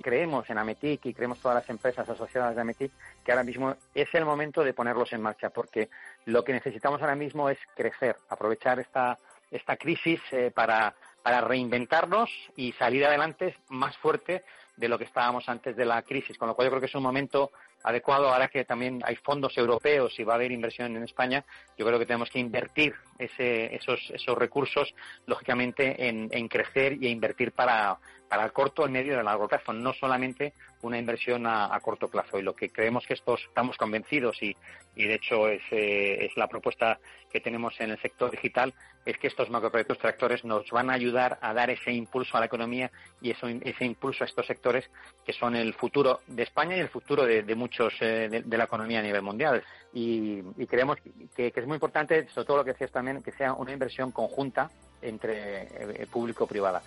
Creemos 0.01 0.49
en 0.49 0.57
Ametic 0.57 1.05
y 1.05 1.13
creemos 1.13 1.39
todas 1.39 1.61
las 1.61 1.69
empresas 1.69 2.09
asociadas 2.09 2.55
de 2.55 2.61
Ametic 2.61 2.91
que 3.23 3.31
ahora 3.31 3.43
mismo 3.43 3.75
es 3.93 4.11
el 4.15 4.25
momento 4.25 4.63
de 4.63 4.73
ponerlos 4.73 5.13
en 5.13 5.21
marcha 5.21 5.51
porque 5.51 5.91
lo 6.25 6.43
que 6.43 6.53
necesitamos 6.53 7.03
ahora 7.03 7.13
mismo 7.13 7.49
es 7.49 7.59
crecer, 7.75 8.15
aprovechar 8.29 8.79
esta, 8.79 9.19
esta 9.51 9.77
crisis 9.77 10.19
eh, 10.31 10.49
para, 10.49 10.95
para 11.21 11.41
reinventarnos 11.41 12.31
y 12.55 12.71
salir 12.71 13.05
adelante 13.05 13.55
más 13.69 13.95
fuerte 13.97 14.43
de 14.75 14.89
lo 14.89 14.97
que 14.97 15.03
estábamos 15.03 15.47
antes 15.49 15.75
de 15.75 15.85
la 15.85 16.01
crisis, 16.01 16.35
con 16.35 16.47
lo 16.47 16.55
cual 16.55 16.65
yo 16.65 16.71
creo 16.71 16.81
que 16.81 16.87
es 16.87 16.95
un 16.95 17.03
momento 17.03 17.51
adecuado. 17.83 18.29
Ahora 18.29 18.47
que 18.47 18.65
también 18.65 19.01
hay 19.03 19.15
fondos 19.15 19.57
europeos 19.57 20.17
y 20.19 20.23
va 20.23 20.33
a 20.33 20.35
haber 20.35 20.51
inversión 20.51 20.95
en 20.95 21.03
España, 21.03 21.43
yo 21.77 21.85
creo 21.85 21.99
que 21.99 22.05
tenemos 22.05 22.29
que 22.29 22.39
invertir 22.39 22.93
esos, 23.17 23.99
esos 24.11 24.37
recursos, 24.37 24.93
lógicamente, 25.25 26.07
en, 26.07 26.47
crecer 26.47 26.93
y 27.01 27.07
invertir 27.07 27.51
para, 27.51 27.97
para 28.31 28.45
el 28.45 28.53
corto, 28.53 28.85
el 28.85 28.91
medio 28.91 29.13
y 29.13 29.17
el 29.17 29.25
largo 29.25 29.49
plazo, 29.49 29.73
no 29.73 29.91
solamente 29.91 30.53
una 30.83 30.97
inversión 30.97 31.45
a, 31.45 31.77
corto 31.81 32.07
plazo. 32.07 32.39
Y 32.39 32.41
lo 32.41 32.55
que 32.55 32.69
creemos 32.69 33.05
que 33.05 33.13
estos, 33.13 33.41
estamos 33.41 33.75
convencidos 33.75 34.41
y, 34.41 34.55
y 34.95 35.05
de 35.05 35.15
hecho 35.15 35.49
es, 35.49 35.61
eh, 35.69 36.27
es 36.27 36.37
la 36.37 36.47
propuesta 36.47 36.97
que 37.29 37.41
tenemos 37.41 37.77
en 37.81 37.91
el 37.91 38.01
sector 38.01 38.31
digital, 38.31 38.73
es 39.05 39.17
que 39.17 39.27
estos 39.27 39.49
macroproyectos 39.49 39.97
tractores 39.97 40.45
nos 40.45 40.69
van 40.71 40.89
a 40.89 40.93
ayudar 40.93 41.39
a 41.41 41.53
dar 41.53 41.71
ese 41.71 41.91
impulso 41.91 42.37
a 42.37 42.39
la 42.39 42.45
economía 42.45 42.89
y 43.19 43.31
eso, 43.31 43.49
ese 43.49 43.83
impulso 43.83 44.23
a 44.23 44.27
estos 44.27 44.47
sectores 44.47 44.89
que 45.25 45.33
son 45.33 45.57
el 45.57 45.73
futuro 45.73 46.21
de 46.25 46.43
España 46.43 46.77
y 46.77 46.79
el 46.79 46.87
futuro 46.87 47.25
de, 47.25 47.43
muchos 47.53 47.93
eh, 47.99 48.43
de, 48.45 48.57
la 48.57 48.63
economía 48.63 48.99
a 48.99 49.03
nivel 49.03 49.23
mundial. 49.23 49.61
Y, 49.93 50.41
creemos 50.67 50.99
que, 51.35 51.51
es 51.53 51.67
muy 51.67 51.75
importante, 51.75 52.29
sobre 52.29 52.47
todo 52.47 52.57
lo 52.57 52.63
que 52.63 52.71
decías 52.71 52.91
también, 52.91 53.21
que 53.21 53.33
sea 53.33 53.51
una 53.55 53.73
inversión 53.73 54.13
conjunta 54.13 54.71
entre 55.01 55.63
eh, 55.63 56.07
público-privada. 56.09 56.81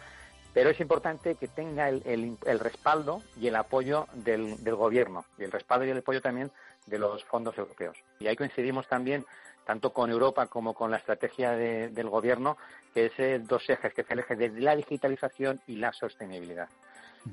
Pero 0.55 0.70
es 0.70 0.80
importante 0.80 1.34
que 1.34 1.48
tenga 1.48 1.88
el, 1.88 2.38
respaldo 2.61 3.22
y 3.40 3.48
el 3.48 3.57
apoyo 3.57 4.07
del, 4.14 4.57
gobierno, 4.64 5.24
y 5.36 5.42
el 5.42 5.50
respaldo 5.50 5.84
y 5.84 5.90
el 5.90 5.98
apoyo 5.98 6.22
también 6.22 6.52
de 6.86 6.98
los 6.98 7.24
fondos 7.24 7.59
europeos. 7.59 7.96
Y 8.20 8.28
ahí 8.28 8.36
coincidimos 8.36 8.86
también 8.86 9.26
tanto 9.66 9.92
con 9.92 10.11
Europa 10.11 10.46
como 10.46 10.72
con 10.72 10.92
la 10.92 10.98
estrategia 10.98 11.52
del 11.52 12.09
gobierno, 12.09 12.57
que 12.92 13.07
es 13.07 13.12
eh, 13.18 13.40
dos 13.42 13.68
ejes, 13.68 13.92
que 13.92 14.02
es 14.02 14.11
el 14.11 14.20
eje 14.20 14.36
de 14.36 14.48
la 14.61 14.76
digitalización 14.76 15.61
y 15.66 15.76
la 15.76 15.92
sostenibilidad. 15.92 16.68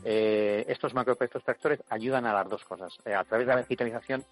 Eh, 0.03 0.65
estos 0.67 0.93
macroproyectos 0.93 1.43
tractores 1.43 1.84
ayudan 1.89 2.26
a 2.26 2.34
las 2.34 2.49
dos 2.49 2.63
cosas. 2.63 2.97
Eh, 3.05 3.13
a 3.13 3.24
través 3.24 3.45
de 3.45 3.53
la 3.53 3.61
digitalización 3.61 4.24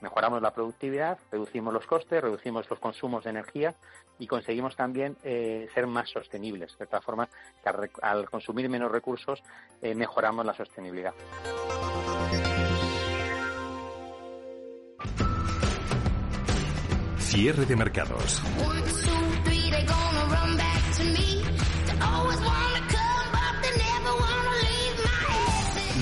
mejoramos 0.00 0.42
la 0.42 0.52
productividad, 0.52 1.18
reducimos 1.30 1.72
los 1.72 1.86
costes, 1.86 2.22
reducimos 2.22 2.68
los 2.70 2.78
consumos 2.78 3.24
de 3.24 3.30
energía 3.30 3.74
y 4.18 4.26
conseguimos 4.26 4.76
también 4.76 5.16
ser 5.22 5.86
más 5.86 6.10
sostenibles. 6.10 6.76
De 6.78 6.86
tal 6.86 7.02
forma 7.02 7.28
que 7.62 7.90
al, 8.02 8.28
consumir 8.30 8.68
menos 8.68 8.90
recursos 8.90 9.42
mejoramos 9.82 10.44
la 10.44 10.54
sostenibilidad. 10.54 11.14
Cierre 17.18 17.66
de 17.66 17.76
mercados. 17.76 18.42